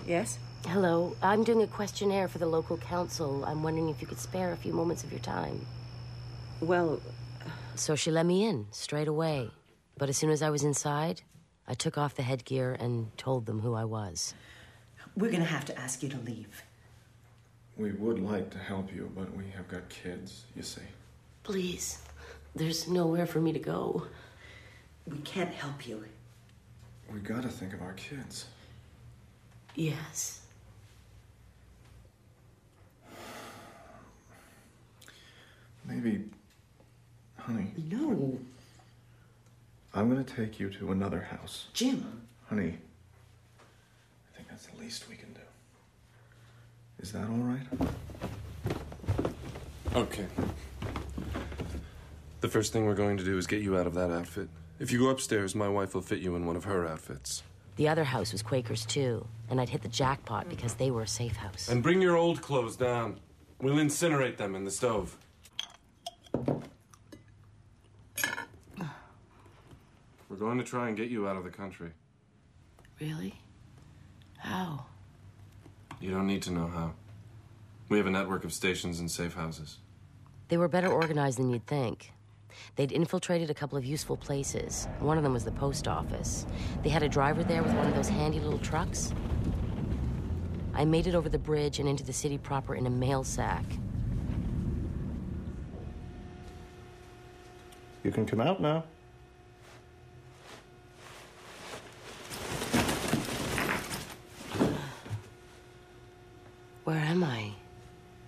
Yes? 0.06 0.38
Hello, 0.66 1.14
I'm 1.22 1.44
doing 1.44 1.62
a 1.62 1.66
questionnaire 1.66 2.28
for 2.28 2.38
the 2.38 2.46
local 2.46 2.76
council. 2.78 3.44
I'm 3.44 3.62
wondering 3.62 3.88
if 3.90 4.00
you 4.00 4.06
could 4.06 4.18
spare 4.18 4.52
a 4.52 4.56
few 4.56 4.72
moments 4.72 5.04
of 5.04 5.12
your 5.12 5.20
time. 5.20 5.64
Well, 6.60 7.00
So 7.74 7.94
she 7.96 8.10
let 8.10 8.24
me 8.26 8.44
in 8.44 8.66
straight 8.70 9.08
away. 9.08 9.50
But 9.96 10.08
as 10.08 10.16
soon 10.16 10.30
as 10.30 10.42
I 10.42 10.50
was 10.50 10.62
inside, 10.64 11.22
I 11.68 11.74
took 11.74 11.96
off 11.98 12.14
the 12.14 12.22
headgear 12.22 12.72
and 12.72 13.16
told 13.16 13.46
them 13.46 13.60
who 13.60 13.74
I 13.74 13.84
was. 13.84 14.34
We're 15.16 15.30
gonna 15.30 15.44
have 15.44 15.64
to 15.66 15.78
ask 15.78 16.02
you 16.02 16.08
to 16.10 16.18
leave. 16.18 16.63
We 17.76 17.92
would 17.92 18.20
like 18.20 18.50
to 18.50 18.58
help 18.58 18.94
you, 18.94 19.10
but 19.16 19.34
we 19.36 19.44
have 19.56 19.66
got 19.68 19.88
kids, 19.88 20.44
you 20.54 20.62
see. 20.62 20.82
Please, 21.42 21.98
there's 22.54 22.88
nowhere 22.88 23.26
for 23.26 23.40
me 23.40 23.52
to 23.52 23.58
go. 23.58 24.06
We 25.06 25.18
can't 25.18 25.52
help 25.52 25.86
you. 25.86 26.04
We 27.12 27.20
gotta 27.20 27.48
think 27.48 27.74
of 27.74 27.82
our 27.82 27.92
kids. 27.94 28.46
Yes. 29.74 30.40
Maybe, 35.86 36.24
honey, 37.38 37.72
No, 37.90 38.38
I'm 39.92 40.08
gonna 40.08 40.24
take 40.24 40.58
you 40.58 40.70
to 40.70 40.92
another 40.92 41.20
house. 41.20 41.66
Jim. 41.74 42.22
Honey, 42.48 42.78
I 43.60 44.36
think 44.36 44.48
that's 44.48 44.66
the 44.66 44.76
least 44.78 45.08
we 45.10 45.16
can 45.16 45.32
do. 45.34 45.40
Is 47.04 47.12
that 47.12 47.28
all 47.28 47.36
right? 47.36 47.66
Okay. 49.94 50.26
The 52.40 52.48
first 52.48 52.72
thing 52.72 52.86
we're 52.86 52.94
going 52.94 53.18
to 53.18 53.24
do 53.24 53.36
is 53.36 53.46
get 53.46 53.60
you 53.60 53.76
out 53.76 53.86
of 53.86 53.92
that 53.92 54.10
outfit. 54.10 54.48
If 54.78 54.90
you 54.90 55.00
go 55.00 55.10
upstairs, 55.10 55.54
my 55.54 55.68
wife 55.68 55.92
will 55.94 56.00
fit 56.00 56.20
you 56.20 56.34
in 56.34 56.46
one 56.46 56.56
of 56.56 56.64
her 56.64 56.88
outfits. 56.88 57.42
The 57.76 57.88
other 57.88 58.04
house 58.04 58.32
was 58.32 58.40
Quakers 58.40 58.86
too, 58.86 59.26
and 59.50 59.60
I'd 59.60 59.68
hit 59.68 59.82
the 59.82 59.88
jackpot 59.88 60.48
because 60.48 60.72
they 60.72 60.90
were 60.90 61.02
a 61.02 61.06
safe 61.06 61.36
house. 61.36 61.68
And 61.68 61.82
bring 61.82 62.00
your 62.00 62.16
old 62.16 62.40
clothes 62.40 62.74
down. 62.74 63.20
We'll 63.60 63.76
incinerate 63.76 64.38
them 64.38 64.54
in 64.54 64.64
the 64.64 64.70
stove. 64.70 65.18
We're 70.30 70.38
going 70.38 70.56
to 70.56 70.64
try 70.64 70.88
and 70.88 70.96
get 70.96 71.10
you 71.10 71.28
out 71.28 71.36
of 71.36 71.44
the 71.44 71.50
country. 71.50 71.90
Really? 72.98 73.34
How? 74.38 74.86
You 76.00 76.10
don't 76.10 76.26
need 76.26 76.42
to 76.42 76.50
know 76.50 76.66
how. 76.66 76.92
We 77.88 77.98
have 77.98 78.06
a 78.06 78.10
network 78.10 78.44
of 78.44 78.52
stations 78.52 79.00
and 79.00 79.10
safe 79.10 79.34
houses. 79.34 79.78
They 80.48 80.56
were 80.56 80.68
better 80.68 80.92
organized 80.92 81.38
than 81.38 81.50
you'd 81.50 81.66
think. 81.66 82.12
They'd 82.76 82.92
infiltrated 82.92 83.50
a 83.50 83.54
couple 83.54 83.78
of 83.78 83.84
useful 83.84 84.16
places. 84.16 84.86
One 85.00 85.16
of 85.16 85.24
them 85.24 85.32
was 85.32 85.44
the 85.44 85.52
post 85.52 85.88
office. 85.88 86.46
They 86.82 86.88
had 86.88 87.02
a 87.02 87.08
driver 87.08 87.42
there 87.42 87.62
with 87.62 87.72
one 87.74 87.86
of 87.86 87.94
those 87.94 88.08
handy 88.08 88.40
little 88.40 88.58
trucks. 88.58 89.12
I 90.74 90.84
made 90.84 91.06
it 91.06 91.14
over 91.14 91.28
the 91.28 91.38
bridge 91.38 91.78
and 91.78 91.88
into 91.88 92.04
the 92.04 92.12
city 92.12 92.38
proper 92.38 92.74
in 92.74 92.86
a 92.86 92.90
mail 92.90 93.24
sack. 93.24 93.64
You 98.02 98.10
can 98.10 98.26
come 98.26 98.40
out 98.40 98.60
now. 98.60 98.84
Where 106.84 106.98
am 106.98 107.24
I? 107.24 107.52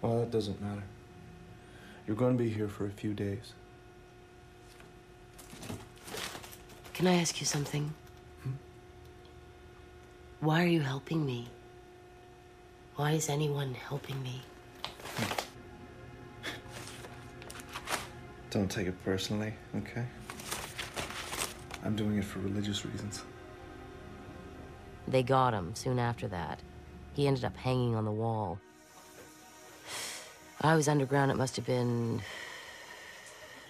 Well, 0.01 0.21
that 0.21 0.31
doesn't 0.31 0.61
matter. 0.63 0.83
You're 2.07 2.17
going 2.17 2.37
to 2.37 2.43
be 2.43 2.49
here 2.49 2.69
for 2.69 2.87
a 2.87 2.91
few 2.91 3.13
days. 3.13 3.53
Can 6.95 7.07
I 7.07 7.17
ask 7.17 7.39
you 7.41 7.47
something? 7.47 7.93
Hmm? 8.43 8.53
Why 10.41 10.65
are 10.65 10.69
you 10.69 10.81
helping 10.81 11.27
me? 11.27 11.49
Why 12.95 13.13
is 13.13 13.29
anyone 13.29 13.75
helping 13.75 14.23
me? 14.23 14.41
Hmm. 15.17 15.33
Don't 18.51 18.71
take 18.71 18.87
it 18.87 19.05
personally, 19.05 19.53
okay? 19.77 20.07
I'm 21.85 21.95
doing 21.95 22.17
it 22.17 22.25
for 22.25 22.39
religious 22.39 22.87
reasons. 22.87 23.23
They 25.07 25.23
got 25.23 25.53
him 25.53 25.75
soon 25.75 25.99
after 25.99 26.27
that. 26.29 26.61
He 27.17 27.27
ended 27.27 27.47
up 27.47 27.57
hanging 27.57 27.95
on 27.95 28.05
the 28.05 28.11
wall. 28.11 28.59
I 30.61 30.75
was 30.77 30.87
underground, 30.87 31.31
it 31.31 31.39
must 31.39 31.57
have 31.57 31.65
been 31.65 32.21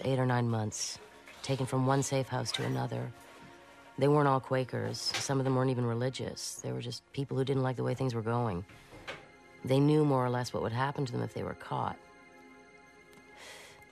eight 0.03 0.19
or 0.19 0.25
nine 0.25 0.49
months, 0.49 0.99
taken 1.43 1.65
from 1.65 1.87
one 1.87 2.03
safe 2.03 2.27
house 2.27 2.51
to 2.51 2.65
another. 2.65 3.09
They 3.97 4.09
weren't 4.09 4.27
all 4.27 4.41
Quakers. 4.41 4.99
Some 4.99 5.39
of 5.39 5.45
them 5.45 5.55
weren't 5.55 5.71
even 5.71 5.85
religious. 5.85 6.55
They 6.61 6.73
were 6.73 6.81
just 6.81 7.09
people 7.13 7.37
who 7.37 7.45
didn't 7.45 7.63
like 7.63 7.77
the 7.77 7.85
way 7.85 7.93
things 7.93 8.13
were 8.13 8.21
going. 8.21 8.65
They 9.63 9.79
knew 9.79 10.03
more 10.03 10.25
or 10.25 10.29
less 10.29 10.51
what 10.53 10.61
would 10.61 10.73
happen 10.73 11.05
to 11.05 11.11
them 11.13 11.21
if 11.21 11.33
they 11.33 11.43
were 11.43 11.53
caught. 11.53 11.95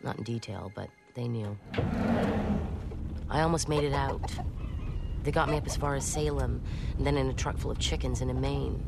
Not 0.04 0.18
in 0.18 0.26
detail, 0.26 0.70
but 0.76 0.90
they 1.14 1.30
knew. 1.30 1.58
I 3.30 3.40
almost 3.40 3.70
made 3.70 3.86
it 3.86 3.94
out. 3.94 4.22
They 5.26 5.32
got 5.32 5.50
me 5.50 5.58
up 5.58 5.66
as 5.66 5.76
far 5.76 5.96
as 5.96 6.06
Salem, 6.06 6.62
and 6.98 7.06
then 7.06 7.18
in 7.18 7.28
a 7.28 7.34
truck 7.34 7.58
full 7.58 7.72
of 7.72 7.80
chickens 7.80 8.22
into 8.22 8.36
Maine. 8.36 8.86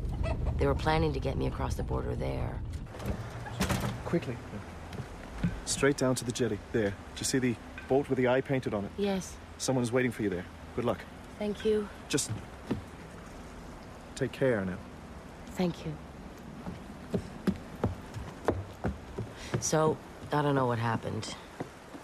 They 0.56 0.66
were 0.66 0.74
planning 0.74 1.12
to 1.12 1.18
get 1.20 1.36
me 1.36 1.48
across 1.48 1.74
the 1.74 1.82
border 1.82 2.14
there. 2.14 2.60
Quickly. 4.04 4.36
Straight 5.64 5.96
down 5.96 6.14
to 6.14 6.24
the 6.24 6.30
jetty. 6.30 6.60
There. 6.70 6.90
Do 6.90 6.96
you 7.18 7.24
see 7.24 7.40
the 7.40 7.56
boat 7.88 8.08
with 8.08 8.18
the 8.18 8.28
eye 8.28 8.40
painted 8.40 8.72
on 8.72 8.84
it? 8.84 8.90
Yes, 8.96 9.34
Someone 9.58 9.82
is 9.82 9.90
waiting 9.90 10.12
for 10.12 10.22
you 10.22 10.30
there. 10.30 10.44
Good 10.76 10.84
luck. 10.84 11.00
thank 11.40 11.64
you. 11.64 11.88
Just 12.08 12.30
take 14.14 14.30
care 14.30 14.64
now. 14.64 14.78
Thank 15.56 15.84
you. 15.84 15.92
So, 19.58 19.96
I 20.30 20.42
don't 20.42 20.54
know 20.54 20.66
what 20.66 20.78
happened. 20.78 21.34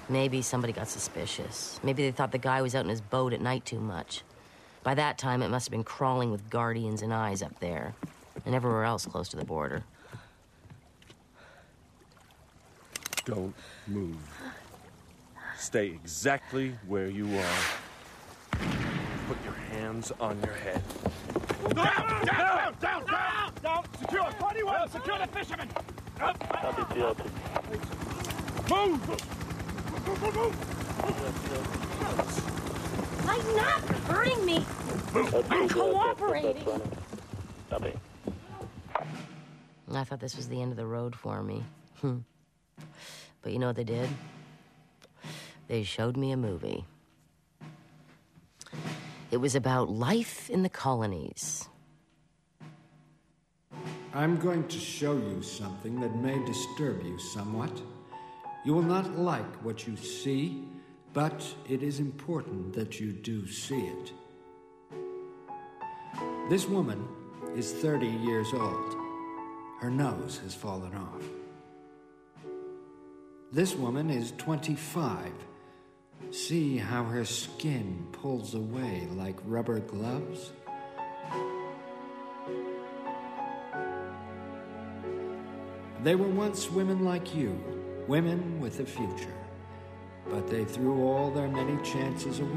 Maybe 0.09 0.43
somebody 0.43 0.73
got 0.73 0.89
suspicious. 0.89 1.81
Maybe 1.83 2.03
they 2.03 2.11
thought 2.11 2.31
the 2.31 2.39
guy 2.39 2.61
was 2.63 2.75
out 2.75 2.85
in 2.85 2.91
his 2.91 3.01
boat 3.01 3.33
at 3.33 3.41
night 3.41 3.65
too 3.65 3.81
much. 3.81 4.23
By 4.83 4.95
that 4.95 5.17
time, 5.17 5.43
it 5.43 5.49
must 5.49 5.67
have 5.67 5.71
been 5.71 5.85
crawling 5.85 6.31
with 6.31 6.51
guardians 6.51 7.01
and 7.01 7.13
eyes 7.13 7.43
up 7.43 7.59
there, 7.61 7.95
and 8.45 8.55
everywhere 8.55 8.85
else 8.85 9.07
close 9.07 9.31
to 9.31 9.37
the 9.37 9.45
border. 9.45 9.83
Don't 13.25 13.55
move. 13.87 14.19
Stay 15.57 15.87
exactly 15.87 16.77
where 16.87 17.09
you 17.09 17.27
are. 17.39 18.59
Put 19.27 19.43
your 19.43 19.55
hands 19.73 20.13
on 20.21 20.39
your 20.45 20.53
head. 20.53 20.83
Down, 21.75 22.27
down, 22.27 22.75
down, 22.79 23.07
down, 23.07 23.53
down. 23.63 23.85
Secure. 23.99 24.25
Party 24.39 24.63
well. 24.63 24.87
Secure 24.87 25.19
the 25.19 25.27
fishermen. 25.29 25.71
Up. 26.21 26.37
Move. 28.69 29.34
I'm 33.27 33.57
not 33.57 33.81
hurting 34.07 34.45
me. 34.45 34.65
I'm 35.51 35.69
cooperating. 35.69 36.65
I 39.93 40.05
thought 40.05 40.21
this 40.21 40.37
was 40.37 40.49
the 40.49 40.61
end 40.61 40.73
of 40.73 40.77
the 40.77 40.87
road 40.87 41.15
for 41.15 41.43
me. 41.43 41.63
Hmm. 42.01 42.19
but 43.43 43.53
you 43.53 43.59
know 43.59 43.69
what 43.69 43.77
they 43.77 43.85
did? 43.85 44.09
They 45.69 45.83
showed 45.83 46.17
me 46.17 46.33
a 46.33 46.37
movie. 46.37 46.85
It 49.31 49.39
was 49.39 49.55
about 49.55 49.89
life 49.89 50.51
in 50.51 50.63
the 50.63 50.69
colonies. 50.69 51.69
I'm 54.13 54.37
going 54.37 54.69
to 54.69 54.79
show 54.79 55.17
you 55.17 55.43
something 55.43 56.01
that 56.01 56.15
may 56.17 56.45
disturb 56.45 57.03
you 57.03 57.19
somewhat. 57.19 57.73
You 58.65 58.73
will 58.73 58.83
not 58.83 59.19
like 59.19 59.63
what 59.63 59.87
you 59.87 59.95
see, 59.95 60.65
but 61.13 61.47
it 61.69 61.83
is 61.83 62.01
important 62.01 62.73
that 62.73 62.99
you 62.99 63.13
do 63.13 63.47
see 63.47 63.81
it. 63.81 64.13
This 66.49 66.67
woman 66.67 67.07
is 67.55 67.73
30 67.73 68.07
years 68.07 68.49
old. 68.55 68.97
Her 69.81 69.91
nose 69.91 70.41
has 70.43 70.55
fallen 70.55 70.95
off. 70.95 71.23
This 73.53 73.75
woman 73.75 74.09
is 74.09 74.33
25. 74.39 75.31
See 76.31 76.79
how 76.79 77.05
her 77.05 77.25
skin 77.25 78.07
pulls 78.13 78.55
away 78.55 79.07
like 79.13 79.37
rubber 79.45 79.81
gloves? 79.81 80.53
They 86.03 86.15
were 86.15 86.29
once 86.29 86.71
women 86.71 87.05
like 87.05 87.35
you, 87.35 87.74
women 88.07 88.61
with 88.61 88.81
a 88.81 88.87
future, 88.87 89.35
but 90.29 90.49
they 90.49 90.65
threw 90.65 91.03
all 91.03 91.31
their 91.31 91.49
many 91.49 91.83
chances 91.83 92.41
away. 92.41 92.51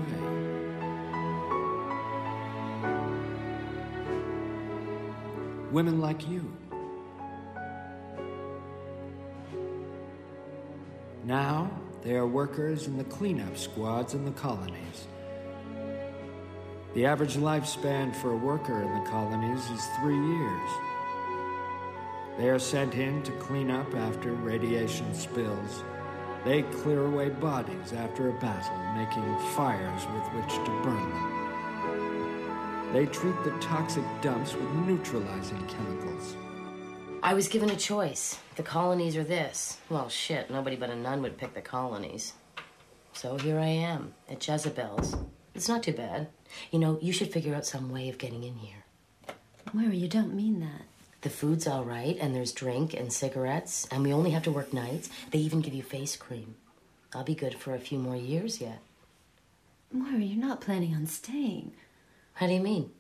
Women 5.72 6.00
like 6.00 6.28
you. 6.28 6.52
Now, 11.24 11.70
they 12.04 12.16
are 12.16 12.26
workers 12.26 12.88
in 12.88 12.98
the 12.98 13.04
cleanup 13.04 13.58
squads 13.58 14.14
in 14.14 14.24
the 14.24 14.32
colonies. 14.32 15.08
The 16.94 17.06
average 17.06 17.36
lifespan 17.36 18.16
for 18.16 18.32
a 18.32 18.38
worker 18.38 18.82
in 18.82 19.04
the 19.04 19.10
colonies 19.10 19.70
is 19.70 19.86
three 20.00 20.16
years. 20.16 20.87
They 22.38 22.50
are 22.50 22.60
sent 22.60 22.96
in 22.96 23.24
to 23.24 23.32
clean 23.34 23.72
up 23.72 23.94
after 23.96 24.32
radiation 24.32 25.14
spills. 25.14 25.84
They 26.46 26.62
clear 26.64 27.06
away 27.06 27.30
bodies 27.30 27.94
after 27.94 28.30
a 28.30 28.40
battle, 28.40 28.78
making 28.96 29.38
fires 29.56 30.06
with 30.14 30.24
which 30.34 30.54
to 30.54 30.82
burn 30.84 31.10
them. 31.10 32.94
They 32.94 33.06
treat 33.08 33.36
the 33.44 33.58
toxic 33.60 34.04
dumps 34.22 34.54
with 34.54 34.70
neutralizing 34.88 35.66
chemicals. 35.68 36.36
I 37.22 37.34
was 37.34 37.48
given 37.48 37.70
a 37.70 37.76
choice. 37.76 38.40
The 38.56 38.64
colonies 38.64 39.18
or 39.18 39.24
this. 39.24 39.80
Well, 39.90 40.08
shit, 40.08 40.50
nobody 40.50 40.76
but 40.76 40.90
a 40.90 40.96
nun 40.96 41.22
would 41.24 41.38
pick 41.38 41.54
the 41.54 41.62
colonies. 41.62 42.34
So 43.14 43.38
here 43.38 43.60
I 43.60 43.66
am, 43.66 44.14
at 44.30 44.48
Jezebel's. 44.48 45.18
It's 45.54 45.68
not 45.68 45.84
too 45.84 45.94
bad. 45.94 46.30
You 46.72 46.80
know, 46.80 47.00
you 47.02 47.12
should 47.12 47.34
figure 47.34 47.56
out 47.56 47.66
some 47.66 47.92
way 47.92 48.10
of 48.10 48.20
getting 48.20 48.44
in 48.44 48.56
here. 48.56 48.86
Moira, 49.74 49.94
you 49.94 50.08
don't 50.08 50.34
mean 50.34 50.60
that. 50.62 50.87
The 51.22 51.30
food's 51.30 51.68
all 51.68 51.84
right, 51.84 52.16
and 52.20 52.36
there's 52.36 52.52
drink 52.52 52.94
and 52.94 53.12
cigarettes, 53.12 53.88
and 53.92 54.04
we 54.04 54.14
only 54.14 54.32
have 54.32 54.44
to 54.44 54.52
work 54.52 54.72
nights. 54.72 55.10
They 55.32 55.40
even 55.40 55.62
give 55.62 55.74
you 55.74 55.84
face 55.84 56.16
cream. 56.16 56.56
I'll 57.14 57.24
be 57.24 57.36
good 57.36 57.56
for 57.56 57.74
a 57.74 57.80
few 57.80 57.98
more 57.98 58.16
years 58.16 58.62
yet. 58.62 58.80
Moira, 59.92 60.20
you're 60.20 60.38
not 60.38 60.62
planning 60.62 60.94
on 60.94 61.08
staying. 61.08 61.72
How 62.34 62.48
do 62.48 62.54
you 62.54 62.60
mean? 62.60 62.92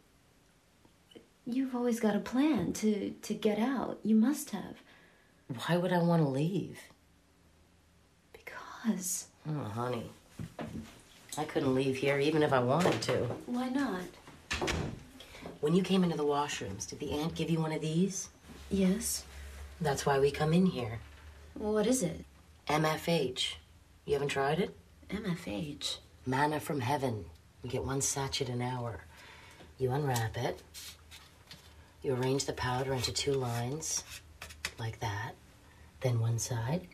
You've 1.45 1.76
always 1.76 1.99
got 1.99 2.15
a 2.15 2.20
plan 2.20 2.74
to, 2.74 3.11
to 3.22 3.34
get 3.34 3.59
out. 3.59 3.99
You 4.03 4.15
must 4.15 4.49
have. 4.49 4.82
Why 5.47 5.78
would 5.78 5.93
I 5.93 5.99
want 5.99 6.24
to 6.24 6.28
leave? 6.28 6.80
Because. 8.34 9.28
Oh, 9.47 9.63
honey. 9.63 10.09
I 11.38 11.43
couldn't 11.43 11.76
leave 11.76 11.97
here 11.97 12.20
even 12.20 12.41
if 12.41 12.51
I 12.51 12.59
wanted 12.59 13.01
to. 13.03 13.18
Why 13.45 13.70
not? 13.70 14.01
When 15.59 15.73
you 15.73 15.81
came 15.81 16.03
into 16.03 16.15
the 16.15 16.25
washrooms, 16.25 16.87
did 16.87 16.99
the 16.99 17.11
aunt 17.11 17.33
give 17.33 17.49
you 17.49 17.59
one 17.59 17.71
of 17.71 17.81
these? 17.81 18.29
Yes. 18.69 19.23
That's 19.81 20.05
why 20.05 20.19
we 20.19 20.29
come 20.29 20.53
in 20.53 20.67
here. 20.67 20.99
What 21.55 21.87
is 21.87 22.03
it? 22.03 22.25
MFH. 22.67 23.55
You 24.05 24.13
haven't 24.13 24.29
tried 24.29 24.59
it? 24.59 24.75
MFH. 25.09 25.97
Manna 26.25 26.59
from 26.59 26.81
heaven. 26.81 27.25
You 27.63 27.71
get 27.71 27.83
one 27.83 28.01
sachet 28.01 28.49
an 28.49 28.61
hour. 28.61 29.01
You 29.79 29.91
unwrap 29.91 30.37
it. 30.37 30.61
You 32.03 32.13
arrange 32.13 32.45
the 32.45 32.53
powder 32.53 32.93
into 32.93 33.11
two 33.11 33.33
lines, 33.33 34.03
like 34.77 34.99
that. 34.99 35.33
Then 36.01 36.19
one 36.19 36.37
side. 36.37 36.87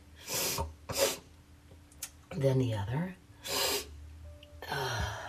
Then 2.35 2.59
the 2.59 2.75
other. 2.75 3.15
Ah, 4.75 5.19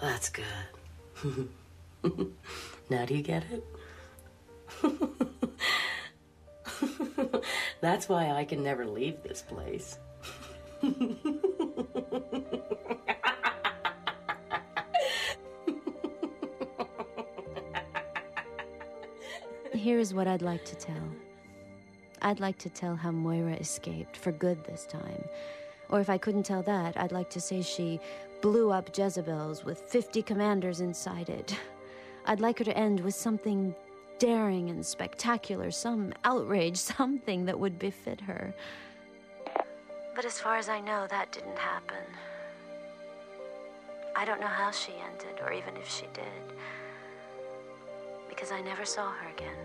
that's 0.00 0.28
good. 0.28 0.44
now 2.90 3.04
do 3.04 3.14
you 3.14 3.22
get 3.22 3.44
it? 3.50 3.64
That's 7.80 8.08
why 8.08 8.30
I 8.30 8.44
can 8.44 8.62
never 8.62 8.86
leave 8.86 9.22
this 9.22 9.42
place. 9.42 9.98
Here 19.72 19.98
is 19.98 20.12
what 20.12 20.26
I'd 20.26 20.42
like 20.42 20.64
to 20.66 20.76
tell. 20.76 20.96
I'd 22.20 22.40
like 22.40 22.58
to 22.58 22.68
tell 22.68 22.96
how 22.96 23.10
Moira 23.10 23.54
escaped 23.54 24.16
for 24.16 24.32
good 24.32 24.64
this 24.64 24.86
time. 24.86 25.24
Or 25.88 26.00
if 26.00 26.10
I 26.10 26.18
couldn't 26.18 26.42
tell 26.42 26.62
that, 26.64 26.96
I'd 26.96 27.12
like 27.12 27.30
to 27.30 27.40
say 27.40 27.62
she 27.62 28.00
blew 28.42 28.70
up 28.70 28.96
Jezebel's 28.96 29.64
with 29.64 29.80
50 29.80 30.22
commanders 30.22 30.80
inside 30.80 31.28
it. 31.28 31.56
I'd 32.28 32.40
like 32.40 32.58
her 32.58 32.64
to 32.64 32.76
end 32.76 33.00
with 33.00 33.14
something 33.14 33.74
daring 34.18 34.68
and 34.68 34.84
spectacular, 34.84 35.70
some 35.70 36.12
outrage, 36.24 36.76
something 36.96 37.46
that 37.46 37.58
would 37.58 37.78
befit 37.78 38.20
her. 38.20 38.54
But 40.14 40.26
as 40.26 40.38
far 40.38 40.56
as 40.56 40.68
I 40.68 40.80
know, 40.80 41.06
that 41.08 41.32
didn't 41.32 41.56
happen. 41.56 42.04
I 44.14 44.26
don't 44.26 44.40
know 44.40 44.46
how 44.46 44.70
she 44.70 44.92
ended, 44.92 45.40
or 45.42 45.52
even 45.52 45.74
if 45.76 45.88
she 45.88 46.02
did, 46.12 46.56
because 48.28 48.52
I 48.52 48.60
never 48.60 48.84
saw 48.84 49.10
her 49.10 49.30
again. 49.30 49.56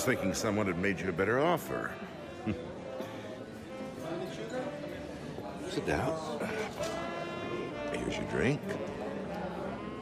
Was 0.00 0.06
thinking 0.06 0.32
someone 0.32 0.66
had 0.66 0.78
made 0.78 0.98
you 0.98 1.10
a 1.10 1.12
better 1.12 1.38
offer. 1.38 1.90
Sit 5.68 5.86
down. 5.86 6.40
Here's 7.92 8.16
your 8.16 8.24
drink. 8.30 8.62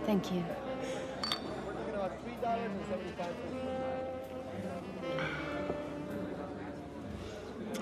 Thank 0.06 0.30
you. 0.32 0.44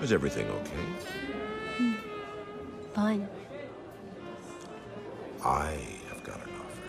Is 0.01 0.11
everything 0.11 0.49
okay? 0.49 0.85
Hmm. 1.77 1.93
Fine. 2.95 3.29
I 5.45 5.77
have 6.09 6.23
got 6.23 6.37
an 6.37 6.49
offer. 6.55 6.81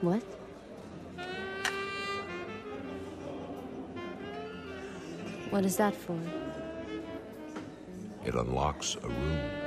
What? 0.00 0.39
What 5.60 5.66
is 5.66 5.76
that 5.76 5.94
for? 5.94 6.18
It 8.24 8.34
unlocks 8.34 8.96
a 9.04 9.08
room 9.08 9.59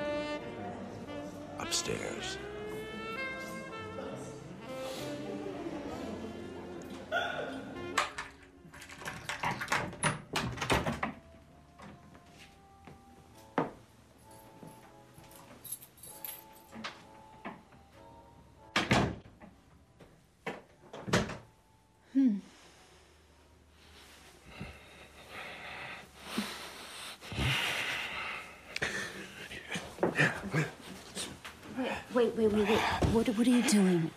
Wait, 32.14 32.36
wait, 32.36 32.52
wait, 32.52 32.68
wait. 32.70 32.80
What, 33.12 33.28
what 33.30 33.48
are 33.48 33.50
you 33.50 33.64
doing? 33.64 34.12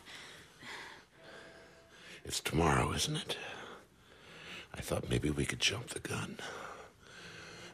It's 2.25 2.41
tomorrow, 2.41 2.93
isn't 2.93 3.17
it? 3.17 3.37
I 4.75 4.81
thought 4.83 5.09
maybe 5.09 5.31
we 5.31 5.47
could 5.47 5.61
jump 5.61 5.89
the 5.89 6.01
gun. 6.01 6.39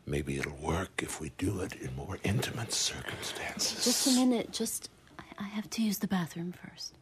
Maybe 0.06 0.36
it'll 0.38 0.56
work 0.56 1.02
if 1.02 1.20
we 1.20 1.32
do 1.38 1.60
it 1.60 1.74
in 1.74 1.94
more 1.96 2.18
intimate 2.22 2.72
circumstances. 2.72 3.84
Just 3.84 4.06
a 4.06 4.10
minute. 4.20 4.52
Just, 4.52 4.90
I- 5.18 5.24
I 5.38 5.48
have 5.48 5.68
to 5.70 5.82
use 5.82 5.98
the 5.98 6.06
bathroom 6.06 6.52
first. 6.52 6.94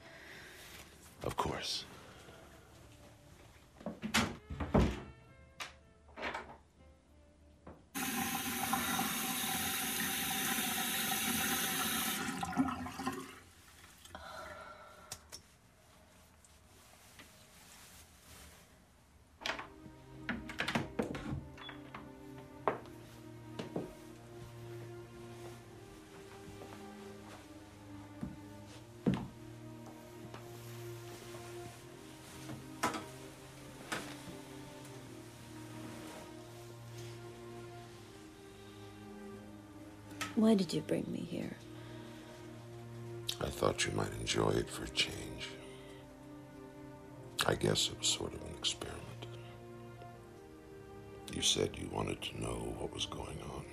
Of 1.23 1.37
course. 1.37 1.85
Why 40.41 40.55
did 40.55 40.73
you 40.73 40.81
bring 40.81 41.05
me 41.13 41.19
here? 41.19 41.55
I 43.43 43.51
thought 43.51 43.85
you 43.85 43.93
might 43.93 44.11
enjoy 44.19 44.49
it 44.49 44.71
for 44.71 44.85
a 44.85 44.89
change. 44.89 45.51
I 47.47 47.55
guess 47.55 47.91
it 47.91 47.99
was 47.99 48.09
sort 48.09 48.33
of 48.33 48.41
an 48.41 48.55
experiment. 48.59 49.27
You 51.35 51.43
said 51.43 51.77
you 51.79 51.91
wanted 51.93 52.23
to 52.23 52.41
know 52.41 52.75
what 52.79 52.95
was 52.95 53.05
going 53.05 53.39
on. 53.55 53.67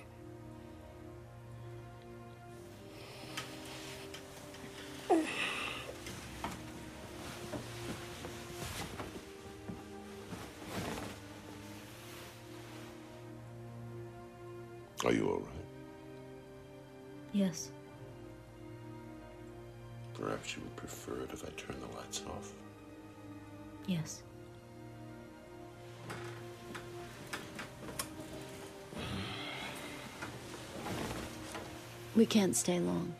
We 32.18 32.26
can't 32.26 32.56
stay 32.56 32.80
long. 32.80 33.14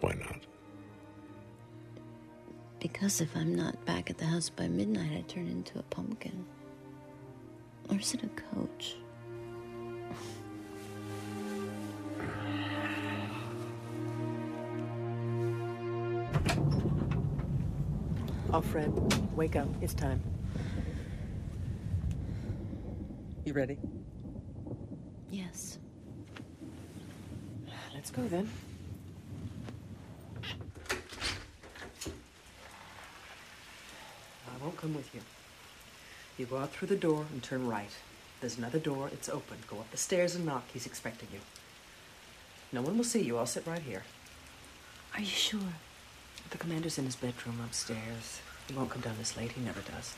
Why 0.00 0.14
not? 0.14 0.40
Because 2.80 3.20
if 3.20 3.36
I'm 3.36 3.54
not 3.54 3.84
back 3.84 4.10
at 4.10 4.18
the 4.18 4.24
house 4.24 4.50
by 4.50 4.66
midnight, 4.66 5.12
I 5.16 5.20
turn 5.28 5.46
into 5.46 5.78
a 5.78 5.82
pumpkin. 5.84 6.44
Or 7.90 7.96
is 7.96 8.12
it 8.12 8.24
a 8.24 8.28
coach? 8.56 8.96
Oh, 18.52 18.60
Fred, 18.60 18.92
wake 19.36 19.54
up. 19.54 19.68
It's 19.80 19.94
time. 19.94 20.20
You 23.44 23.52
ready? 23.52 23.78
Yes. 25.30 25.78
Let's 27.98 28.07
go 28.18 28.28
then. 28.28 28.48
I 34.46 34.64
won't 34.64 34.76
come 34.76 34.94
with 34.94 35.14
you. 35.14 35.20
You 36.36 36.46
go 36.46 36.56
out 36.56 36.70
through 36.72 36.88
the 36.88 36.96
door 36.96 37.26
and 37.32 37.42
turn 37.42 37.66
right. 37.66 37.90
There's 38.40 38.58
another 38.58 38.78
door, 38.78 39.08
it's 39.12 39.28
open. 39.28 39.58
Go 39.68 39.78
up 39.78 39.90
the 39.90 39.96
stairs 39.96 40.34
and 40.34 40.46
knock. 40.46 40.64
He's 40.72 40.86
expecting 40.86 41.28
you. 41.32 41.40
No 42.72 42.82
one 42.82 42.96
will 42.96 43.04
see 43.04 43.22
you. 43.22 43.38
I'll 43.38 43.46
sit 43.46 43.66
right 43.66 43.82
here. 43.82 44.04
Are 45.14 45.20
you 45.20 45.26
sure? 45.26 45.74
The 46.50 46.58
commander's 46.58 46.98
in 46.98 47.04
his 47.04 47.16
bedroom 47.16 47.60
upstairs. 47.64 48.40
He 48.68 48.74
won't 48.74 48.90
come 48.90 49.02
down 49.02 49.16
this 49.18 49.36
late. 49.36 49.52
He 49.52 49.60
never 49.60 49.80
does. 49.80 50.14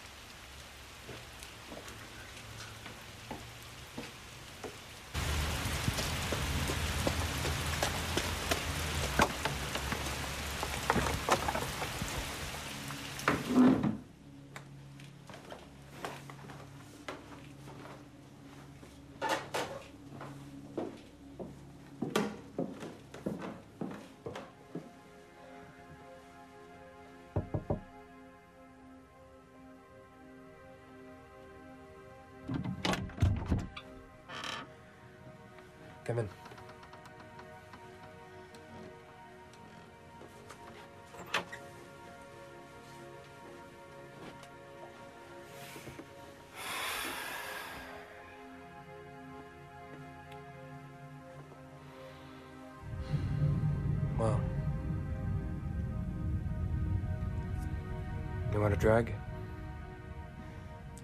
Want 58.71 58.79
a 58.79 58.81
drag? 58.81 59.15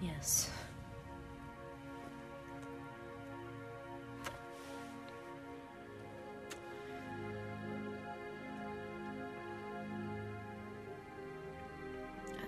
Yes. 0.01 0.49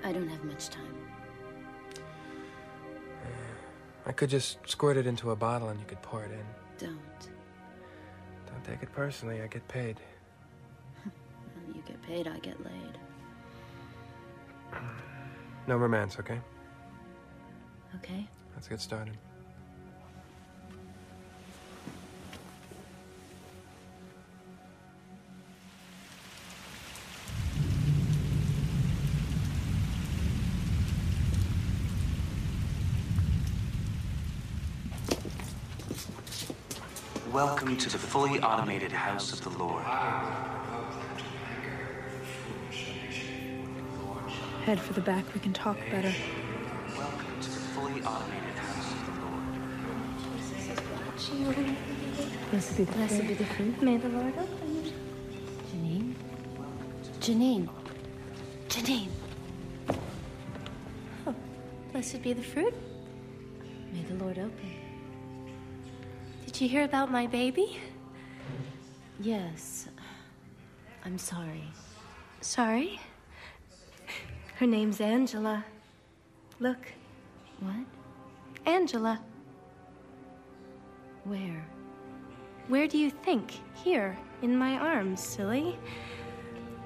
I 0.04 0.14
don't 0.14 0.30
have 0.30 0.44
much 0.46 0.70
time. 0.70 0.86
I 4.06 4.12
could 4.12 4.30
just 4.30 4.58
squirt 4.66 4.98
it 4.98 5.06
into 5.06 5.32
a 5.32 5.36
bottle 5.36 5.70
and 5.70 5.80
you 5.80 5.86
could 5.86 6.02
pour 6.02 6.24
it 6.24 6.32
in. 6.32 6.88
Don't. 6.88 7.00
Don't 8.48 8.64
take 8.64 8.82
it 8.82 8.92
personally. 8.94 9.42
I 9.42 9.48
get 9.48 9.68
paid. 9.68 10.00
You 11.68 11.84
get 11.86 12.02
paid, 12.02 12.28
I 12.28 12.40
get 12.40 12.60
laid. 12.64 12.98
No 15.70 15.78
romance, 15.78 16.18
okay? 16.20 16.40
Okay? 17.98 18.28
Let's 18.56 18.68
get 18.68 18.82
started. 18.82 19.16
Welcome 37.32 37.78
to 37.78 37.90
the 37.92 38.00
fully 38.00 38.40
automated 38.40 38.92
house 38.92 39.32
of 39.34 39.44
the 39.44 39.52
Lord. 39.64 39.86
Head 44.70 44.80
for 44.80 44.94
the 44.94 45.02
back, 45.02 45.26
we 45.34 45.40
can 45.40 45.52
talk 45.52 45.80
better. 45.90 46.14
Welcome 46.96 47.42
to 47.42 47.50
the 47.50 47.58
fully 47.74 48.04
automated 48.04 48.54
house 48.54 48.92
of 48.92 49.04
the 49.08 49.14
Lord. 51.58 51.76
Blessed 52.52 52.78
be 52.78 52.84
the 52.84 52.92
Blessed 52.92 53.28
be 53.28 53.34
the 53.34 53.46
fruit. 53.46 53.82
May 53.82 53.98
the 53.98 54.10
Lord 54.10 54.38
open 54.38 54.86
it. 54.86 54.94
Janine? 55.72 56.14
Janine. 57.20 57.68
Janine. 58.68 59.10
Oh, 61.26 61.34
blessed 61.92 62.22
be 62.22 62.34
the 62.34 62.44
fruit. 62.44 62.76
May 63.92 64.04
the 64.04 64.24
Lord 64.24 64.38
open. 64.38 64.72
Did 66.46 66.62
you 66.62 66.70
hear 66.70 66.84
about 66.84 67.12
my 67.12 67.26
baby? 67.26 67.80
Yes. 69.20 69.88
I'm 71.04 71.18
sorry. 71.18 71.64
Sorry? 72.42 73.00
Her 74.60 74.68
name's 74.68 75.00
Angela. 75.00 75.64
Look. 76.60 76.86
What? 77.62 77.86
Angela. 78.66 79.22
Where? 81.24 81.66
Where 82.68 82.86
do 82.86 82.98
you 82.98 83.10
think? 83.10 83.54
Here, 83.82 84.18
in 84.42 84.58
my 84.58 84.78
arms, 84.78 85.24
silly. 85.24 85.80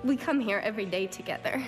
We 0.03 0.15
come 0.15 0.39
here 0.39 0.59
every 0.59 0.85
day 0.85 1.07
together 1.07 1.63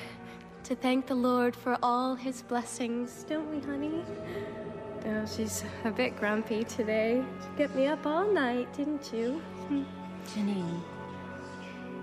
to 0.65 0.75
thank 0.75 1.07
the 1.07 1.15
Lord 1.15 1.55
for 1.55 1.75
all 1.81 2.13
his 2.13 2.43
blessings, 2.43 3.25
don't 3.27 3.49
we, 3.49 3.59
honey? 3.61 4.05
Oh, 5.07 5.25
she's 5.25 5.63
a 5.85 5.89
bit 5.89 6.15
grumpy 6.19 6.65
today. 6.65 7.23
She 7.41 7.57
kept 7.57 7.73
me 7.73 7.87
up 7.87 8.05
all 8.05 8.31
night, 8.31 8.71
didn't 8.77 9.11
you? 9.11 9.41
Hmm. 9.69 9.85
Janine, 10.27 10.81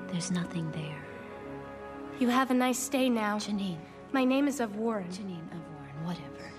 there's 0.09 0.33
nothing 0.33 0.69
there. 0.73 1.05
You 2.19 2.31
have 2.31 2.51
a 2.51 2.55
nice 2.55 2.89
day 2.89 3.09
now. 3.09 3.37
Janine. 3.37 3.79
My 4.13 4.25
name 4.25 4.47
is 4.47 4.61
Ofwarren. 4.61 5.09
Janine 5.09 5.51
of 5.53 5.63
Warren, 5.73 6.05
whatever. 6.05 6.53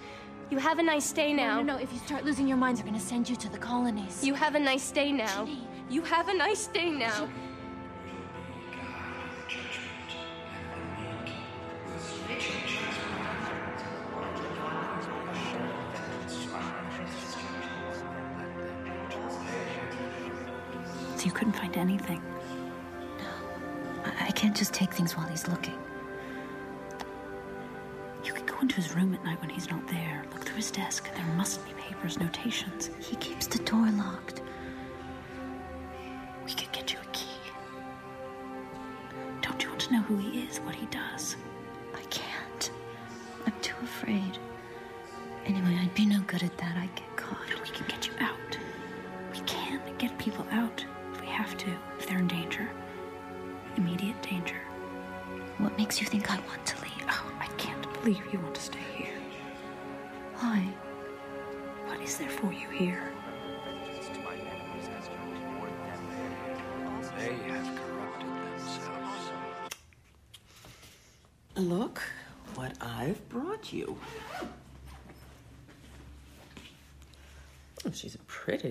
You 0.50 0.58
have 0.58 0.80
a 0.80 0.84
nice 0.84 1.12
day 1.12 1.34
now. 1.34 1.58
No, 1.58 1.62
no, 1.62 1.74
no. 1.76 1.84
If 1.84 1.94
you 1.94 2.00
start 2.00 2.26
losing 2.26 2.48
your 2.48 2.58
minds, 2.58 2.80
they're 2.82 2.90
gonna 2.90 3.00
send 3.00 3.30
you 3.30 3.36
to 3.36 3.50
the 3.50 3.60
colonies. 3.60 4.24
You 4.24 4.34
have 4.34 4.56
a 4.56 4.60
nice 4.60 4.90
day 4.90 5.12
now. 5.12 5.48
You 5.88 6.02
have 6.02 6.30
a 6.30 6.34
nice 6.34 6.66
day 6.68 6.90
now. 6.90 7.12
So 7.12 7.30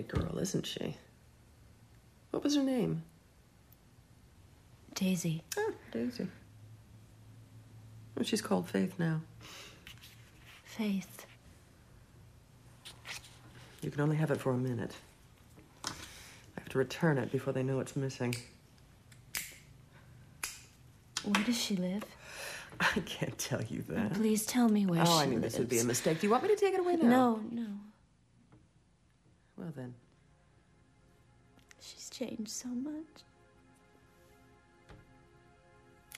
girl, 0.02 0.38
isn't 0.38 0.66
she? 0.66 0.96
What 2.30 2.42
was 2.42 2.56
her 2.56 2.62
name? 2.62 3.02
Daisy. 4.94 5.42
Oh, 5.56 5.72
Daisy. 5.90 6.28
Well, 8.14 8.24
she's 8.24 8.42
called 8.42 8.68
Faith 8.68 8.94
now. 8.98 9.20
Faith. 10.64 11.26
You 13.82 13.90
can 13.90 14.00
only 14.00 14.16
have 14.16 14.30
it 14.30 14.40
for 14.40 14.52
a 14.52 14.56
minute. 14.56 14.92
I 15.84 15.90
have 16.58 16.68
to 16.70 16.78
return 16.78 17.18
it 17.18 17.32
before 17.32 17.52
they 17.52 17.62
know 17.62 17.80
it's 17.80 17.96
missing. 17.96 18.34
Where 21.24 21.44
does 21.44 21.58
she 21.60 21.76
live? 21.76 22.04
I 22.80 23.00
can't 23.00 23.36
tell 23.38 23.62
you 23.62 23.82
that. 23.88 24.14
Please 24.14 24.44
tell 24.44 24.68
me 24.68 24.86
where 24.86 25.02
oh, 25.02 25.04
she 25.04 25.12
I 25.12 25.26
knew 25.26 25.40
this 25.40 25.58
would 25.58 25.68
be 25.68 25.78
a 25.78 25.84
mistake. 25.84 26.20
Do 26.20 26.26
you 26.26 26.30
want 26.30 26.42
me 26.42 26.48
to 26.50 26.56
take 26.56 26.74
it 26.74 26.80
away 26.80 26.96
now? 26.96 27.08
No, 27.08 27.40
no. 27.50 27.66
Well 29.62 29.72
then. 29.76 29.94
She's 31.80 32.10
changed 32.10 32.50
so 32.50 32.66
much. 32.68 33.22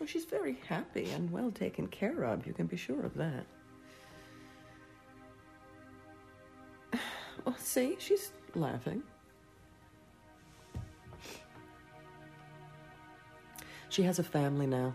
Well, 0.00 0.06
she's 0.06 0.24
very 0.24 0.58
happy 0.66 1.10
and 1.10 1.30
well 1.30 1.50
taken 1.50 1.86
care 1.88 2.24
of. 2.24 2.46
You 2.46 2.54
can 2.54 2.64
be 2.66 2.78
sure 2.78 3.04
of 3.04 3.14
that. 3.14 3.44
Well, 7.44 7.56
see, 7.58 7.96
she's 7.98 8.32
laughing. 8.54 9.02
She 13.90 14.02
has 14.04 14.18
a 14.18 14.22
family 14.22 14.66
now. 14.66 14.94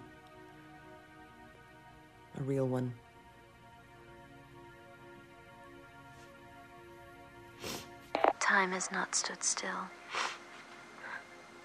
A 2.39 2.41
real 2.41 2.67
one. 2.67 2.91
Time 8.59 8.73
has 8.73 8.91
not 8.91 9.15
stood 9.15 9.41
still. 9.41 9.87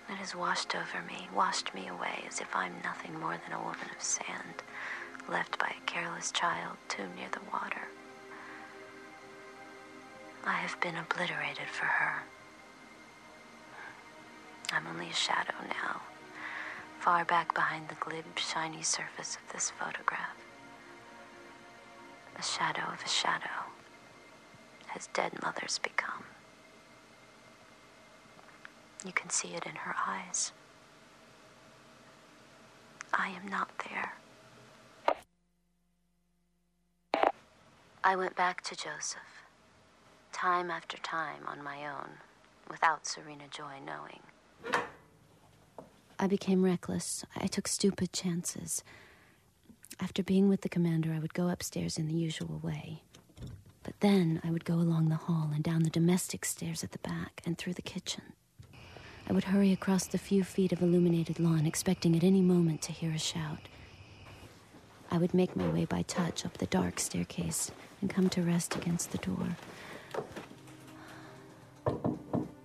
It 0.09 0.15
has 0.15 0.33
washed 0.33 0.77
over 0.77 1.05
me, 1.05 1.27
washed 1.35 1.75
me 1.75 1.89
away 1.89 2.23
as 2.29 2.41
if 2.41 2.55
I'm 2.55 2.75
nothing 2.85 3.19
more 3.19 3.37
than 3.37 3.53
a 3.53 3.59
woman 3.61 3.91
of 3.97 4.01
sand, 4.01 4.63
left 5.29 5.59
by 5.59 5.75
a 5.77 5.87
careless 5.91 6.31
child 6.31 6.77
too 6.89 7.03
near 7.17 7.27
the 7.33 7.41
water. 7.53 7.89
I 10.45 10.53
have 10.53 10.81
been 10.81 10.95
obliterated 10.97 11.67
for 11.67 11.87
her. 11.87 12.23
I'm 14.71 14.87
only 14.87 15.11
a 15.11 15.15
shadow 15.15 15.55
now, 15.69 16.01
far 17.01 17.25
back 17.25 17.55
behind 17.55 17.89
the 17.89 17.97
glib, 17.97 18.39
shiny 18.39 18.85
surface 18.85 19.37
of 19.37 19.53
this 19.53 19.69
photograph. 19.71 20.37
A 22.39 22.43
shadow 22.45 22.85
of 22.93 23.03
a 23.05 23.09
shadow, 23.09 23.67
as 24.95 25.09
dead 25.09 25.33
mothers 25.43 25.81
become. 25.83 26.23
You 29.05 29.13
can 29.13 29.29
see 29.29 29.49
it 29.49 29.67
in 29.67 29.75
her 29.77 29.95
eyes. 30.07 30.53
I 33.13 33.29
am 33.29 33.47
not 33.49 33.71
there. 33.91 34.15
I 38.03 38.17
went 38.17 38.35
back 38.35 38.63
to 38.63 38.75
Joseph, 38.77 39.45
time 40.33 40.71
after 40.71 40.97
time 40.99 41.43
on 41.47 41.63
my 41.63 41.87
own, 41.87 42.11
without 42.71 43.07
Serena 43.07 43.45
Joy 43.51 43.75
knowing. 43.85 44.21
I 46.19 46.27
became 46.27 46.65
reckless. 46.65 47.25
I 47.37 47.47
took 47.47 47.69
stupid 47.69 48.13
chances. 48.13 48.83
After 50.01 50.23
being 50.23 50.49
with 50.49 50.63
the 50.63 50.69
commander, 50.69 51.13
I 51.13 51.19
would 51.19 51.35
go 51.35 51.49
upstairs 51.49 51.99
in 51.99 52.09
the 52.09 52.15
usual 52.15 52.59
way. 52.63 53.03
But 53.83 54.01
then 54.01 54.41
I 54.43 54.51
would 54.51 54.65
go 54.65 54.75
along 54.75 55.09
the 55.09 55.17
hall 55.17 55.51
and 55.55 55.63
down 55.63 55.83
the 55.83 55.91
domestic 55.91 56.45
stairs 56.45 56.83
at 56.83 56.93
the 56.93 56.99
back 56.99 57.43
and 57.45 57.59
through 57.59 57.75
the 57.75 57.83
kitchen. 57.83 58.33
I 59.29 59.33
would 59.33 59.45
hurry 59.45 59.73
across 59.73 60.07
the 60.07 60.19
few 60.19 60.45
feet 60.45 60.73
of 60.73 60.83
illuminated 60.83 61.41
lawn, 61.41 61.67
expecting 61.67 62.15
at 62.17 62.25
any 62.25 62.41
moment 62.41 62.83
to 62.83 62.93
hear 62.93 63.11
a 63.11 63.19
shout. 63.19 63.69
I 65.11 65.19
would 65.19 65.33
make 65.33 65.57
my 65.57 65.69
way 65.69 65.85
by 65.85 66.03
touch 66.03 66.45
up 66.45 66.59
the 66.59 66.67
dark 66.67 66.99
staircase 67.01 67.71
and 68.01 68.11
come 68.11 68.29
to 68.31 68.43
rest 68.43 68.77
against 68.77 69.13
the 69.13 69.19
door. 69.19 69.57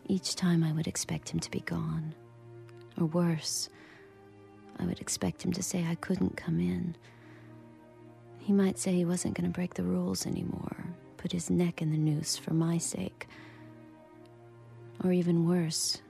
Each 0.07 0.35
time 0.35 0.63
I 0.63 0.71
would 0.73 0.87
expect 0.87 1.29
him 1.29 1.39
to 1.39 1.51
be 1.51 1.59
gone. 1.61 2.13
Or 2.99 3.05
worse, 3.05 3.69
I 4.77 4.85
would 4.85 4.99
expect 4.99 5.43
him 5.43 5.53
to 5.53 5.63
say 5.63 5.85
I 5.85 5.95
couldn't 5.95 6.35
come 6.35 6.59
in. 6.59 6.95
He 8.39 8.51
might 8.51 8.79
say 8.79 8.93
he 8.93 9.05
wasn't 9.05 9.35
going 9.35 9.49
to 9.49 9.55
break 9.55 9.75
the 9.75 9.83
rules 9.83 10.25
anymore, 10.25 10.87
put 11.17 11.31
his 11.31 11.49
neck 11.49 11.81
in 11.81 11.91
the 11.91 11.97
noose 11.97 12.35
for 12.35 12.53
my 12.53 12.77
sake. 12.79 13.27
Or 15.03 15.11
even 15.11 15.47
worse, 15.47 16.01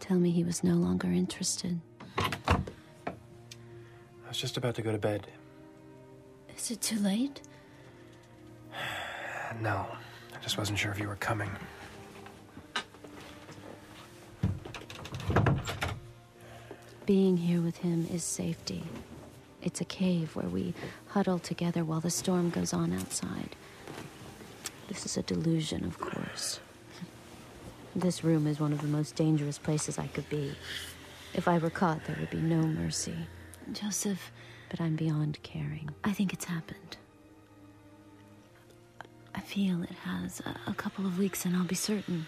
tell 0.00 0.18
me 0.18 0.30
he 0.30 0.44
was 0.44 0.62
no 0.62 0.74
longer 0.74 1.08
interested. 1.08 1.80
I 2.18 2.28
was 4.28 4.38
just 4.38 4.56
about 4.56 4.74
to 4.76 4.82
go 4.82 4.92
to 4.92 4.98
bed. 4.98 5.26
Is 6.56 6.70
it 6.70 6.80
too 6.80 6.98
late? 6.98 7.40
No, 9.60 9.86
I 10.34 10.38
just 10.42 10.58
wasn't 10.58 10.78
sure 10.78 10.90
if 10.90 10.98
you 10.98 11.08
were 11.08 11.16
coming. 11.16 11.48
Being 17.06 17.36
here 17.36 17.62
with 17.62 17.78
him 17.78 18.06
is 18.12 18.24
safety. 18.24 18.82
It's 19.62 19.80
a 19.80 19.84
cave 19.84 20.34
where 20.36 20.48
we 20.48 20.74
huddle 21.08 21.38
together 21.38 21.84
while 21.84 22.00
the 22.00 22.10
storm 22.10 22.50
goes 22.50 22.72
on 22.72 22.92
outside. 22.92 23.56
This 24.88 25.06
is 25.06 25.16
a 25.16 25.22
delusion, 25.22 25.84
of 25.84 25.98
course. 25.98 26.60
This 27.96 28.22
room 28.22 28.46
is 28.46 28.60
one 28.60 28.74
of 28.74 28.82
the 28.82 28.88
most 28.88 29.16
dangerous 29.16 29.56
places 29.56 29.98
I 29.98 30.06
could 30.08 30.28
be. 30.28 30.52
If 31.32 31.48
I 31.48 31.56
were 31.56 31.70
caught, 31.70 32.04
there 32.04 32.16
would 32.20 32.28
be 32.28 32.36
no 32.36 32.58
mercy. 32.58 33.16
Joseph. 33.72 34.30
But 34.68 34.82
I'm 34.82 34.96
beyond 34.96 35.38
caring. 35.42 35.88
I 36.04 36.12
think 36.12 36.34
it's 36.34 36.44
happened. 36.44 36.98
I 39.34 39.40
feel 39.40 39.82
it 39.82 39.94
has 40.04 40.40
a, 40.40 40.70
a 40.70 40.74
couple 40.74 41.06
of 41.06 41.18
weeks 41.18 41.46
and 41.46 41.56
I'll 41.56 41.64
be 41.64 41.74
certain. 41.74 42.26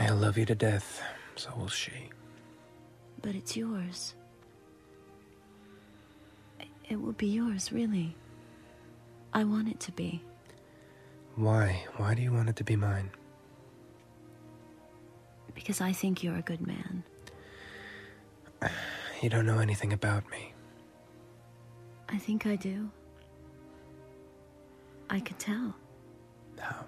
I 0.00 0.08
love 0.10 0.38
you 0.38 0.46
to 0.46 0.54
death. 0.54 1.02
So 1.36 1.50
will 1.56 1.68
she. 1.68 2.08
But 3.20 3.34
it's 3.34 3.56
yours. 3.56 4.14
I- 6.60 6.68
It 6.88 7.00
will 7.00 7.12
be 7.12 7.26
yours, 7.28 7.72
really. 7.72 8.16
I 9.34 9.44
want 9.44 9.68
it 9.68 9.80
to 9.80 9.92
be. 9.92 10.22
Why? 11.36 11.84
Why 11.98 12.14
do 12.14 12.22
you 12.22 12.32
want 12.32 12.48
it 12.48 12.56
to 12.56 12.64
be 12.64 12.76
mine? 12.76 13.10
Because 15.54 15.80
I 15.80 15.92
think 15.92 16.22
you're 16.22 16.36
a 16.36 16.42
good 16.42 16.66
man. 16.66 17.04
You 19.20 19.28
don't 19.30 19.46
know 19.46 19.58
anything 19.58 19.92
about 19.92 20.28
me. 20.30 20.52
I 22.08 22.18
think 22.18 22.46
I 22.46 22.56
do. 22.56 22.90
I 25.08 25.20
could 25.20 25.38
tell. 25.38 25.74
How? 26.58 26.84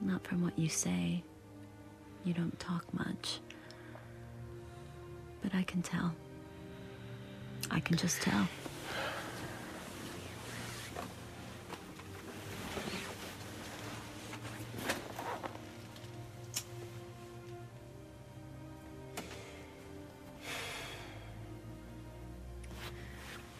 Not 0.00 0.26
from 0.26 0.42
what 0.42 0.58
you 0.58 0.68
say. 0.68 1.22
You 2.24 2.34
don't 2.34 2.58
talk 2.60 2.84
much. 2.92 3.40
But 5.42 5.54
I 5.54 5.62
can 5.62 5.82
tell. 5.82 6.14
I 7.70 7.80
can 7.80 7.96
just 7.96 8.20
tell. 8.22 8.46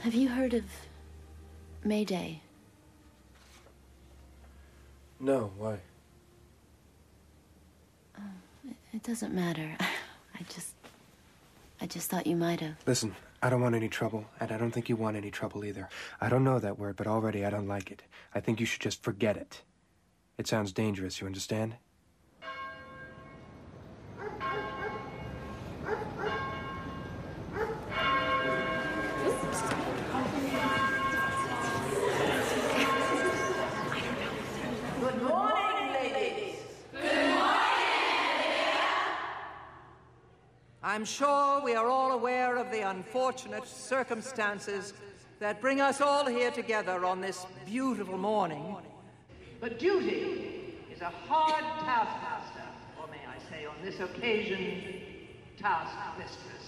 Have 0.06 0.14
you 0.14 0.28
heard 0.28 0.54
of 0.54 0.62
Mayday? 1.82 2.40
No, 5.18 5.50
why? 5.58 5.80
Um, 8.16 8.76
it 8.92 9.02
doesn't 9.02 9.34
matter. 9.34 9.76
I 9.80 10.44
just. 10.48 10.74
I 11.80 11.88
just 11.88 12.08
thought 12.08 12.24
you 12.24 12.36
might 12.36 12.60
have. 12.60 12.76
Listen, 12.86 13.16
I 13.42 13.50
don't 13.50 13.60
want 13.60 13.74
any 13.74 13.88
trouble, 13.88 14.24
and 14.38 14.52
I 14.52 14.58
don't 14.58 14.70
think 14.70 14.88
you 14.88 14.94
want 14.94 15.16
any 15.16 15.32
trouble 15.32 15.64
either. 15.64 15.88
I 16.20 16.28
don't 16.28 16.44
know 16.44 16.60
that 16.60 16.78
word, 16.78 16.94
but 16.94 17.08
already 17.08 17.44
I 17.44 17.50
don't 17.50 17.66
like 17.66 17.90
it. 17.90 18.04
I 18.32 18.38
think 18.38 18.60
you 18.60 18.66
should 18.66 18.82
just 18.82 19.02
forget 19.02 19.36
it. 19.36 19.62
It 20.38 20.46
sounds 20.46 20.70
dangerous, 20.70 21.20
you 21.20 21.26
understand? 21.26 21.74
I'm 40.96 41.04
sure 41.04 41.60
we 41.62 41.74
are 41.74 41.90
all 41.90 42.12
aware 42.12 42.56
of 42.56 42.70
the 42.70 42.88
unfortunate 42.88 43.68
circumstances 43.68 44.94
that 45.40 45.60
bring 45.60 45.82
us 45.82 46.00
all 46.00 46.24
here 46.24 46.50
together 46.50 47.04
on 47.04 47.20
this 47.20 47.44
beautiful 47.66 48.16
morning. 48.16 48.74
But 49.60 49.78
duty 49.78 50.74
is 50.90 51.02
a 51.02 51.12
hard 51.28 51.62
taskmaster, 51.84 52.64
or 52.98 53.08
may 53.08 53.20
I 53.28 53.36
say 53.50 53.66
on 53.66 53.74
this 53.84 54.00
occasion, 54.00 55.02
taskmistress. 55.60 56.64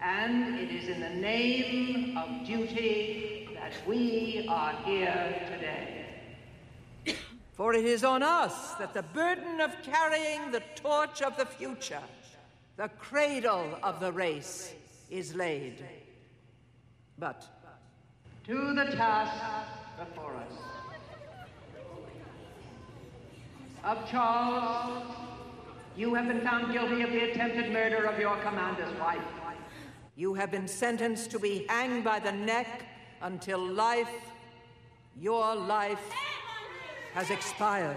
And 0.00 0.60
it 0.60 0.70
is 0.70 0.88
in 0.88 1.00
the 1.00 1.10
name 1.10 2.16
of 2.16 2.46
duty 2.46 3.48
that 3.54 3.72
we 3.88 4.46
are 4.48 4.72
here 4.84 5.42
today. 5.52 7.16
For 7.54 7.74
it 7.74 7.84
is 7.84 8.04
on 8.04 8.22
us 8.22 8.74
that 8.74 8.94
the 8.94 9.02
burden 9.02 9.60
of 9.60 9.74
carrying 9.82 10.52
the 10.52 10.62
torch 10.76 11.22
of 11.22 11.36
the 11.36 11.46
future, 11.46 12.02
the 12.82 12.88
cradle 12.88 13.78
of 13.84 14.00
the 14.00 14.10
race, 14.10 14.74
is 15.08 15.36
laid. 15.36 15.84
But 17.16 17.46
to 18.44 18.74
the 18.74 18.86
task 18.96 19.40
before 19.96 20.34
us. 20.34 20.52
Ofcharles, 23.84 25.04
you 25.96 26.12
have 26.14 26.26
been 26.26 26.40
found 26.40 26.72
guilty 26.72 27.02
of 27.02 27.12
the 27.12 27.30
attempted 27.30 27.72
murder 27.72 28.04
of 28.04 28.18
your 28.18 28.36
commander's 28.38 28.92
wife. 28.98 29.22
You 30.16 30.34
have 30.34 30.50
been 30.50 30.66
sentenced 30.66 31.30
to 31.30 31.38
be 31.38 31.66
hanged 31.68 32.02
by 32.02 32.18
the 32.18 32.32
neck 32.32 32.84
until 33.20 33.64
life, 33.64 34.10
your 35.20 35.54
life, 35.54 36.02
has 37.14 37.30
expired. 37.30 37.96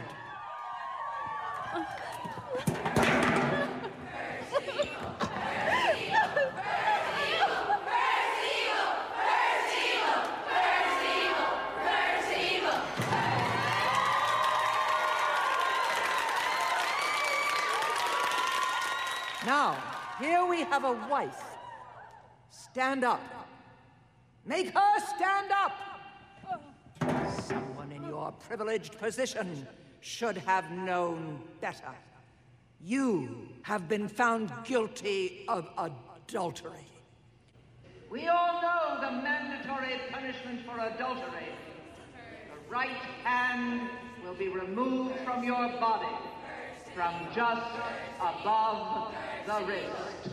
Have 20.76 20.84
a 20.84 21.10
wife. 21.10 21.42
Stand 22.50 23.06
up. 23.06 23.22
Make 24.46 24.74
her 24.74 25.00
stand 25.16 25.50
up. 25.64 25.74
Someone 27.44 27.94
in 27.94 28.04
your 28.04 28.34
privileged 28.34 29.00
position 29.00 29.66
should 30.02 30.38
have 30.40 30.70
known 30.72 31.40
better. 31.62 31.94
You 32.82 33.48
have 33.62 33.88
been 33.88 34.10
found 34.10 34.52
guilty 34.66 35.46
of 35.48 35.70
adultery. 35.78 36.90
We 38.12 38.28
all 38.28 38.62
know 38.62 39.00
the 39.00 39.12
mandatory 39.24 39.96
punishment 40.12 40.66
for 40.66 40.78
adultery. 40.78 41.52
The 42.52 42.70
right 42.70 43.02
hand 43.24 43.90
will 44.26 44.36
be 44.36 44.50
removed 44.50 45.16
from 45.24 45.46
your 45.46 45.70
body, 45.80 46.16
from 46.96 47.14
just 47.36 47.76
above 48.22 49.14
the 49.46 49.66
wrist. 49.66 50.30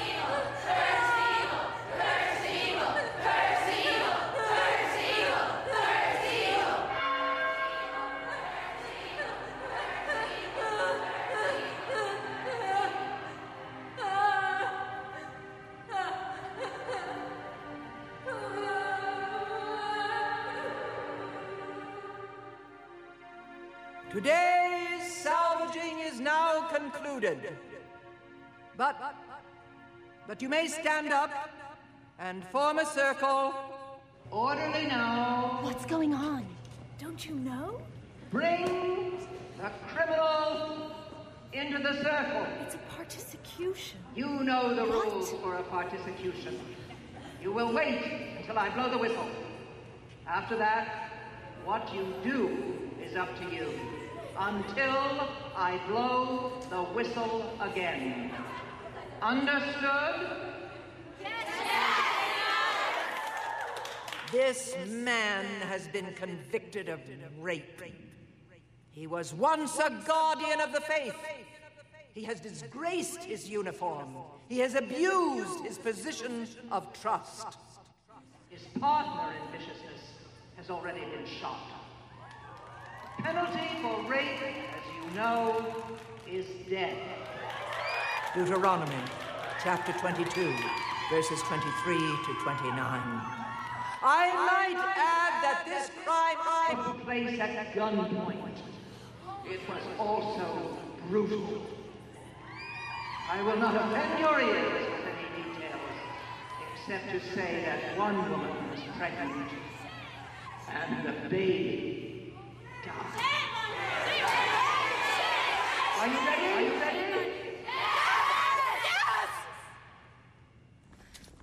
concluded. 27.26 27.58
But, 28.78 29.16
but 30.28 30.42
you 30.42 30.50
may 30.50 30.68
stand 30.68 31.12
up 31.12 31.32
and 32.20 32.44
form 32.46 32.80
a 32.80 32.86
circle. 32.86 33.54
Orderly 34.32 34.88
now. 34.88 35.60
What's 35.62 35.86
going 35.86 36.14
on? 36.14 36.46
Don't 37.00 37.26
you 37.26 37.36
know? 37.36 37.82
Bring 38.32 39.18
the 39.62 39.72
criminal 39.94 40.92
into 41.54 41.78
the 41.80 41.94
circle. 42.02 42.46
It's 42.62 42.76
a 42.76 42.80
participation. 42.96 44.00
You 44.16 44.28
know 44.28 44.76
the 44.76 44.86
rules 44.86 45.32
for 45.44 45.56
a 45.56 45.64
participation. 45.64 46.60
You 47.42 47.52
will 47.52 47.72
wait 47.72 48.38
until 48.38 48.58
I 48.58 48.70
blow 48.70 48.90
the 48.90 48.98
whistle. 48.98 49.30
After 50.28 50.58
that, 50.58 51.12
what 51.64 51.94
you 51.94 52.14
do 52.24 52.58
is 53.02 53.16
up 53.16 53.30
to 53.40 53.56
you. 53.56 53.72
Until 54.38 55.30
I 55.58 55.80
blow 55.88 56.52
the 56.70 56.84
whistle 56.84 57.58
again. 57.62 58.32
Understood? 59.22 60.28
Yes, 61.22 61.32
yes. 64.34 64.74
This 64.74 64.76
man 64.90 65.46
has 65.62 65.88
been 65.88 66.14
convicted 66.14 66.90
of 66.90 67.00
rape. 67.40 67.82
He 68.92 69.08
was 69.08 69.34
once 69.34 69.80
a 69.80 69.90
guardian 70.06 70.60
of 70.60 70.74
the 70.74 70.82
faith. 70.82 71.16
He 72.14 72.24
has 72.24 72.42
disgraced 72.42 73.24
his 73.24 73.50
uniform. 73.50 74.16
He 74.50 74.60
has 74.60 74.76
abused 74.76 75.64
his 75.66 75.78
position 75.78 76.48
of 76.72 76.92
trust. 77.00 77.58
His 78.50 78.64
partner 78.80 79.34
in 79.34 79.52
viciousness 79.58 80.02
has 80.58 80.70
already 80.70 81.02
been 81.02 81.26
shot. 81.26 81.75
Penalty 83.26 83.70
for 83.82 84.04
rape, 84.04 84.40
as 84.40 84.86
you 84.94 85.16
know, 85.16 85.66
is 86.32 86.46
death. 86.70 86.96
Deuteronomy 88.36 88.94
chapter 89.64 89.94
22, 89.94 90.54
verses 91.10 91.42
23 91.42 91.98
to 91.98 92.34
29. 92.44 92.78
I 94.04 94.32
might 94.46 94.78
add 94.96 95.42
that 95.42 95.64
this 95.66 95.90
crime 96.06 96.38
I 96.40 96.84
took 96.86 97.04
place 97.04 97.40
at 97.40 97.74
gunpoint. 97.74 98.60
It 99.50 99.60
was 99.68 99.82
also 99.98 100.78
brutal. 101.10 101.66
I 103.32 103.42
will 103.42 103.58
not 103.58 103.76
offend 103.76 104.20
your 104.20 104.40
ears 104.40 104.86
with 104.88 105.08
any 105.08 105.44
details, 105.44 105.82
except 106.76 107.10
to 107.10 107.20
say 107.34 107.64
that 107.66 107.98
one 107.98 108.18
woman 108.30 108.70
was 108.70 108.82
pregnant, 108.96 109.50
and 110.70 111.08
the 111.08 111.28
baby. 111.28 112.15
Are 116.00 116.08
you 116.08 116.18
ready? 116.18 116.46
Are 116.46 116.62
you 116.62 116.80
ready? 116.80 117.00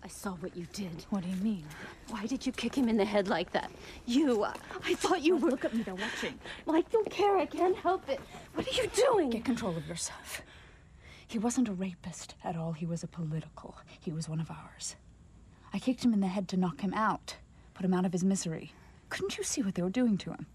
I 0.04 0.08
saw 0.08 0.32
what 0.34 0.56
you 0.56 0.66
did. 0.72 1.04
What 1.10 1.22
do 1.22 1.28
you 1.28 1.36
mean? 1.36 1.64
Why 2.08 2.26
did 2.26 2.44
you 2.46 2.52
kick 2.52 2.74
him 2.76 2.88
in 2.88 2.96
the 2.96 3.04
head 3.04 3.28
like 3.28 3.52
that? 3.52 3.70
You, 4.06 4.44
uh, 4.44 4.52
I 4.84 4.94
thought 4.94 5.22
you 5.22 5.36
were. 5.36 5.50
Look 5.50 5.64
at 5.64 5.74
me, 5.74 5.82
they're 5.82 5.94
watching. 5.94 6.38
Well, 6.66 6.76
I 6.76 6.82
don't 6.92 7.10
care. 7.10 7.36
I 7.36 7.46
can't 7.46 7.76
help 7.76 8.08
it. 8.08 8.20
What 8.54 8.66
are 8.68 8.82
you 8.82 8.88
doing? 8.88 9.30
Get 9.30 9.44
control 9.44 9.76
of 9.76 9.86
yourself. 9.88 10.42
He 11.26 11.38
wasn't 11.38 11.68
a 11.68 11.72
rapist 11.72 12.34
at 12.44 12.56
all. 12.56 12.72
He 12.72 12.86
was 12.86 13.02
a 13.02 13.08
political. 13.08 13.76
He 14.00 14.12
was 14.12 14.28
one 14.28 14.40
of 14.40 14.50
ours. 14.50 14.96
I 15.72 15.78
kicked 15.78 16.04
him 16.04 16.12
in 16.12 16.20
the 16.20 16.26
head 16.28 16.46
to 16.48 16.56
knock 16.56 16.82
him 16.82 16.92
out, 16.94 17.36
put 17.74 17.84
him 17.84 17.94
out 17.94 18.04
of 18.04 18.12
his 18.12 18.22
misery. 18.22 18.72
Couldn't 19.08 19.38
you 19.38 19.44
see 19.44 19.62
what 19.62 19.74
they 19.74 19.82
were 19.82 19.90
doing 19.90 20.18
to 20.18 20.30
him? 20.30 20.46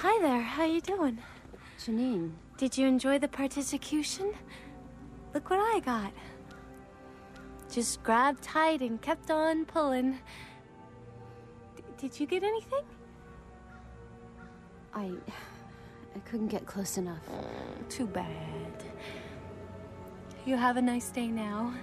Hi 0.00 0.16
there. 0.22 0.40
How 0.40 0.64
you 0.64 0.80
doing? 0.80 1.18
Janine. 1.76 2.30
Did 2.56 2.78
you 2.78 2.86
enjoy 2.86 3.18
the 3.18 3.26
participation? 3.26 4.32
Look 5.34 5.50
what 5.50 5.58
I 5.58 5.80
got. 5.80 6.12
Just 7.68 8.04
grabbed 8.04 8.40
tight 8.40 8.80
and 8.80 9.02
kept 9.02 9.28
on 9.32 9.64
pulling. 9.64 10.12
D- 11.74 11.82
did 11.96 12.20
you 12.20 12.28
get 12.28 12.44
anything? 12.44 12.84
I. 14.94 15.10
I 16.14 16.18
couldn't 16.20 16.46
get 16.46 16.64
close 16.64 16.96
enough. 16.96 17.28
Too 17.88 18.06
bad. 18.06 18.84
You 20.46 20.56
have 20.56 20.76
a 20.76 20.82
nice 20.82 21.10
day 21.10 21.26
now. 21.26 21.74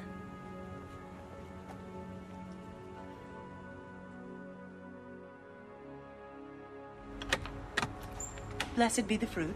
Blessed 8.76 9.07
be 9.07 9.15
the 9.15 9.26
fruit. 9.26 9.56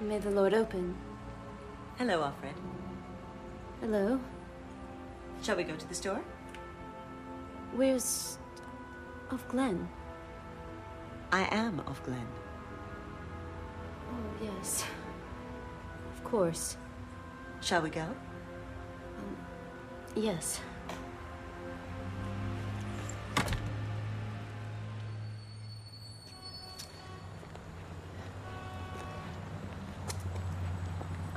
May 0.00 0.18
the 0.18 0.30
Lord 0.30 0.54
open. 0.54 0.96
Hello, 1.98 2.20
Offred. 2.20 2.54
Hello. 3.82 4.18
Shall 5.42 5.56
we 5.56 5.64
go 5.64 5.76
to 5.76 5.88
the 5.88 5.94
store? 5.94 6.22
Where's. 7.74 8.38
Ofglen? 9.28 9.86
I 11.30 11.46
am 11.54 11.82
Ofglen. 11.86 12.26
Oh, 14.10 14.42
yes. 14.42 14.86
Of 16.16 16.24
course. 16.24 16.78
Shall 17.60 17.82
we 17.82 17.90
go? 17.90 18.00
Um, 19.18 19.36
yes. 20.16 20.60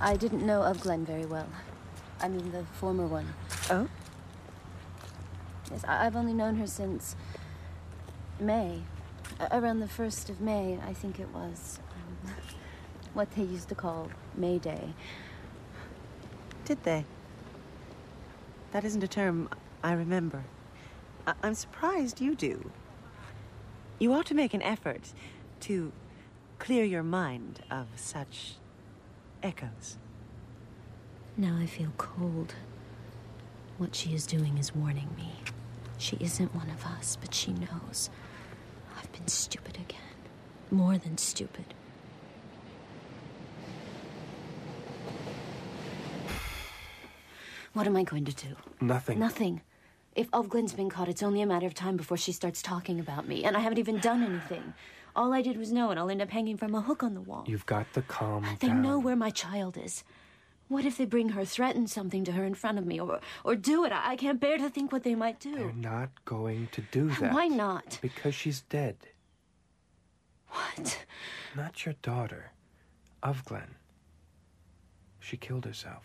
I 0.02 0.18
didn't 0.18 0.44
know 0.46 0.62
Ofglen 0.62 1.06
very 1.06 1.26
well. 1.26 1.48
I 2.20 2.28
mean, 2.28 2.52
the 2.52 2.64
former 2.74 3.06
one. 3.06 3.28
Oh? 3.70 3.88
Yes, 5.70 5.86
I- 5.88 6.06
I've 6.08 6.16
only 6.16 6.34
known 6.34 6.56
her 6.56 6.66
since 6.66 7.16
May. 8.40 8.82
A- 9.40 9.60
around 9.60 9.80
the 9.80 9.88
1st 9.88 10.30
of 10.30 10.42
May, 10.42 10.80
I 10.84 10.94
think 10.94 11.20
it 11.20 11.30
was. 11.30 11.80
Um, 11.96 12.34
what 13.14 13.30
they 13.32 13.44
used 13.44 13.70
to 13.70 13.76
call 13.76 14.10
May 14.36 14.58
Day. 14.58 14.96
Did 16.66 16.82
they? 16.84 17.06
That 18.72 18.84
isn't 18.84 19.04
a 19.04 19.08
term 19.08 19.50
I 19.84 19.94
remember. 19.94 20.46
I- 21.28 21.36
I'm 21.44 21.54
surprised 21.54 22.20
you 22.20 22.34
do. 22.36 22.72
You 24.00 24.14
ought 24.14 24.26
to 24.28 24.34
make 24.34 24.56
an 24.56 24.64
effort 24.64 25.14
to 25.62 25.92
clear 26.58 26.84
your 26.84 27.04
mind 27.04 27.62
of 27.70 27.88
such 27.96 28.56
echoes. 29.44 29.98
Now 31.38 31.58
I 31.60 31.66
feel 31.66 31.92
cold. 31.98 32.56
What 33.78 33.96
she 33.96 34.14
is 34.14 34.26
doing 34.26 34.58
is 34.58 34.76
warning 34.76 35.10
me. 35.18 35.34
She 35.98 36.18
isn't 36.20 36.54
one 36.54 36.70
of 36.70 36.86
us, 36.86 37.18
but 37.20 37.34
she 37.34 37.54
knows. 37.54 38.10
I've 38.98 39.12
been 39.12 39.28
stupid 39.28 39.76
again. 39.76 40.00
More 40.70 40.98
than 40.98 41.18
stupid. 41.18 41.74
What 47.74 47.88
am 47.88 47.96
I 47.96 48.04
going 48.04 48.26
to 48.26 48.34
do? 48.34 48.56
Nothing. 48.82 49.20
Nothing. 49.20 49.62
If 50.16 50.30
Ofglen's 50.32 50.74
been 50.74 50.90
caught, 50.90 51.08
it's 51.08 51.24
only 51.24 51.42
a 51.42 51.46
matter 51.46 51.66
of 51.66 51.74
time 51.74 51.96
before 51.96 52.18
she 52.18 52.32
starts 52.32 52.62
talking 52.62 53.00
about 53.00 53.28
me, 53.28 53.44
and 53.46 53.56
I 53.56 53.62
haven't 53.62 53.80
even 53.80 54.00
done 54.00 54.24
anything. 54.24 54.74
All 55.16 55.34
I 55.34 55.42
did 55.42 55.58
was 55.58 55.72
know, 55.72 55.90
and 55.90 56.00
I'll 56.00 56.10
end 56.10 56.22
up 56.22 56.30
hanging 56.30 56.58
from 56.58 56.76
a 56.76 56.82
hook 56.82 57.02
on 57.04 57.14
the 57.14 57.22
wall. 57.22 57.46
You've 57.48 57.66
got 57.66 57.92
to 57.94 58.02
calm 58.02 58.46
They 58.60 58.68
down. 58.68 58.82
know 58.82 59.00
where 59.00 59.16
my 59.16 59.30
child 59.30 59.78
is. 59.78 60.04
What 60.68 60.86
if 60.86 60.98
they 60.98 61.06
bring 61.06 61.30
her, 61.30 61.44
threaten 61.44 61.86
something 61.88 62.24
to 62.26 62.32
her 62.34 62.46
in 62.46 62.54
front 62.56 62.78
of 62.78 62.86
me, 62.86 63.00
or 63.00 63.20
or 63.44 63.56
do 63.56 63.84
it? 63.86 63.92
I, 63.92 64.12
I 64.12 64.16
can't 64.16 64.40
bear 64.40 64.58
to 64.58 64.70
think 64.70 64.92
what 64.92 65.04
they 65.04 65.16
might 65.16 65.40
do. 65.40 65.54
They're 65.56 65.74
not 65.74 66.10
going 66.26 66.70
to 66.74 66.82
do 66.92 67.10
that. 67.20 67.34
Why 67.34 67.48
not? 67.48 68.00
Because 68.02 68.36
she's 68.36 68.62
dead. 68.62 68.96
What? 70.48 71.06
Not 71.56 71.86
your 71.86 71.96
daughter. 72.02 72.52
Ofglen. 73.24 73.76
She 75.20 75.36
killed 75.38 75.66
herself. 75.66 76.04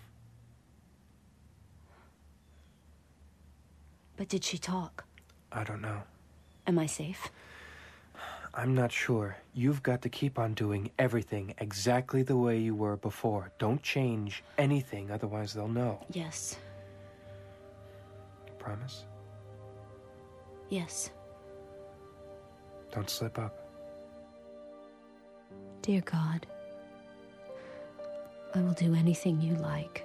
But 4.17 4.29
did 4.29 4.45
she 4.45 4.59
talk? 4.59 5.05
I 5.53 5.65
don't 5.65 5.83
know. 5.83 6.03
Am 6.67 6.79
I 6.79 6.87
safe? 6.87 7.31
I'm 8.55 8.75
not 8.75 8.91
sure. 8.91 9.37
You've 9.53 9.83
got 9.83 10.01
to 10.03 10.09
keep 10.09 10.39
on 10.39 10.55
doing 10.55 10.91
everything 10.99 11.55
exactly 11.59 12.23
the 12.23 12.37
way 12.37 12.59
you 12.59 12.75
were 12.75 12.97
before. 12.97 13.53
Don't 13.59 13.83
change 13.83 14.43
anything, 14.57 15.11
otherwise 15.11 15.53
they'll 15.53 15.69
know. 15.69 16.01
Yes. 16.13 16.57
You 18.47 18.55
Promise? 18.59 19.05
Yes. 20.71 21.11
Don't 22.93 23.11
slip 23.11 23.39
up. 23.39 23.55
Dear 25.83 26.01
God, 26.01 26.47
I 28.55 28.63
will 28.63 28.73
do 28.73 28.95
anything 28.95 29.41
you 29.41 29.55
like. 29.57 30.05